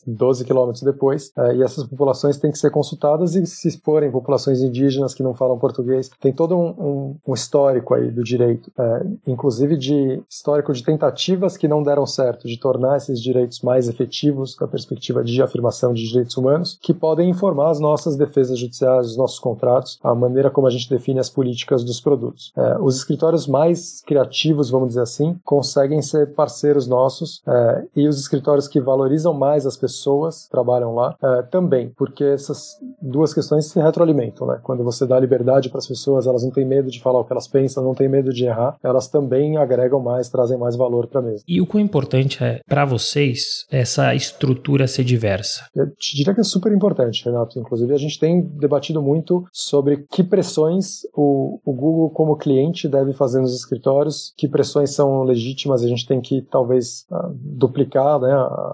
12 0.05 0.45
quilômetros 0.45 0.83
depois, 0.83 1.31
é, 1.37 1.55
e 1.55 1.63
essas 1.63 1.85
populações 1.85 2.37
têm 2.37 2.51
que 2.51 2.57
ser 2.57 2.71
consultadas 2.71 3.35
e 3.35 3.45
se 3.45 3.79
forem 3.79 4.11
populações 4.11 4.61
indígenas 4.61 5.13
que 5.13 5.23
não 5.23 5.33
falam 5.33 5.57
português 5.57 5.80
português. 5.81 6.09
Tem 6.19 6.31
todo 6.31 6.55
um, 6.55 6.69
um, 6.69 7.15
um 7.27 7.33
histórico 7.33 7.93
aí 7.93 8.11
do 8.11 8.23
direito, 8.23 8.71
é, 8.77 9.05
inclusive 9.27 9.77
de 9.77 10.21
histórico 10.29 10.71
de 10.73 10.83
tentativas 10.83 11.57
que 11.57 11.67
não 11.67 11.83
deram 11.83 12.05
certo 12.05 12.47
de 12.47 12.57
tornar 12.57 12.97
esses 12.97 13.21
direitos 13.21 13.61
mais 13.61 13.89
efetivos 13.89 14.55
com 14.55 14.65
a 14.65 14.67
perspectiva 14.67 15.23
de 15.23 15.41
afirmação 15.41 15.93
de 15.93 16.07
direitos 16.07 16.37
humanos, 16.37 16.77
que 16.81 16.93
podem 16.93 17.29
informar 17.29 17.71
as 17.71 17.79
nossas 17.79 18.15
defesas 18.15 18.59
judiciais, 18.59 19.07
os 19.07 19.17
nossos 19.17 19.39
contratos, 19.39 19.99
a 20.03 20.13
maneira 20.13 20.49
como 20.49 20.67
a 20.67 20.69
gente 20.69 20.89
define 20.89 21.19
as 21.19 21.29
políticas 21.29 21.83
dos 21.83 21.99
produtos. 21.99 22.53
É, 22.55 22.77
os 22.79 22.97
escritórios 22.97 23.47
mais 23.47 24.01
criativos, 24.05 24.69
vamos 24.69 24.89
dizer 24.89 25.01
assim, 25.01 25.39
conseguem 25.43 26.01
ser 26.01 26.33
parceiros 26.33 26.87
nossos 26.87 27.41
é, 27.47 27.85
e 27.95 28.07
os 28.07 28.19
escritórios 28.19 28.67
que 28.67 28.79
valorizam 28.79 29.33
mais 29.33 29.65
as 29.65 29.75
pessoas 29.75 30.47
trabalham 30.49 30.93
lá 30.93 31.15
é, 31.21 31.41
também, 31.43 31.89
porque 31.97 32.23
essas 32.23 32.77
duas 33.01 33.33
questões 33.33 33.65
se 33.65 33.79
retroalimentam, 33.79 34.47
né? 34.47 34.59
Quando 34.61 34.83
você 34.83 35.05
dá 35.05 35.19
liberdade 35.19 35.69
para 35.71 35.79
as 35.79 35.87
pessoas, 35.87 36.27
elas 36.27 36.43
não 36.43 36.51
têm 36.51 36.65
medo 36.65 36.91
de 36.91 37.01
falar 37.01 37.19
o 37.19 37.25
que 37.25 37.33
elas 37.33 37.47
pensam, 37.47 37.83
não 37.83 37.95
têm 37.95 38.09
medo 38.09 38.31
de 38.31 38.45
errar, 38.45 38.77
elas 38.83 39.07
também 39.07 39.57
agregam 39.57 39.99
mais, 39.99 40.29
trazem 40.29 40.57
mais 40.57 40.75
valor 40.75 41.07
para 41.07 41.19
a 41.19 41.23
mesa. 41.23 41.43
E 41.47 41.59
o 41.61 41.65
quão 41.65 41.81
importante 41.81 42.43
é 42.43 42.59
para 42.67 42.85
vocês 42.85 43.65
essa 43.71 44.13
estrutura 44.13 44.87
ser 44.87 45.03
diversa? 45.03 45.65
Eu 45.75 45.87
te 45.95 46.15
diria 46.15 46.33
que 46.33 46.41
é 46.41 46.43
super 46.43 46.71
importante, 46.71 47.25
Renato. 47.25 47.57
Inclusive, 47.59 47.93
a 47.93 47.97
gente 47.97 48.19
tem 48.19 48.41
debatido 48.41 49.01
muito 49.01 49.45
sobre 49.51 50.05
que 50.11 50.23
pressões 50.23 51.01
o, 51.15 51.59
o 51.65 51.73
Google, 51.73 52.09
como 52.09 52.35
cliente, 52.35 52.87
deve 52.87 53.13
fazer 53.13 53.39
nos 53.41 53.55
escritórios, 53.55 54.33
que 54.37 54.47
pressões 54.47 54.93
são 54.93 55.23
legítimas, 55.23 55.83
a 55.83 55.87
gente 55.87 56.05
tem 56.05 56.19
que 56.21 56.41
talvez 56.51 57.05
uh, 57.11 57.33
duplicar 57.33 58.19
né, 58.19 58.31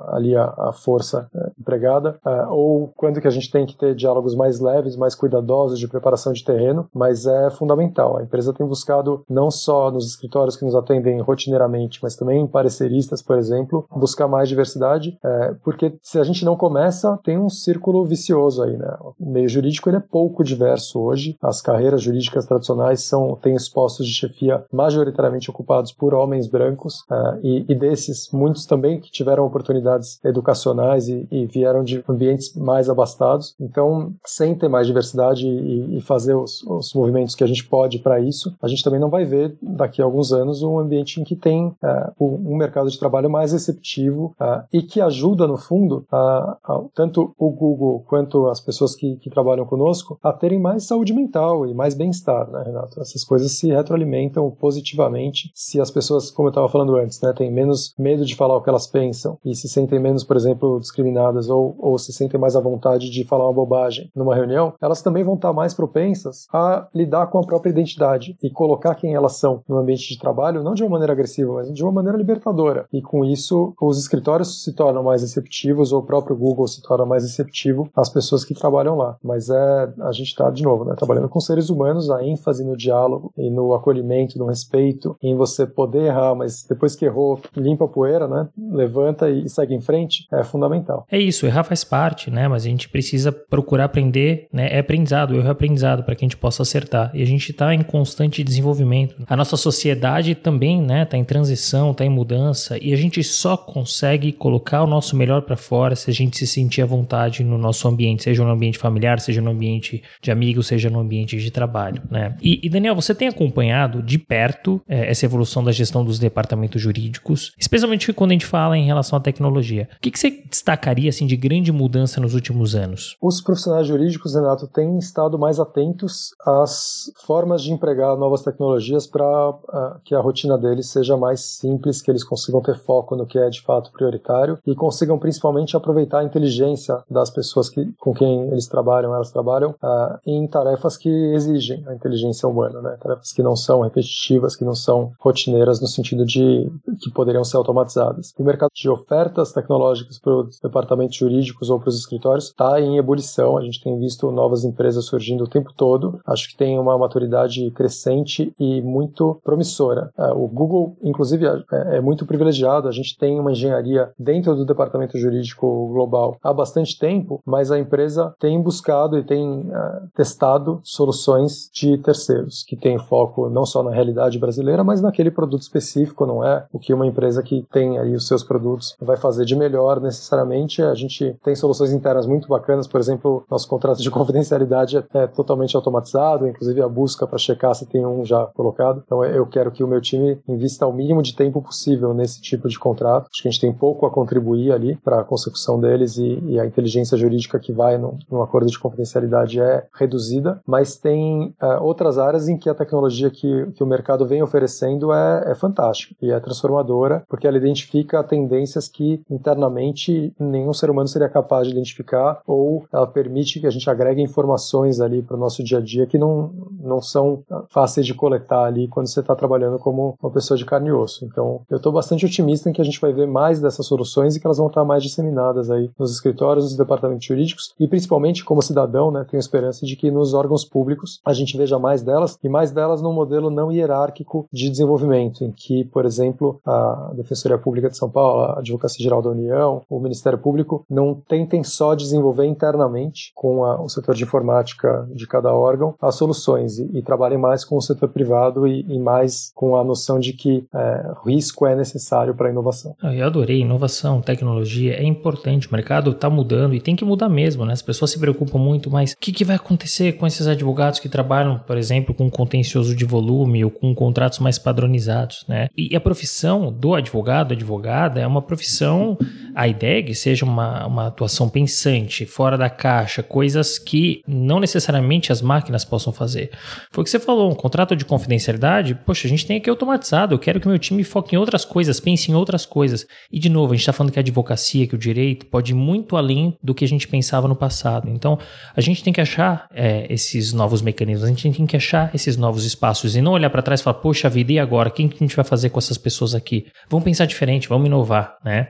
ali 0.09 0.35
a, 0.35 0.45
a 0.57 0.73
força 0.73 1.29
uh, 1.33 1.51
empregada, 1.59 2.19
uh, 2.25 2.51
ou 2.51 2.91
quando 2.95 3.21
que 3.21 3.27
a 3.27 3.31
gente 3.31 3.51
tem 3.51 3.65
que 3.65 3.77
ter 3.77 3.95
diálogos 3.95 4.35
mais 4.35 4.59
leves, 4.59 4.95
mais 4.95 5.15
cuidadosos 5.15 5.79
de 5.79 5.87
preparação 5.87 6.33
de 6.33 6.43
terreno, 6.43 6.86
mas 6.93 7.25
é 7.25 7.49
fundamental. 7.49 8.17
A 8.17 8.23
empresa 8.23 8.53
tem 8.53 8.65
buscado, 8.65 9.23
não 9.29 9.49
só 9.49 9.91
nos 9.91 10.07
escritórios 10.07 10.55
que 10.55 10.65
nos 10.65 10.75
atendem 10.75 11.19
rotineiramente, 11.21 11.99
mas 12.01 12.15
também 12.15 12.41
em 12.41 12.47
pareceristas, 12.47 13.21
por 13.21 13.37
exemplo, 13.37 13.87
buscar 13.95 14.27
mais 14.27 14.49
diversidade, 14.49 15.17
é, 15.23 15.53
porque 15.63 15.97
se 16.01 16.19
a 16.19 16.23
gente 16.23 16.45
não 16.45 16.55
começa, 16.55 17.17
tem 17.23 17.37
um 17.37 17.49
círculo 17.49 18.05
vicioso 18.05 18.63
aí, 18.63 18.77
né? 18.77 18.97
O 19.19 19.31
meio 19.31 19.49
jurídico 19.49 19.89
ele 19.89 19.97
é 19.97 20.01
pouco 20.01 20.43
diverso 20.43 20.99
hoje, 20.99 21.37
as 21.41 21.61
carreiras 21.61 22.01
jurídicas 22.01 22.45
tradicionais 22.45 23.03
são, 23.03 23.35
têm 23.41 23.55
os 23.55 23.69
postos 23.69 24.05
de 24.05 24.13
chefia 24.13 24.63
majoritariamente 24.71 25.49
ocupados 25.49 25.91
por 25.91 26.13
homens 26.13 26.47
brancos, 26.47 27.03
é, 27.09 27.39
e, 27.43 27.65
e, 27.69 27.75
desses, 27.75 28.29
muitos 28.31 28.65
também 28.65 28.99
que 28.99 29.11
tiveram 29.11 29.45
oportunidades 29.45 30.19
educacionais 30.23 31.07
e, 31.07 31.27
e 31.31 31.45
vieram 31.45 31.83
de 31.83 32.03
ambientes 32.07 32.55
mais 32.55 32.89
abastados. 32.89 33.55
Então, 33.59 34.13
sem 34.25 34.55
ter 34.55 34.67
mais 34.67 34.87
diversidade 34.87 35.47
e, 35.47 35.97
e 35.97 36.01
fazer 36.01 36.35
os, 36.35 36.63
os, 36.77 36.93
movimentos 36.93 37.35
que 37.35 37.43
a 37.43 37.47
gente 37.47 37.65
pode 37.65 37.99
para 37.99 38.19
isso, 38.19 38.55
a 38.61 38.67
gente 38.67 38.83
também 38.83 38.99
não 38.99 39.09
vai 39.09 39.25
ver 39.25 39.55
daqui 39.61 40.01
a 40.01 40.05
alguns 40.05 40.31
anos 40.31 40.63
um 40.63 40.79
ambiente 40.79 41.21
em 41.21 41.23
que 41.23 41.35
tem 41.35 41.67
uh, 41.67 42.13
um 42.19 42.55
mercado 42.55 42.89
de 42.89 42.99
trabalho 42.99 43.29
mais 43.29 43.51
receptivo 43.51 44.35
uh, 44.39 44.63
e 44.71 44.81
que 44.81 45.01
ajuda, 45.01 45.47
no 45.47 45.57
fundo, 45.57 46.05
uh, 46.11 46.89
tanto 46.93 47.33
o 47.37 47.49
Google 47.49 48.03
quanto 48.07 48.47
as 48.47 48.59
pessoas 48.59 48.95
que, 48.95 49.15
que, 49.17 49.29
trabalham 49.29 49.65
conosco 49.65 50.17
a 50.23 50.33
terem 50.33 50.59
mais 50.59 50.85
saúde 50.85 51.13
mental 51.13 51.67
e 51.67 51.73
mais 51.73 51.93
bem-estar, 51.93 52.49
né, 52.49 52.63
Renato? 52.65 52.99
Essas 52.99 53.23
coisas 53.23 53.51
se 53.51 53.67
retroalimentam 53.67 54.49
positivamente 54.51 55.51
se 55.53 55.79
as 55.79 55.91
pessoas, 55.91 56.31
como 56.31 56.47
eu 56.47 56.51
estava 56.51 56.69
falando 56.69 56.95
antes, 56.95 57.21
né, 57.21 57.33
têm 57.33 57.51
menos 57.51 57.93
medo 57.97 58.25
de 58.25 58.35
falar 58.35 58.57
o 58.57 58.61
que 58.61 58.69
elas 58.69 58.87
pensam 58.87 59.37
e 59.45 59.53
se 59.55 59.67
sentem 59.67 59.99
menos, 59.99 60.23
por 60.23 60.35
exemplo, 60.35 60.79
discriminadas 60.79 61.49
ou, 61.49 61.75
ou 61.77 61.97
se 61.97 62.11
sentem 62.11 62.39
mais 62.39 62.55
à 62.55 62.59
vontade 62.59 63.09
de 63.09 63.23
falar 63.23 63.45
uma 63.45 63.53
bobagem 63.53 64.09
numa 64.15 64.35
reunião, 64.35 64.73
elas 64.81 65.01
também 65.01 65.23
vão 65.23 65.35
estar 65.35 65.53
mais 65.53 65.73
propensas 65.73 66.47
a 66.51 66.66
lidar 66.93 67.27
com 67.27 67.39
a 67.39 67.45
própria 67.45 67.71
identidade 67.71 68.35
e 68.41 68.49
colocar 68.49 68.95
quem 68.95 69.13
elas 69.13 69.37
são 69.37 69.61
no 69.67 69.77
ambiente 69.77 70.09
de 70.09 70.19
trabalho, 70.19 70.63
não 70.63 70.73
de 70.73 70.83
uma 70.83 70.91
maneira 70.91 71.13
agressiva, 71.13 71.53
mas 71.53 71.73
de 71.73 71.83
uma 71.83 71.91
maneira 71.91 72.17
libertadora. 72.17 72.85
E 72.91 73.01
com 73.01 73.23
isso, 73.23 73.73
os 73.81 73.99
escritórios 73.99 74.63
se 74.63 74.73
tornam 74.73 75.03
mais 75.03 75.21
receptivos 75.21 75.91
ou 75.91 75.99
o 75.99 76.05
próprio 76.05 76.35
Google 76.35 76.67
se 76.67 76.81
torna 76.81 77.05
mais 77.05 77.23
receptivo 77.23 77.89
às 77.95 78.09
pessoas 78.09 78.43
que 78.43 78.53
trabalham 78.53 78.95
lá. 78.95 79.17
Mas 79.23 79.49
é 79.49 79.87
a 80.01 80.11
gente 80.11 80.27
está 80.27 80.49
de 80.49 80.63
novo, 80.63 80.85
né, 80.85 80.95
trabalhando 80.95 81.29
com 81.29 81.39
seres 81.39 81.69
humanos, 81.69 82.09
a 82.09 82.23
ênfase 82.23 82.63
no 82.63 82.75
diálogo 82.75 83.31
e 83.37 83.49
no 83.49 83.73
acolhimento, 83.73 84.37
no 84.37 84.45
respeito, 84.45 85.15
em 85.21 85.35
você 85.35 85.65
poder 85.65 86.05
errar, 86.05 86.35
mas 86.35 86.65
depois 86.67 86.95
que 86.95 87.05
errou, 87.05 87.39
limpa 87.55 87.85
a 87.85 87.87
poeira, 87.87 88.27
né, 88.27 88.47
levanta 88.57 89.29
e 89.29 89.47
segue 89.49 89.73
em 89.73 89.81
frente, 89.81 90.27
é 90.31 90.43
fundamental. 90.43 91.05
É 91.11 91.19
isso, 91.19 91.45
errar 91.45 91.63
faz 91.63 91.83
parte, 91.83 92.31
né, 92.31 92.47
mas 92.47 92.63
a 92.63 92.69
gente 92.69 92.89
precisa 92.89 93.31
procurar 93.31 93.85
aprender, 93.85 94.47
né, 94.51 94.69
é 94.71 94.79
aprendizado, 94.79 95.35
erro 95.35 95.47
é 95.47 95.51
aprendizado 95.51 96.03
para 96.03 96.15
que 96.15 96.23
a 96.23 96.27
gente 96.27 96.37
possa 96.37 96.46
acertar. 96.47 97.11
E 97.13 97.21
a 97.21 97.25
gente 97.25 97.51
está 97.51 97.73
em 97.73 97.81
constante 97.81 98.43
desenvolvimento. 98.43 99.15
A 99.27 99.35
nossa 99.35 99.57
sociedade 99.57 100.35
também, 100.35 100.81
né, 100.81 101.03
está 101.03 101.17
em 101.17 101.23
transição, 101.23 101.91
está 101.91 102.05
em 102.05 102.09
mudança 102.09 102.77
e 102.81 102.93
a 102.93 102.97
gente 102.97 103.23
só 103.23 103.55
consegue 103.55 104.31
colocar 104.31 104.83
o 104.83 104.87
nosso 104.87 105.15
melhor 105.15 105.41
para 105.41 105.57
fora 105.57 105.95
se 105.95 106.09
a 106.09 106.13
gente 106.13 106.37
se 106.37 106.47
sentir 106.47 106.81
à 106.81 106.85
vontade 106.85 107.43
no 107.43 107.57
nosso 107.57 107.87
ambiente, 107.87 108.23
seja 108.23 108.43
no 108.43 108.51
ambiente 108.51 108.77
familiar, 108.77 109.19
seja 109.19 109.41
no 109.41 109.51
ambiente 109.51 110.03
de 110.21 110.31
amigos, 110.31 110.67
seja 110.67 110.89
no 110.89 110.99
ambiente 110.99 111.37
de 111.37 111.51
trabalho, 111.51 112.01
né? 112.09 112.35
E, 112.41 112.59
e 112.63 112.69
Daniel, 112.69 112.95
você 112.95 113.13
tem 113.13 113.27
acompanhado 113.27 114.01
de 114.01 114.17
perto 114.17 114.81
é, 114.87 115.09
essa 115.09 115.25
evolução 115.25 115.63
da 115.63 115.71
gestão 115.71 116.03
dos 116.03 116.19
departamentos 116.19 116.81
jurídicos, 116.81 117.53
especialmente 117.57 118.11
quando 118.13 118.31
a 118.31 118.33
gente 118.33 118.45
fala 118.45 118.77
em 118.77 118.85
relação 118.85 119.17
à 119.17 119.21
tecnologia. 119.21 119.89
O 119.97 120.01
que, 120.01 120.11
que 120.11 120.19
você 120.19 120.29
destacaria 120.49 121.09
assim 121.09 121.25
de 121.25 121.35
grande 121.35 121.71
mudança 121.71 122.19
nos 122.19 122.33
últimos 122.33 122.75
anos? 122.75 123.15
Os 123.21 123.41
profissionais 123.41 123.87
jurídicos, 123.87 124.35
Renato, 124.35 124.67
têm 124.67 124.97
estado 124.97 125.37
mais 125.37 125.59
atentos 125.59 126.31
às 126.45 127.11
formas 127.25 127.61
de 127.61 127.71
empregar 127.71 128.15
novas 128.17 128.41
tecnologias 128.41 129.07
para 129.07 129.49
uh, 129.49 129.99
que 130.03 130.15
a 130.15 130.19
rotina 130.19 130.57
deles 130.57 130.89
seja 130.89 131.17
mais 131.17 131.41
simples, 131.41 132.01
que 132.01 132.11
eles 132.11 132.23
consigam 132.23 132.61
ter 132.61 132.77
foco 132.77 133.15
no 133.15 133.25
que 133.25 133.37
é 133.37 133.49
de 133.49 133.61
fato 133.61 133.91
prioritário 133.91 134.57
e 134.65 134.75
consigam 134.75 135.19
principalmente 135.19 135.75
aproveitar 135.75 136.19
a 136.19 136.23
inteligência 136.23 137.03
das 137.09 137.29
pessoas 137.29 137.69
que, 137.69 137.91
com 137.99 138.13
quem 138.13 138.47
eles 138.47 138.67
trabalham, 138.67 139.13
elas 139.13 139.31
trabalham, 139.31 139.71
uh, 139.71 140.17
em 140.25 140.47
tarefas 140.47 140.97
que 140.97 141.09
exigem 141.33 141.83
a 141.87 141.93
inteligência 141.93 142.47
humana, 142.47 142.81
né? 142.81 142.97
tarefas 143.01 143.31
que 143.31 143.43
não 143.43 143.55
são 143.55 143.81
repetitivas, 143.81 144.55
que 144.55 144.65
não 144.65 144.75
são 144.75 145.11
rotineiras 145.19 145.81
no 145.81 145.87
sentido 145.87 146.25
de 146.25 146.71
que 147.01 147.11
poderiam 147.11 147.43
ser 147.43 147.57
automatizadas. 147.57 148.33
O 148.37 148.43
mercado 148.43 148.71
de 148.73 148.89
ofertas 148.89 149.51
tecnológicas 149.51 150.19
para 150.19 150.33
os 150.33 150.59
departamentos 150.59 151.15
jurídicos 151.15 151.69
ou 151.69 151.79
para 151.79 151.89
os 151.89 151.99
escritórios 151.99 152.45
está 152.45 152.79
em 152.79 152.97
ebulição. 152.97 153.57
A 153.57 153.61
gente 153.61 153.81
tem 153.83 153.97
visto 153.99 154.31
novas 154.31 154.63
empresas 154.63 155.05
surgindo 155.05 155.43
o 155.43 155.47
tempo 155.47 155.71
todo. 155.75 156.19
Acho 156.27 156.49
que 156.49 156.57
tem 156.57 156.77
uma 156.77 156.97
maturidade 156.97 157.71
crescente 157.71 158.53
e 158.59 158.81
muito 158.81 159.39
promissora. 159.43 160.11
É, 160.17 160.31
o 160.33 160.47
Google, 160.47 160.95
inclusive, 161.03 161.45
é, 161.45 161.97
é 161.97 162.01
muito 162.01 162.25
privilegiado. 162.25 162.87
A 162.87 162.91
gente 162.91 163.17
tem 163.17 163.39
uma 163.39 163.51
engenharia 163.51 164.11
dentro 164.19 164.55
do 164.55 164.65
departamento 164.65 165.17
jurídico 165.17 165.87
global 165.87 166.37
há 166.43 166.53
bastante 166.53 166.97
tempo, 166.97 167.41
mas 167.45 167.71
a 167.71 167.79
empresa 167.79 168.33
tem 168.39 168.61
buscado 168.61 169.17
e 169.17 169.23
tem 169.23 169.61
uh, 169.61 170.07
testado 170.15 170.79
soluções 170.83 171.69
de 171.73 171.97
terceiros, 171.97 172.63
que 172.63 172.75
tem 172.75 172.97
foco 172.97 173.49
não 173.49 173.65
só 173.65 173.83
na 173.83 173.91
realidade 173.91 174.39
brasileira, 174.39 174.83
mas 174.83 175.01
naquele 175.01 175.31
produto 175.31 175.61
específico, 175.61 176.25
não 176.25 176.43
é 176.43 176.65
o 176.71 176.79
que 176.79 176.93
uma 176.93 177.05
empresa 177.05 177.41
que 177.43 177.65
tem 177.71 177.97
aí 177.97 178.13
os 178.13 178.27
seus 178.27 178.43
produtos 178.43 178.95
vai 178.99 179.17
fazer 179.17 179.45
de 179.45 179.55
melhor 179.55 179.99
necessariamente. 179.99 180.81
A 180.81 180.95
gente 180.95 181.35
tem 181.43 181.55
soluções 181.55 181.91
internas 181.91 182.25
muito 182.25 182.47
bacanas, 182.47 182.87
por 182.87 182.99
exemplo, 182.99 183.43
nosso 183.49 183.67
contrato 183.67 184.01
de 184.01 184.09
confidencialidade 184.11 184.97
é, 184.97 185.05
é 185.13 185.27
totalmente 185.27 185.75
automatizado, 185.75 186.16
inclusive 186.47 186.81
a 186.81 186.87
busca 186.87 187.27
para 187.27 187.37
checar 187.37 187.73
se 187.75 187.85
tem 187.85 188.05
um 188.05 188.25
já 188.25 188.45
colocado. 188.47 189.03
Então 189.05 189.23
eu 189.23 189.45
quero 189.45 189.71
que 189.71 189.83
o 189.83 189.87
meu 189.87 190.01
time 190.01 190.39
invista 190.47 190.87
o 190.87 190.93
mínimo 190.93 191.21
de 191.21 191.35
tempo 191.35 191.61
possível 191.61 192.13
nesse 192.13 192.41
tipo 192.41 192.67
de 192.67 192.79
contrato. 192.79 193.27
Acho 193.31 193.41
que 193.41 193.47
a 193.47 193.51
gente 193.51 193.61
tem 193.61 193.73
pouco 193.73 194.05
a 194.05 194.11
contribuir 194.11 194.71
ali 194.71 194.95
para 194.97 195.21
a 195.21 195.23
consecução 195.23 195.79
deles 195.79 196.17
e, 196.17 196.39
e, 196.47 196.59
a 196.59 196.65
inteligência 196.65 197.17
jurídica 197.17 197.59
que 197.59 197.71
vai 197.71 197.97
no, 197.97 198.17
no, 198.29 198.41
acordo 198.41 198.69
de 198.69 198.79
confidencialidade 198.79 199.59
é 199.59 199.85
reduzida, 199.93 200.59
mas 200.65 200.97
tem 200.97 201.53
uh, 201.61 201.83
outras 201.83 202.17
áreas 202.17 202.47
em 202.47 202.57
que 202.57 202.69
a 202.69 202.73
tecnologia 202.73 203.29
que, 203.29 203.67
que 203.73 203.83
o 203.83 203.87
mercado 203.87 204.25
vem 204.25 204.41
oferecendo 204.41 205.13
é, 205.13 205.51
é 205.51 205.55
fantástica 205.55 206.15
e 206.21 206.31
é 206.31 206.39
transformadora, 206.39 207.23
porque 207.27 207.47
ela 207.47 207.57
identifica 207.57 208.23
tendências 208.23 208.87
que 208.87 209.21
internamente 209.29 210.33
nenhum 210.39 210.73
ser 210.73 210.89
humano 210.89 211.07
seria 211.07 211.29
capaz 211.29 211.67
de 211.67 211.73
identificar 211.73 212.41
ou 212.47 212.85
ela 212.91 213.07
permite 213.07 213.59
que 213.59 213.67
a 213.67 213.71
gente 213.71 213.89
agregue 213.89 214.21
informações 214.21 214.99
ali 214.99 215.21
para 215.21 215.35
o 215.35 215.39
nosso 215.39 215.63
dia 215.63 215.77
a 215.77 215.81
dia 215.81 216.06
que 216.07 216.17
não, 216.17 216.51
não 216.79 217.01
são 217.01 217.43
fáceis 217.69 218.05
de 218.05 218.13
coletar 218.13 218.63
ali 218.63 218.87
quando 218.87 219.07
você 219.07 219.19
está 219.19 219.35
trabalhando 219.35 219.77
como 219.77 220.15
uma 220.21 220.31
pessoa 220.31 220.57
de 220.57 220.65
carne 220.65 220.89
e 220.89 220.91
osso. 220.91 221.25
Então, 221.25 221.61
eu 221.69 221.77
estou 221.77 221.91
bastante 221.91 222.25
otimista 222.25 222.69
em 222.69 222.73
que 222.73 222.81
a 222.81 222.85
gente 222.85 222.99
vai 222.99 223.13
ver 223.13 223.27
mais 223.27 223.59
dessas 223.59 223.85
soluções 223.85 224.35
e 224.35 224.39
que 224.39 224.47
elas 224.47 224.57
vão 224.57 224.67
estar 224.67 224.83
mais 224.83 225.03
disseminadas 225.03 225.69
aí 225.69 225.89
nos 225.99 226.11
escritórios, 226.11 226.65
nos 226.65 226.77
departamentos 226.77 227.25
jurídicos 227.25 227.73
e 227.79 227.87
principalmente 227.87 228.43
como 228.43 228.61
cidadão, 228.61 229.11
né, 229.11 229.25
tenho 229.29 229.39
esperança 229.39 229.85
de 229.85 229.95
que 229.95 230.09
nos 230.09 230.33
órgãos 230.33 230.65
públicos 230.65 231.19
a 231.25 231.33
gente 231.33 231.57
veja 231.57 231.77
mais 231.77 232.01
delas 232.01 232.37
e 232.43 232.49
mais 232.49 232.71
delas 232.71 233.01
num 233.01 233.13
modelo 233.13 233.49
não 233.49 233.71
hierárquico 233.71 234.47
de 234.51 234.69
desenvolvimento, 234.69 235.43
em 235.43 235.51
que, 235.51 235.85
por 235.85 236.05
exemplo, 236.05 236.59
a 236.65 237.11
Defensoria 237.15 237.57
Pública 237.57 237.89
de 237.89 237.97
São 237.97 238.09
Paulo, 238.09 238.43
a 238.43 238.59
Advocacia 238.59 239.03
Geral 239.03 239.21
da 239.21 239.29
União, 239.29 239.81
o 239.89 239.99
Ministério 239.99 240.39
Público 240.39 240.85
não 240.89 241.15
tentem 241.15 241.63
só 241.63 241.95
desenvolver 241.95 242.45
internamente 242.45 243.31
com 243.35 243.63
a, 243.63 243.81
o 243.81 243.89
setor 243.89 244.15
de 244.15 244.23
informática 244.23 245.07
de 245.13 245.27
cada 245.27 245.53
órgão 245.53 245.93
as 246.01 246.15
soluções 246.15 246.77
e, 246.77 246.89
e 246.93 247.01
trabalhem 247.01 247.37
mais 247.37 247.63
com 247.63 247.75
o 247.75 247.81
setor 247.81 248.09
privado 248.09 248.67
e, 248.67 248.85
e 248.87 248.99
mais 248.99 249.51
com 249.53 249.75
a 249.75 249.83
noção 249.83 250.19
de 250.19 250.33
que 250.33 250.65
é, 250.73 251.11
risco 251.25 251.65
é 251.65 251.75
necessário 251.75 252.35
para 252.35 252.47
a 252.47 252.51
inovação. 252.51 252.95
Ah, 253.01 253.13
eu 253.13 253.25
adorei. 253.25 253.61
Inovação, 253.61 254.21
tecnologia 254.21 254.93
é 254.93 255.03
importante. 255.03 255.67
O 255.67 255.71
mercado 255.71 256.11
está 256.11 256.29
mudando 256.29 256.73
e 256.73 256.79
tem 256.79 256.95
que 256.95 257.05
mudar 257.05 257.29
mesmo, 257.29 257.65
né? 257.65 257.73
As 257.73 257.81
pessoas 257.81 258.11
se 258.11 258.19
preocupam 258.19 258.57
muito, 258.57 258.89
mas 258.89 259.13
o 259.13 259.17
que, 259.19 259.31
que 259.31 259.43
vai 259.43 259.55
acontecer 259.55 260.13
com 260.13 260.27
esses 260.27 260.47
advogados 260.47 260.99
que 260.99 261.09
trabalham, 261.09 261.59
por 261.59 261.77
exemplo, 261.77 262.13
com 262.13 262.29
contencioso 262.29 262.95
de 262.95 263.05
volume 263.05 263.63
ou 263.63 263.71
com 263.71 263.93
contratos 263.93 264.39
mais 264.39 264.57
padronizados, 264.57 265.45
né? 265.47 265.67
E 265.75 265.95
a 265.95 265.99
profissão 265.99 266.71
do 266.71 266.93
advogado, 266.93 267.53
advogada, 267.53 268.19
é 268.19 268.27
uma 268.27 268.41
profissão, 268.41 269.17
a 269.55 269.67
ideia 269.67 269.99
é 269.99 270.03
que 270.03 270.13
seja 270.13 270.45
uma, 270.45 270.85
uma 270.85 271.07
atuação 271.07 271.49
pensante, 271.49 272.25
fora 272.25 272.57
da 272.57 272.69
caixa, 272.69 273.23
coisas 273.23 273.79
que 273.79 274.21
não 274.27 274.59
necessariamente 274.59 275.31
as 275.31 275.41
máquinas 275.41 275.83
possam 275.87 276.11
fazer. 276.13 276.51
Foi 276.91 277.01
o 277.01 277.05
que 277.05 277.09
você 277.09 277.19
falou, 277.19 277.51
um 277.51 277.55
contrato 277.55 277.95
de 277.95 278.05
confidencialidade, 278.05 278.95
poxa, 279.05 279.27
a 279.27 279.29
gente 279.29 279.45
tem 279.45 279.57
aqui 279.57 279.69
automatizado, 279.69 280.35
eu 280.35 280.39
quero 280.39 280.59
que 280.59 280.67
meu 280.67 280.77
time 280.77 281.03
foque 281.03 281.35
em 281.35 281.39
outras 281.39 281.65
coisas, 281.65 281.99
pense 281.99 282.31
em 282.31 282.35
outras 282.35 282.65
coisas. 282.65 283.05
E 283.31 283.39
de 283.39 283.49
novo, 283.49 283.73
a 283.73 283.75
gente 283.75 283.81
está 283.81 283.93
falando 283.93 284.11
que 284.11 284.19
a 284.19 284.21
advocacia, 284.21 284.87
que 284.87 284.95
o 284.95 284.97
direito 284.97 285.45
pode 285.45 285.71
ir 285.71 285.75
muito 285.75 286.15
além 286.15 286.57
do 286.61 286.73
que 286.73 286.85
a 286.85 286.87
gente 286.87 287.07
pensava 287.07 287.47
no 287.47 287.55
passado. 287.55 288.09
Então, 288.09 288.37
a 288.75 288.81
gente 288.81 289.03
tem 289.03 289.13
que 289.13 289.21
achar 289.21 289.67
é, 289.73 290.05
esses 290.11 290.53
novos 290.53 290.81
mecanismos, 290.81 291.23
a 291.23 291.27
gente 291.27 291.51
tem 291.51 291.65
que 291.65 291.77
achar 291.77 292.13
esses 292.13 292.37
novos 292.37 292.65
espaços 292.65 293.15
e 293.15 293.21
não 293.21 293.31
olhar 293.31 293.49
para 293.49 293.61
trás 293.61 293.79
e 293.79 293.83
falar, 293.83 293.99
poxa 293.99 294.29
vida, 294.29 294.51
e 294.51 294.59
agora? 294.59 294.89
O 294.89 294.91
que 294.91 295.03
a 295.03 295.05
gente 295.05 295.35
vai 295.35 295.45
fazer 295.45 295.69
com 295.69 295.79
essas 295.79 295.97
pessoas 295.97 296.35
aqui? 296.35 296.65
Vamos 296.89 297.03
pensar 297.03 297.25
diferente, 297.25 297.67
vamos 297.67 297.87
inovar, 297.87 298.35
né? 298.43 298.69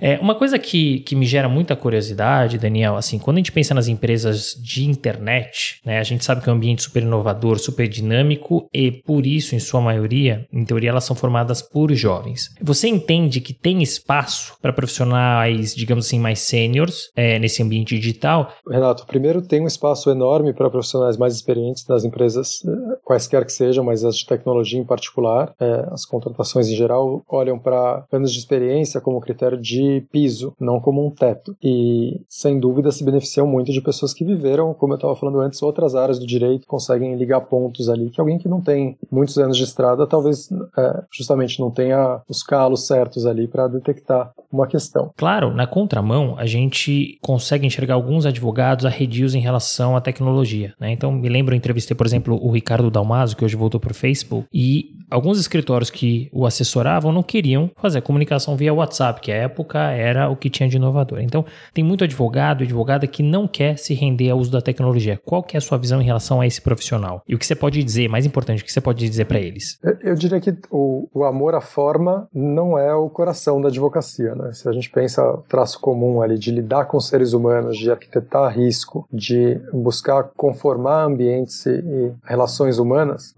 É, 0.00 0.18
uma 0.18 0.34
coisa 0.34 0.58
que, 0.58 1.00
que 1.00 1.14
me 1.14 1.26
gera 1.26 1.48
muita 1.48 1.76
curiosidade, 1.76 2.58
Daniel, 2.58 2.96
assim, 2.96 3.18
quando 3.18 3.36
a 3.36 3.40
gente 3.40 3.52
pensa 3.52 3.74
nas 3.74 3.88
empresas 3.88 4.54
de 4.62 4.84
internet, 4.84 5.80
né, 5.84 5.98
a 5.98 6.02
gente 6.02 6.24
sabe 6.24 6.42
que 6.42 6.48
é 6.48 6.52
um 6.52 6.56
ambiente 6.56 6.82
super 6.82 7.02
inovador, 7.02 7.58
super 7.58 7.88
dinâmico 7.88 8.68
e 8.72 8.90
por 8.90 9.26
isso, 9.26 9.54
em 9.54 9.58
sua 9.58 9.80
maioria, 9.80 10.46
em 10.52 10.64
teoria, 10.64 10.90
elas 10.90 11.04
são 11.04 11.16
formadas 11.16 11.62
por 11.62 11.92
jovens. 11.92 12.54
Você 12.60 12.88
entende 12.88 13.40
que 13.40 13.52
tem 13.52 13.82
espaço 13.82 14.56
para 14.60 14.72
profissionais, 14.72 15.74
digamos 15.74 16.06
assim, 16.06 16.18
mais 16.18 16.40
sêniores 16.40 17.10
é, 17.14 17.38
nesse 17.38 17.62
ambiente 17.62 17.98
digital? 17.98 18.52
Renato, 18.68 19.06
primeiro 19.06 19.42
tem 19.42 19.60
um 19.60 19.66
espaço 19.66 20.10
enorme 20.10 20.52
para 20.52 20.70
profissionais 20.70 21.16
mais 21.16 21.34
experientes 21.34 21.84
das 21.84 22.04
empresas, 22.04 22.62
quaisquer 23.04 23.44
que 23.44 23.52
sejam, 23.52 23.84
mas 23.84 24.04
as 24.04 24.16
de 24.16 24.26
tecnologia 24.26 24.80
em 24.80 24.84
particular. 24.84 25.52
É, 25.60 25.86
as 25.90 26.04
contratações 26.04 26.68
em 26.68 26.74
geral 26.74 27.22
olham 27.28 27.58
para 27.58 28.04
anos 28.10 28.32
de 28.32 28.38
experiência 28.38 29.00
como 29.00 29.20
critério 29.20 29.60
de 29.60 30.06
piso, 30.10 30.54
não 30.58 30.80
como 30.80 31.06
um 31.06 31.10
teto. 31.10 31.56
E, 31.62 32.20
sem 32.28 32.58
dúvida, 32.58 32.90
se 32.90 33.04
beneficiam 33.04 33.46
muito 33.46 33.72
de 33.72 33.80
pessoas 33.80 34.14
que 34.14 34.24
viveram, 34.24 34.74
como 34.74 34.94
eu 34.94 34.96
estava 34.96 35.16
falando 35.16 35.40
antes, 35.40 35.62
outras 35.62 35.94
áreas 35.94 36.18
do 36.18 36.26
direito, 36.26 36.66
conseguem 36.66 37.16
ligar 37.16 37.42
pontos 37.42 37.88
ali, 37.88 38.10
que 38.10 38.20
alguém 38.20 38.38
que 38.38 38.48
não 38.48 38.60
tem 38.60 38.96
muitos 39.10 39.36
anos 39.38 39.56
de 39.56 39.64
estrada, 39.64 40.06
talvez 40.06 40.48
é, 40.76 41.02
justamente 41.12 41.60
não 41.60 41.70
tenha 41.70 42.20
os 42.28 42.42
calos 42.42 42.86
certos 42.86 43.26
ali 43.26 43.46
para 43.46 43.68
detectar 43.68 44.32
uma 44.50 44.66
questão. 44.66 45.12
Claro, 45.16 45.52
na 45.52 45.66
contramão, 45.66 46.36
a 46.38 46.46
gente 46.46 47.18
consegue 47.20 47.66
enxergar 47.66 47.94
alguns 47.94 48.24
advogados 48.24 48.86
arredios 48.86 49.34
em 49.34 49.40
relação 49.40 49.96
à 49.96 50.00
tecnologia. 50.00 50.74
Né? 50.78 50.92
Então, 50.92 51.10
me 51.12 51.28
lembro, 51.28 51.54
eu 51.54 51.58
entrevistei, 51.58 51.96
por 51.96 52.06
exemplo, 52.06 52.38
o 52.40 52.50
Ricardo 52.50 52.90
Dalmaso, 52.94 53.36
que 53.36 53.44
hoje 53.44 53.56
voltou 53.56 53.80
para 53.80 53.92
o 53.92 53.94
Facebook, 53.94 54.46
e 54.52 54.94
alguns 55.10 55.38
escritórios 55.38 55.90
que 55.90 56.28
o 56.32 56.46
assessoravam 56.46 57.12
não 57.12 57.22
queriam 57.22 57.70
fazer 57.76 58.00
comunicação 58.00 58.56
via 58.56 58.72
WhatsApp, 58.72 59.20
que 59.20 59.30
à 59.30 59.36
época 59.36 59.78
era 59.78 60.28
o 60.28 60.36
que 60.36 60.50
tinha 60.50 60.68
de 60.68 60.76
inovador. 60.76 61.20
Então, 61.20 61.44
tem 61.72 61.84
muito 61.84 62.04
advogado 62.04 62.62
e 62.62 62.64
advogada 62.64 63.06
que 63.06 63.22
não 63.22 63.46
quer 63.46 63.78
se 63.78 63.94
render 63.94 64.30
ao 64.30 64.38
uso 64.38 64.50
da 64.50 64.60
tecnologia. 64.60 65.20
Qual 65.24 65.42
que 65.42 65.56
é 65.56 65.58
a 65.58 65.60
sua 65.60 65.78
visão 65.78 66.00
em 66.00 66.04
relação 66.04 66.40
a 66.40 66.46
esse 66.46 66.60
profissional? 66.60 67.22
E 67.28 67.34
o 67.34 67.38
que 67.38 67.46
você 67.46 67.54
pode 67.54 67.82
dizer, 67.82 68.08
mais 68.08 68.26
importante, 68.26 68.62
o 68.62 68.64
que 68.64 68.72
você 68.72 68.80
pode 68.80 69.06
dizer 69.08 69.26
para 69.26 69.38
eles? 69.38 69.78
Eu 70.02 70.14
diria 70.14 70.40
que 70.40 70.54
o, 70.70 71.08
o, 71.12 71.24
amor 71.24 71.54
à 71.54 71.60
forma 71.60 72.28
não 72.34 72.78
é 72.78 72.94
o 72.94 73.08
coração 73.08 73.60
da 73.60 73.68
advocacia. 73.68 74.34
Né? 74.34 74.52
Se 74.52 74.68
a 74.68 74.72
gente 74.72 74.90
pensa 74.90 75.22
traço 75.48 75.80
comum 75.80 76.22
ali 76.22 76.38
de 76.38 76.50
lidar 76.50 76.86
com 76.86 76.98
seres 77.00 77.32
humanos, 77.32 77.76
de 77.78 77.90
arquitetar 77.90 78.52
risco, 78.54 79.06
de 79.12 79.60
buscar 79.72 80.24
conformar 80.36 81.04
ambientes 81.04 81.64
e 81.66 82.12
relações 82.24 82.78
humanas, 82.78 82.83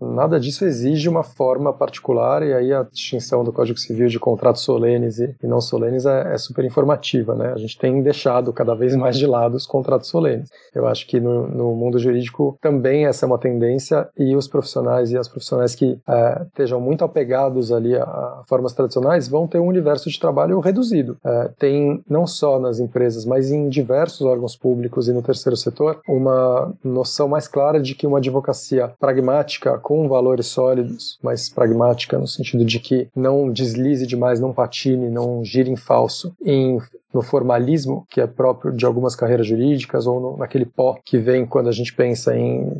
nada 0.01 0.38
disso 0.38 0.64
exige 0.64 1.09
uma 1.09 1.22
forma 1.22 1.72
particular 1.72 2.42
e 2.42 2.53
aí 2.53 2.72
a 2.72 2.82
distinção 2.82 3.44
do 3.44 3.53
Código 3.53 3.78
Civil 3.78 4.09
de 4.09 4.18
contratos 4.18 4.62
solenes 4.62 5.18
e 5.18 5.34
não 5.42 5.61
solenes 5.61 6.07
é, 6.07 6.34
é, 6.34 6.38
super 6.38 6.64
informativa. 6.64 7.34
Né? 7.34 7.53
A 7.53 7.59
gente 7.59 7.78
tem 7.78 8.03
deixado 8.03 8.53
cada 8.53 8.74
vez 8.74 8.94
mais 8.97 9.16
de 9.16 9.26
lado 9.26 9.57
os 9.57 9.66
contratos 9.66 10.09
solenes. 10.09 10.51
Eu 10.74 10.86
acho 10.86 11.07
que 11.07 11.20
no, 11.20 11.47
no 11.47 11.74
mundo 11.74 11.99
jurídico 11.99 12.59
também 12.61 13.07
essa 13.07 13.24
é 13.24 13.26
uma 13.26 13.38
tendência 13.38 14.09
e 14.18 14.34
os 14.34 14.49
profissionais 14.49 15.11
e 15.11 15.18
as 15.18 15.28
profissionais 15.28 15.74
que 15.74 15.99
é, 16.09 16.42
estejam 16.47 16.80
muito 16.80 17.05
apegados 17.05 17.72
ali 17.72 17.97
a, 17.97 18.03
a, 18.03 18.42
formas 18.49 18.72
tradicionais 18.72 19.28
vão 19.28 19.47
ter 19.47 19.59
um 19.59 19.66
universo 19.66 20.11
de 20.11 20.18
trabalho 20.18 20.59
reduzido. 20.61 21.16
É, 21.24 21.51
tem 21.59 22.03
não 22.09 22.26
só 22.26 22.59
nas 22.59 22.78
empresas, 22.78 23.24
mas 23.24 23.51
em 23.51 23.68
diversos 23.68 24.22
órgãos 24.22 24.57
públicos 24.57 25.09
e 25.09 25.12
no 25.12 25.22
terceiro 25.22 25.57
setor 25.57 26.01
uma 26.09 26.72
noção 26.82 27.28
mais 27.28 27.49
clara 27.49 27.80
de 27.80 27.94
que 27.94 28.07
uma 28.07 28.18
advocacia 28.18 28.92
pragmática 28.99 29.36
com 29.78 30.09
valores 30.09 30.47
sólidos, 30.47 31.18
mas 31.22 31.49
pragmática 31.49 32.18
no 32.18 32.26
sentido 32.26 32.64
de 32.64 32.78
que 32.78 33.09
não 33.14 33.51
deslize 33.51 34.07
demais, 34.07 34.41
não 34.41 34.53
patine, 34.53 35.11
não 35.11 35.45
gire 35.45 35.70
em 35.70 35.76
falso, 35.76 36.34
em 36.45 36.78
no 37.16 37.22
formalismo 37.22 38.06
que 38.10 38.20
é 38.20 38.26
próprio 38.26 38.72
de 38.72 38.84
algumas 38.84 39.16
carreiras 39.16 39.46
jurídicas 39.46 40.06
ou 40.06 40.20
no, 40.20 40.36
naquele 40.36 40.66
pó 40.66 40.98
que 41.02 41.16
vem 41.16 41.46
quando 41.46 41.68
a 41.68 41.72
gente 41.72 41.94
pensa 41.94 42.36
em 42.36 42.70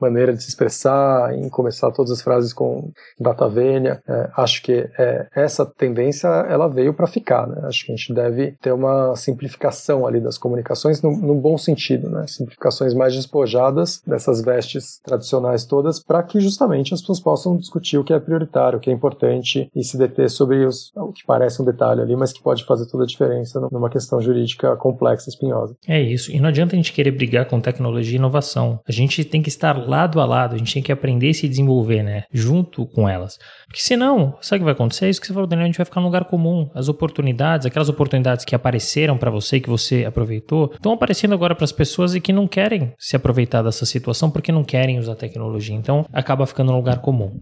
maneira 0.00 0.32
de 0.32 0.42
se 0.42 0.48
expressar, 0.48 1.36
em 1.36 1.50
começar 1.50 1.90
todas 1.90 2.10
as 2.10 2.22
frases 2.22 2.54
com 2.54 2.90
data 3.20 3.46
vênia. 3.46 4.02
É, 4.08 4.30
acho 4.38 4.62
que 4.62 4.88
é, 4.98 5.28
essa 5.36 5.66
tendência 5.66 6.28
ela 6.28 6.66
veio 6.66 6.94
para 6.94 7.06
ficar. 7.06 7.46
Né? 7.46 7.60
Acho 7.64 7.84
que 7.84 7.92
a 7.92 7.96
gente 7.96 8.14
deve 8.14 8.52
ter 8.52 8.72
uma 8.72 9.14
simplificação 9.16 10.06
ali 10.06 10.18
das 10.18 10.38
comunicações 10.38 11.02
no, 11.02 11.14
no 11.14 11.34
bom 11.34 11.58
sentido, 11.58 12.08
né? 12.08 12.24
simplificações 12.26 12.94
mais 12.94 13.14
despojadas 13.14 14.00
dessas 14.06 14.40
vestes 14.40 14.98
tradicionais 15.04 15.66
todas 15.66 16.02
para 16.02 16.22
que 16.22 16.40
justamente 16.40 16.94
as 16.94 17.00
pessoas 17.00 17.20
possam 17.20 17.56
discutir 17.58 17.98
o 17.98 18.04
que 18.04 18.14
é 18.14 18.18
prioritário, 18.18 18.78
o 18.78 18.80
que 18.80 18.88
é 18.88 18.92
importante 18.92 19.70
e 19.74 19.84
se 19.84 19.98
deter 19.98 20.30
sobre 20.30 20.64
os, 20.64 20.90
o 20.96 21.12
que 21.12 21.22
parece 21.26 21.60
um 21.60 21.64
detalhe 21.66 22.00
ali, 22.00 22.16
mas 22.16 22.32
que 22.32 22.42
pode 22.42 22.64
fazer 22.64 22.86
toda 22.86 23.04
a 23.04 23.06
diferença 23.06 23.60
numa 23.74 23.90
questão 23.90 24.20
jurídica 24.20 24.76
complexa, 24.76 25.28
espinhosa. 25.28 25.76
É 25.86 26.00
isso. 26.00 26.30
E 26.32 26.40
não 26.40 26.48
adianta 26.48 26.74
a 26.74 26.76
gente 26.76 26.92
querer 26.92 27.10
brigar 27.10 27.46
com 27.46 27.60
tecnologia 27.60 28.14
e 28.14 28.16
inovação. 28.16 28.80
A 28.88 28.92
gente 28.92 29.24
tem 29.24 29.42
que 29.42 29.48
estar 29.48 29.76
lado 29.76 30.20
a 30.20 30.24
lado, 30.24 30.54
a 30.54 30.58
gente 30.58 30.72
tem 30.72 30.82
que 30.82 30.92
aprender 30.92 31.30
e 31.30 31.34
se 31.34 31.48
desenvolver, 31.48 32.02
né? 32.02 32.24
Junto 32.32 32.86
com 32.86 33.08
elas. 33.08 33.38
Porque 33.66 33.80
senão, 33.80 34.36
sabe 34.40 34.58
o 34.58 34.60
que 34.60 34.64
vai 34.64 34.72
acontecer? 34.72 35.06
É 35.06 35.10
isso 35.10 35.20
que 35.20 35.26
você 35.26 35.34
falou, 35.34 35.48
Daniel, 35.48 35.64
a 35.64 35.66
gente 35.66 35.76
vai 35.76 35.84
ficar 35.84 36.00
no 36.00 36.06
lugar 36.06 36.24
comum. 36.26 36.70
As 36.74 36.88
oportunidades, 36.88 37.66
aquelas 37.66 37.88
oportunidades 37.88 38.44
que 38.44 38.54
apareceram 38.54 39.18
para 39.18 39.30
você, 39.30 39.58
que 39.58 39.68
você 39.68 40.04
aproveitou, 40.04 40.70
estão 40.72 40.92
aparecendo 40.92 41.34
agora 41.34 41.54
para 41.54 41.64
as 41.64 41.72
pessoas 41.72 42.14
e 42.14 42.20
que 42.20 42.32
não 42.32 42.46
querem 42.46 42.92
se 42.98 43.16
aproveitar 43.16 43.62
dessa 43.62 43.84
situação 43.84 44.30
porque 44.30 44.52
não 44.52 44.62
querem 44.62 44.98
usar 44.98 45.16
tecnologia. 45.16 45.74
Então, 45.74 46.06
acaba 46.12 46.46
ficando 46.46 46.70
no 46.70 46.78
lugar 46.78 47.00
comum. 47.00 47.40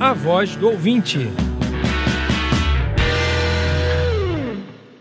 A 0.00 0.12
voz 0.12 0.56
do 0.56 0.68
ouvinte. 0.68 1.30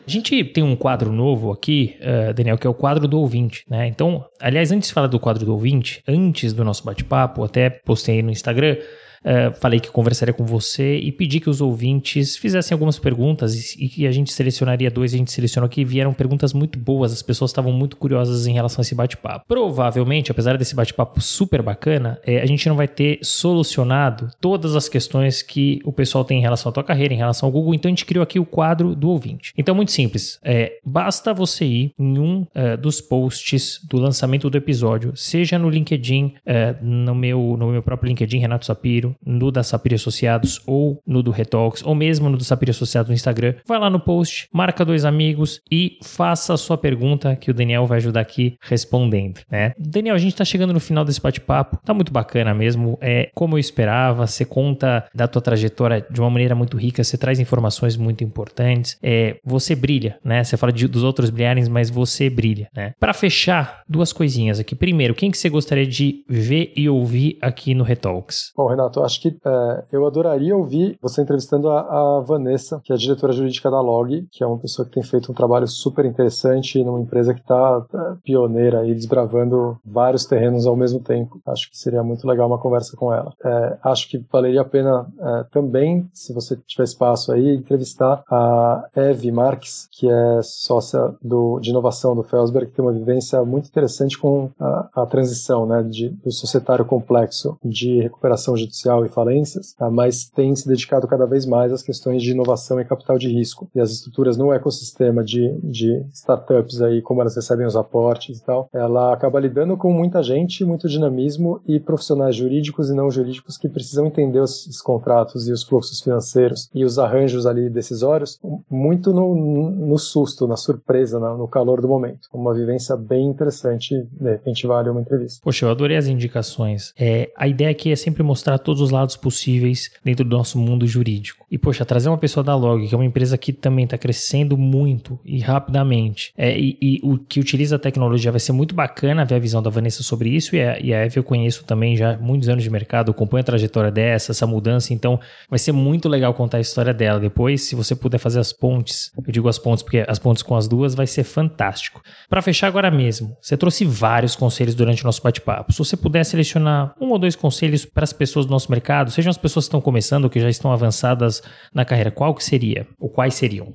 A 0.06 0.10
gente 0.10 0.43
tem 0.43 0.64
um 0.64 0.76
quadro 0.76 1.12
novo 1.12 1.51
aqui, 1.51 1.95
uh, 2.01 2.34
Daniel, 2.34 2.58
que 2.58 2.68
é 2.68 2.70
o 2.70 2.74
quadro 2.74 3.08
do 3.08 3.20
ouvinte, 3.20 3.64
né? 3.70 3.88
Então, 3.88 4.26
aliás, 4.39 4.72
antes 4.72 4.89
de 4.89 4.93
falar 4.93 5.08
do 5.08 5.20
quadro 5.20 5.45
do 5.45 5.54
ouvinte, 5.54 6.04
antes 6.08 6.51
do 6.51 6.64
nosso 6.64 6.84
bate-papo, 6.84 7.43
até 7.43 7.70
postei 7.70 8.22
no 8.22 8.30
Instagram, 8.30 8.78
Uh, 9.24 9.53
falei 9.59 9.80
que 9.80 9.89
conversaria 9.89 10.34
com 10.34 10.45
você 10.45 10.97
e 10.97 11.11
pedi 11.11 11.39
que 11.39 11.49
os 11.49 11.61
ouvintes 11.61 12.36
fizessem 12.36 12.76
algumas 12.76 12.99
perguntas 12.99 13.76
e, 13.76 13.88
que 13.88 14.05
a 14.05 14.11
gente 14.11 14.32
selecionaria 14.32 14.91
dois. 14.91 15.13
A 15.13 15.17
gente 15.17 15.32
selecionou 15.32 15.67
aqui 15.67 15.84
vieram 15.84 16.13
perguntas 16.13 16.53
muito 16.53 16.78
boas. 16.78 17.13
As 17.13 17.21
pessoas 17.21 17.51
estavam 17.51 17.71
muito 17.71 17.97
curiosas 17.97 18.47
em 18.47 18.53
relação 18.53 18.82
a 18.82 18.84
esse 18.84 18.95
bate-papo. 18.95 19.45
Provavelmente, 19.47 20.32
apesar 20.32 20.57
desse 20.57 20.76
bate-papo 20.76 21.21
super 21.21 21.61
bacana, 21.61 22.19
é, 22.26 22.41
a 22.41 22.45
gente 22.45 22.67
não 22.67 22.76
vai 22.76 22.88
ter 22.88 23.19
solucionado 23.21 24.30
todas 24.41 24.76
as 24.76 24.89
questões 24.89 25.41
que 25.41 25.80
o 25.86 25.91
pessoal 25.91 26.26
tem 26.26 26.39
em 26.39 26.41
relação 26.41 26.69
à 26.69 26.74
tua 26.74 26.84
carreira, 26.84 27.13
em 27.13 27.17
relação 27.17 27.47
ao 27.47 27.53
Google. 27.53 27.74
Então 27.74 27.89
a 27.89 27.91
gente 27.91 28.05
criou 28.05 28.24
aqui 28.24 28.39
o 28.39 28.45
quadro 28.45 28.95
do 28.95 29.09
ouvinte. 29.09 29.53
Então, 29.57 29.76
muito 29.76 29.91
simples. 29.91 30.39
É, 30.43 30.74
basta 30.86 31.34
você 31.34 31.65
ir 31.65 31.93
em 31.97 32.17
um 32.19 32.41
uh, 32.41 32.78
dos 32.78 32.99
posts 33.01 33.80
do 33.88 33.97
lançamento 33.97 34.49
do 34.49 34.57
episódio, 34.57 35.15
seja 35.15 35.57
no 35.57 35.69
LinkedIn, 35.69 36.34
uh, 36.45 36.86
no, 36.86 37.15
meu, 37.15 37.55
no 37.57 37.71
meu 37.71 37.84
próprio 37.84 38.09
LinkedIn, 38.09 38.39
Renato 38.39 38.65
Sapiro, 38.65 39.12
no 39.26 39.51
da 39.51 39.64
Sapir 39.64 39.93
Associados 39.93 40.61
ou 40.66 41.01
no 41.05 41.22
do 41.22 41.32
Retox, 41.32 41.84
ou 41.86 41.95
mesmo 41.95 42.30
no 42.30 42.38
do 42.38 42.43
Sapir 42.43 42.70
Associados 42.70 43.09
no 43.09 43.16
Instagram, 43.16 43.55
vai 43.68 43.80
lá 43.80 43.89
no 43.89 43.99
post, 43.99 44.47
marca 44.51 44.86
dois 44.86 45.05
amigos 45.05 45.61
e 45.72 45.97
faça 46.03 46.53
a 46.53 46.57
sua 46.57 46.78
pergunta 46.78 47.36
que 47.36 47.51
o 47.51 47.53
Daniel 47.53 47.86
vai 47.86 47.97
ajudar 47.97 48.22
aqui 48.22 48.57
respondendo, 48.61 49.41
né? 49.49 49.74
Daniel, 49.78 50.16
a 50.16 50.20
gente 50.20 50.36
tá 50.36 50.45
chegando 50.45 50.74
no 50.74 50.80
final 50.80 51.05
desse 51.05 51.22
bate-papo, 51.22 51.80
tá 51.84 51.93
muito 51.93 52.11
bacana 52.11 52.53
mesmo, 52.53 52.97
é 53.01 53.30
como 53.34 53.55
eu 53.55 53.59
esperava, 53.59 54.28
você 54.28 54.45
conta 54.45 55.05
da 55.14 55.28
tua 55.28 55.41
trajetória 55.41 56.05
de 56.09 56.20
uma 56.20 56.30
maneira 56.30 56.55
muito 56.55 56.78
rica, 56.78 57.03
você 57.03 57.18
traz 57.18 57.39
informações 57.39 57.95
muito 57.97 58.24
importantes, 58.24 58.97
é, 59.01 59.38
você 59.43 59.76
brilha, 59.76 60.18
né? 60.24 60.43
Você 60.43 60.57
fala 60.57 60.72
de, 60.72 60.88
dos 60.88 61.03
outros 61.03 61.30
brilharem, 61.30 61.68
mas 61.70 61.89
você 61.89 62.30
brilha, 62.30 62.68
né? 62.76 62.93
Para 62.99 63.14
fechar, 63.14 63.84
duas 63.88 64.14
coisinhas 64.14 64.59
aqui. 64.59 64.76
Primeiro, 64.76 65.14
quem 65.14 65.32
que 65.32 65.38
você 65.38 65.49
gostaria 65.49 65.86
de 65.86 66.24
ver 66.28 66.74
e 66.76 66.89
ouvir 66.89 67.38
aqui 67.41 67.74
no 67.74 67.84
Retalks? 67.84 68.51
Bom, 68.55 68.68
Renato, 68.68 69.03
acho 69.04 69.22
que 69.22 69.38
é, 69.45 69.84
eu 69.91 70.06
adoraria 70.06 70.56
ouvir 70.56 70.97
você 71.01 71.22
entrevistando 71.22 71.70
a, 71.70 72.18
a, 72.18 72.20
Vanessa, 72.22 72.82
que 72.84 72.91
é 72.91 72.95
a 72.95 72.97
diretora 72.97 73.34
jurídica 73.34 73.70
da 73.70 73.82
Log, 73.82 74.28
que 74.32 74.43
é 74.43 74.47
uma 74.47 74.58
pessoa 74.58 74.86
que 74.86 74.93
tem 74.93 75.04
feito 75.04 75.32
um 75.32 75.36
trabalho 75.36 75.68
super 75.68 76.06
interessante 76.06 76.84
numa 76.84 76.99
empresa 76.99 77.34
que 77.34 77.41
está 77.41 77.82
tá 77.82 78.18
pioneira 78.24 78.86
e 78.88 78.93
desbravando 78.93 79.78
vários 79.86 80.26
terrenos 80.26 80.66
ao 80.66 80.76
mesmo 80.76 80.99
tempo. 80.99 81.41
Acho 81.45 81.70
que 81.70 81.78
seria 81.78 82.04
muito 82.04 82.28
legal 82.28 82.47
uma 82.47 82.58
conversa 82.58 82.95
com 82.95 83.14
ela. 83.14 83.34
É, 83.43 83.78
acho 83.84 84.10
que 84.10 84.24
valeria 84.32 84.62
a 84.62 84.66
pena 84.66 85.06
é, 85.20 85.45
também, 85.51 86.10
se 86.14 86.34
você 86.34 86.58
tiver 86.68 86.84
espaço 86.84 87.32
aí, 87.32 87.56
entrevistar 87.56 88.24
a 88.30 88.88
Eve 88.95 89.32
Marques, 89.32 89.88
que 89.91 90.10
é 90.10 90.41
sócia 90.41 91.14
do, 91.22 91.60
de 91.60 91.70
inovação 91.70 92.16
do 92.16 92.24
Felsberg, 92.24 92.68
que 92.70 92.76
tem 92.76 92.86
uma 92.86 92.93
vivência 92.93 93.43
muito 93.43 93.68
interessante 93.68 94.18
com 94.18 94.49
a, 94.60 94.89
a 94.95 95.06
transição 95.06 95.66
né, 95.66 95.84
de, 95.84 96.10
do 96.10 96.32
societário 96.32 96.86
complexo 96.86 97.58
de 97.64 98.01
recuperação 98.01 98.56
judicial 98.56 98.93
e 99.06 99.10
falências, 99.10 99.74
tá? 99.74 99.89
mas 99.89 100.30
tem 100.30 100.56
se 100.56 100.68
dedicado 100.68 101.08
cada 101.08 101.26
vez 101.26 101.46
mais 101.46 101.72
às 101.72 101.82
questões 101.82 102.22
de 102.22 102.32
inovação 102.32 102.80
e 102.80 102.86
capital 102.86 103.18
de 103.18 103.30
risco. 103.30 103.70
E 103.74 103.80
as 103.80 103.91
estruturas 103.91 104.38
no 104.38 104.54
ecossistema 104.54 105.24
de, 105.24 105.58
de 105.64 106.04
startups 106.14 106.82
aí, 106.82 107.02
como 107.02 107.22
elas 107.22 107.36
recebem 107.36 107.66
os 107.66 107.76
aportes 107.76 108.39
e 108.39 108.44
tal, 108.44 108.70
ela 108.74 109.14
acaba 109.14 109.39
lidando 109.39 109.78
com 109.78 109.91
muita 109.91 110.22
gente, 110.22 110.66
muito 110.66 110.88
dinamismo 110.88 111.62
e 111.68 111.80
profissionais 111.80 112.36
jurídicos 112.36 112.89
e 112.89 112.94
não 112.94 113.10
jurídicos 113.10 113.58
que 113.58 113.70
precisam 113.70 114.06
entender 114.06 114.39
os, 114.39 114.66
os 114.68 114.82
contratos 114.82 115.48
e 115.48 115.52
os 115.52 115.64
fluxos 115.64 116.02
financeiros 116.02 116.70
e 116.74 116.84
os 116.84 117.00
arranjos 117.00 117.46
ali 117.46 117.70
decisórios 117.70 118.39
muito 118.70 119.14
no, 119.14 119.34
no 119.36 119.98
susto, 119.98 120.48
na 120.48 120.56
surpresa, 120.56 121.20
no, 121.20 121.38
no 121.38 121.48
calor 121.48 121.82
do 121.82 121.88
momento. 121.88 122.28
Uma 122.34 122.54
vivência 122.54 122.96
bem 122.96 123.28
interessante, 123.28 123.96
de 124.12 124.30
repente 124.30 124.68
vale 124.68 124.89
uma 124.89 125.02
entrevista. 125.02 125.39
Poxa, 125.44 125.66
eu 125.66 125.72
adorei 125.72 125.98
as 125.98 126.08
indicações. 126.08 126.94
É, 126.98 127.32
a 127.36 127.48
ideia 127.48 127.72
aqui 127.72 127.91
é 127.91 127.96
sempre 127.96 128.24
mostrar 128.24 128.58
todos 128.58 128.82
os 128.84 128.92
lados 128.92 129.16
possíveis 129.16 129.92
dentro 130.04 130.26
do 130.26 130.36
nosso 130.36 130.58
mundo 130.58 130.86
jurídico. 130.86 131.46
E, 131.50 131.58
poxa, 131.58 131.86
trazer 131.86 132.10
uma 132.10 132.18
pessoa 132.18 132.44
da 132.44 132.56
Log, 132.56 132.88
que 132.88 132.94
é 132.94 132.98
uma 132.98 133.06
empresa 133.06 133.38
que 133.38 133.54
também 133.54 133.86
está 133.86 133.98
crescendo 133.98 134.58
muito 134.58 135.20
e 135.24 135.40
rapidamente, 135.40 136.34
é, 136.38 136.58
e, 136.58 136.78
e, 136.82 137.00
o 137.04 137.18
que 137.18 137.40
utiliza 137.40 137.76
a 137.76 137.80
tecnologia 137.80 138.32
vai 138.32 138.40
ser 138.40 138.54
muito 138.54 138.74
bacana 138.74 139.26
ver 139.26 139.36
a 139.36 139.40
visão 139.40 139.62
da 139.62 139.70
Vanessa 139.70 140.04
sobre 140.04 140.30
isso. 140.30 140.56
E 140.56 140.62
a, 140.62 140.80
e 140.80 140.94
a 140.94 141.06
Eve 141.06 141.20
eu 141.20 141.24
conheço 141.24 141.64
também 141.64 141.96
já 141.96 142.18
muitos 142.18 142.50
anos 142.50 142.64
de 142.64 142.70
mercado, 142.70 143.12
acompanho 143.12 143.42
a 143.42 143.46
trajetória 143.46 143.92
dessa, 143.92 144.32
essa 144.32 144.48
mudança, 144.48 144.94
então 144.94 145.20
vai 145.50 145.60
ser 145.60 145.72
muito 145.72 146.10
legal 146.10 146.34
contar 146.34 146.58
a 146.58 146.62
história 146.62 146.94
dela. 146.94 147.20
Depois, 147.20 147.62
se 147.62 147.76
você 147.76 147.96
puder 147.96 148.18
fazer 148.18 148.40
as 148.40 148.52
pontes, 148.52 149.12
eu 149.16 149.32
digo 149.32 149.48
as 149.48 149.60
pontes 149.60 149.84
porque 149.84 150.04
as 150.08 150.20
pontes 150.20 150.44
com 150.44 150.56
as 150.56 150.68
duas 150.68 150.96
vai 150.96 151.08
ser 151.08 151.24
fantástico. 151.24 152.02
Para 152.30 152.42
fechar 152.42 152.68
agora 152.68 152.90
mesmo, 152.90 153.38
você 153.42 153.56
trouxe 153.56 153.86
vários 153.86 154.36
conselhos 154.36 154.76
durante 154.76 155.04
o 155.04 155.06
nosso 155.06 155.22
bate-papo. 155.22 155.72
Se 155.72 155.80
você 155.80 155.96
puder 155.96 156.24
selecionar 156.24 156.96
um 157.00 157.12
ou 157.12 157.20
dois 157.20 157.36
conselhos 157.36 157.86
para 157.86 158.04
as 158.04 158.14
pessoas 158.14 158.46
do 158.46 158.52
nosso 158.52 158.72
mercado, 158.74 159.11
sejam 159.11 159.30
as 159.30 159.38
pessoas 159.38 159.65
que 159.65 159.69
estão 159.69 159.82
começando 159.82 160.24
ou 160.26 160.30
que 160.30 160.39
já 160.39 160.49
estão 160.49 160.71
avançadas 160.71 161.41
na 161.74 161.86
carreira, 161.86 162.11
qual 162.11 162.34
que 162.34 162.43
seria? 162.43 162.88
Ou 162.99 163.09
quais 163.09 163.36
seriam? 163.36 163.74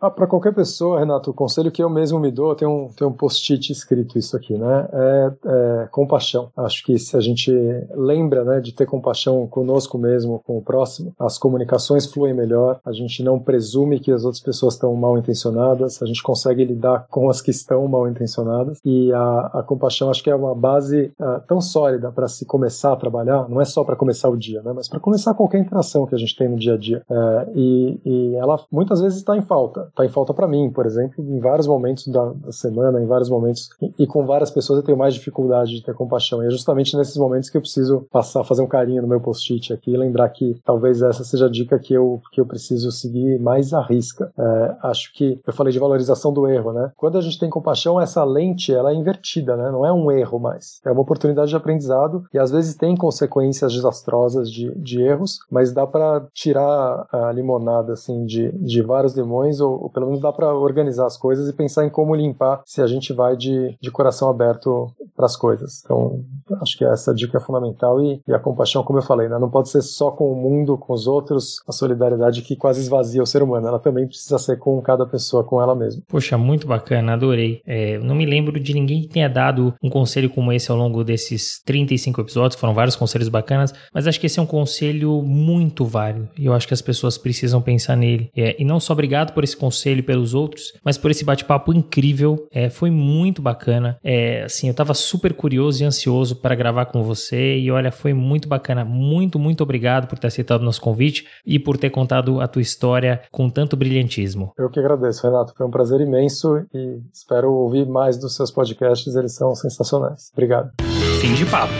Ah, 0.00 0.10
para 0.10 0.28
qualquer 0.28 0.54
pessoa, 0.54 1.00
Renato, 1.00 1.32
o 1.32 1.34
conselho 1.34 1.72
que 1.72 1.82
eu 1.82 1.90
mesmo 1.90 2.20
me 2.20 2.30
dou, 2.30 2.54
tem 2.54 2.68
um, 2.68 2.88
tem 2.96 3.04
um 3.04 3.12
post-it 3.12 3.72
escrito 3.72 4.16
isso 4.16 4.36
aqui, 4.36 4.56
né? 4.56 4.88
É, 4.92 5.32
é, 5.44 5.88
compaixão. 5.90 6.50
Acho 6.56 6.84
que 6.84 6.96
se 7.00 7.16
a 7.16 7.20
gente 7.20 7.50
lembra 7.96 8.44
né, 8.44 8.60
de 8.60 8.72
ter 8.72 8.86
compaixão 8.86 9.44
conosco 9.48 9.98
mesmo, 9.98 10.40
com 10.46 10.56
o 10.56 10.62
próximo, 10.62 11.12
as 11.18 11.36
comunicações 11.36 12.06
fluem 12.06 12.32
melhor, 12.32 12.78
a 12.84 12.92
gente 12.92 13.24
não 13.24 13.40
presume 13.40 13.98
que 13.98 14.12
as 14.12 14.24
outras 14.24 14.40
pessoas 14.40 14.74
estão 14.74 14.94
mal 14.94 15.18
intencionadas, 15.18 16.00
a 16.00 16.06
gente 16.06 16.22
consegue 16.22 16.64
lidar 16.64 17.08
com 17.10 17.28
as 17.28 17.40
que 17.40 17.50
estão 17.50 17.88
mal 17.88 18.08
intencionadas 18.08 18.78
e 18.84 19.12
a, 19.12 19.50
a 19.54 19.62
compaixão 19.64 20.10
acho 20.10 20.22
que 20.22 20.30
é 20.30 20.34
uma 20.34 20.54
base 20.54 21.12
uh, 21.18 21.40
tão 21.48 21.60
sólida 21.60 22.12
para 22.12 22.28
se 22.28 22.44
começar 22.46 22.92
a 22.92 22.96
trabalhar, 22.96 23.48
não 23.48 23.60
é 23.60 23.64
só 23.64 23.82
para 23.82 23.96
começar 23.96 24.28
o 24.28 24.36
dia, 24.36 24.62
né? 24.62 24.72
Mas 24.72 24.88
para 24.88 25.00
começar 25.00 25.34
qualquer 25.34 25.58
interação 25.58 26.06
que 26.06 26.14
a 26.14 26.18
gente 26.18 26.36
tem 26.36 26.48
no 26.48 26.56
dia 26.56 26.74
a 26.74 26.78
dia. 26.78 27.02
Uh, 27.10 27.50
e, 27.56 28.00
e 28.04 28.34
ela 28.36 28.60
muitas 28.70 29.00
vezes 29.00 29.18
está 29.18 29.36
em 29.36 29.42
falta 29.42 29.87
está 29.88 30.04
em 30.04 30.08
falta 30.08 30.32
para 30.32 30.46
mim, 30.46 30.70
por 30.70 30.86
exemplo, 30.86 31.22
em 31.22 31.38
vários 31.40 31.66
momentos 31.66 32.06
da, 32.08 32.32
da 32.32 32.52
semana, 32.52 33.00
em 33.00 33.06
vários 33.06 33.28
momentos, 33.28 33.68
e, 33.80 33.92
e, 33.98 34.06
com 34.06 34.26
várias 34.26 34.50
pessoas 34.50 34.78
eu 34.78 34.84
tenho 34.84 34.98
mais 34.98 35.14
dificuldade 35.14 35.74
de 35.74 35.82
ter 35.82 35.94
compaixão. 35.94 36.42
E 36.42 36.46
é 36.46 36.50
justamente 36.50 36.96
nesses 36.96 37.16
momentos 37.16 37.50
que 37.50 37.56
eu 37.56 37.60
preciso 37.60 38.06
passar, 38.10 38.44
fazer 38.44 38.62
um 38.62 38.66
carinho 38.66 39.02
no 39.02 39.08
meu 39.08 39.20
post-it 39.20 39.72
aqui 39.72 39.92
e 39.92 39.96
lembrar 39.96 40.28
que 40.30 40.60
talvez 40.64 41.02
essa 41.02 41.24
seja 41.24 41.46
a 41.46 41.50
dica 41.50 41.78
que 41.78 41.94
eu, 41.94 42.20
que 42.32 42.40
eu 42.40 42.46
preciso 42.46 42.90
seguir 42.90 43.38
mais 43.40 43.72
à 43.72 43.80
risca. 43.80 44.32
É, 44.38 44.76
acho 44.82 45.12
que 45.14 45.40
eu 45.46 45.52
falei 45.52 45.72
de 45.72 45.78
valorização 45.78 46.32
do 46.32 46.46
erro, 46.46 46.72
né? 46.72 46.92
Quando 46.96 47.18
a 47.18 47.20
gente 47.20 47.38
tem 47.38 47.50
compaixão, 47.50 48.00
essa 48.00 48.24
lente 48.24 48.72
ela 48.72 48.92
é 48.92 48.94
invertida, 48.94 49.56
né? 49.56 49.70
Não 49.70 49.84
é 49.84 49.92
um 49.92 50.10
erro 50.10 50.38
mais. 50.38 50.80
É 50.84 50.90
uma 50.90 51.02
oportunidade 51.02 51.50
de 51.50 51.56
aprendizado 51.56 52.24
e 52.32 52.38
às 52.38 52.50
vezes 52.50 52.74
tem 52.74 52.96
consequências 52.96 53.72
desastrosas 53.72 54.50
de, 54.50 54.74
de 54.76 55.02
erros, 55.02 55.38
mas 55.50 55.72
dá 55.72 55.86
para 55.86 56.26
tirar 56.32 57.06
a 57.12 57.32
limonada 57.32 57.92
assim 57.92 58.24
de, 58.24 58.50
de 58.52 58.82
vários 58.82 59.16
limões 59.16 59.60
ou, 59.60 59.77
ou 59.78 59.90
pelo 59.90 60.06
menos 60.06 60.20
dá 60.20 60.32
para 60.32 60.54
organizar 60.54 61.06
as 61.06 61.16
coisas 61.16 61.48
e 61.48 61.52
pensar 61.52 61.86
em 61.86 61.90
como 61.90 62.14
limpar 62.14 62.62
se 62.64 62.82
a 62.82 62.86
gente 62.86 63.12
vai 63.12 63.36
de, 63.36 63.76
de 63.80 63.90
coração 63.90 64.28
aberto 64.28 64.92
para 65.16 65.26
as 65.26 65.36
coisas. 65.36 65.82
Então, 65.84 66.24
acho 66.62 66.76
que 66.76 66.84
essa 66.84 67.14
dica 67.14 67.38
é 67.38 67.40
fundamental 67.40 68.00
e, 68.00 68.20
e, 68.26 68.32
a 68.32 68.38
compaixão, 68.38 68.82
como 68.82 68.98
eu 68.98 69.02
falei, 69.02 69.28
né, 69.28 69.38
não 69.38 69.50
pode 69.50 69.68
ser 69.68 69.82
só 69.82 70.10
com 70.10 70.32
o 70.32 70.36
mundo, 70.36 70.76
com 70.78 70.92
os 70.92 71.06
outros, 71.06 71.56
a 71.68 71.72
solidariedade 71.72 72.42
que 72.42 72.56
quase 72.56 72.80
esvazia 72.80 73.22
o 73.22 73.26
ser 73.26 73.42
humano. 73.42 73.66
Ela 73.66 73.78
também 73.78 74.06
precisa 74.06 74.38
ser 74.38 74.58
com 74.58 74.80
cada 74.80 75.06
pessoa, 75.06 75.44
com 75.44 75.60
ela 75.60 75.74
mesma. 75.74 76.02
Poxa, 76.08 76.38
muito 76.38 76.66
bacana, 76.66 77.14
adorei. 77.14 77.60
É, 77.66 77.98
não 77.98 78.14
me 78.14 78.26
lembro 78.26 78.58
de 78.60 78.74
ninguém 78.74 79.02
que 79.02 79.08
tenha 79.08 79.28
dado 79.28 79.74
um 79.82 79.90
conselho 79.90 80.30
como 80.30 80.52
esse 80.52 80.70
ao 80.70 80.76
longo 80.76 81.02
desses 81.02 81.60
35 81.64 82.20
episódios, 82.20 82.60
foram 82.60 82.74
vários 82.74 82.96
conselhos 82.96 83.28
bacanas, 83.28 83.74
mas 83.92 84.06
acho 84.06 84.20
que 84.20 84.26
esse 84.26 84.38
é 84.38 84.42
um 84.42 84.46
conselho 84.46 85.22
muito 85.22 85.84
válido 85.84 86.28
e 86.38 86.46
eu 86.46 86.52
acho 86.52 86.66
que 86.66 86.74
as 86.74 86.82
pessoas 86.82 87.18
precisam 87.18 87.60
pensar 87.60 87.96
nele. 87.96 88.30
É, 88.36 88.56
e 88.58 88.64
não 88.64 88.80
só 88.80 88.92
obrigado 88.92 89.32
por 89.32 89.44
esse 89.44 89.56
conselho 89.56 89.67
conselho 89.68 90.02
pelos 90.02 90.32
outros, 90.34 90.72
mas 90.82 90.96
por 90.96 91.10
esse 91.10 91.24
bate-papo 91.24 91.72
incrível. 91.72 92.46
É, 92.50 92.70
foi 92.70 92.90
muito 92.90 93.42
bacana. 93.42 93.98
É, 94.02 94.44
assim, 94.44 94.66
eu 94.66 94.70
estava 94.70 94.94
super 94.94 95.34
curioso 95.34 95.82
e 95.82 95.86
ansioso 95.86 96.36
para 96.36 96.54
gravar 96.54 96.86
com 96.86 97.02
você 97.02 97.58
e 97.58 97.70
olha, 97.70 97.92
foi 97.92 98.14
muito 98.14 98.48
bacana. 98.48 98.84
Muito, 98.84 99.38
muito 99.38 99.62
obrigado 99.62 100.08
por 100.08 100.18
ter 100.18 100.28
aceitado 100.28 100.62
o 100.62 100.64
nosso 100.64 100.80
convite 100.80 101.26
e 101.46 101.58
por 101.58 101.76
ter 101.76 101.90
contado 101.90 102.40
a 102.40 102.48
tua 102.48 102.62
história 102.62 103.20
com 103.30 103.50
tanto 103.50 103.76
brilhantismo. 103.76 104.52
Eu 104.58 104.70
que 104.70 104.80
agradeço, 104.80 105.26
Renato. 105.26 105.52
Foi 105.56 105.66
um 105.66 105.70
prazer 105.70 106.00
imenso 106.00 106.64
e 106.72 107.00
espero 107.12 107.52
ouvir 107.52 107.86
mais 107.86 108.18
dos 108.18 108.34
seus 108.34 108.50
podcasts. 108.50 109.14
Eles 109.14 109.34
são 109.34 109.54
sensacionais. 109.54 110.30
Obrigado. 110.32 110.72
Fim 111.20 111.34
de 111.34 111.44
papo. 111.44 111.72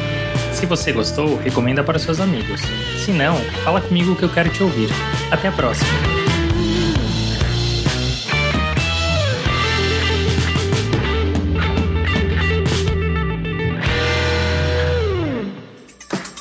Se 0.52 0.66
você 0.66 0.92
gostou, 0.92 1.36
recomenda 1.36 1.82
para 1.82 1.98
seus 1.98 2.20
amigos. 2.20 2.60
Se 3.04 3.12
não, 3.12 3.36
fala 3.64 3.80
comigo 3.80 4.16
que 4.16 4.24
eu 4.24 4.28
quero 4.28 4.50
te 4.50 4.62
ouvir. 4.62 4.88
Até 5.30 5.48
a 5.48 5.52
próxima. 5.52 6.17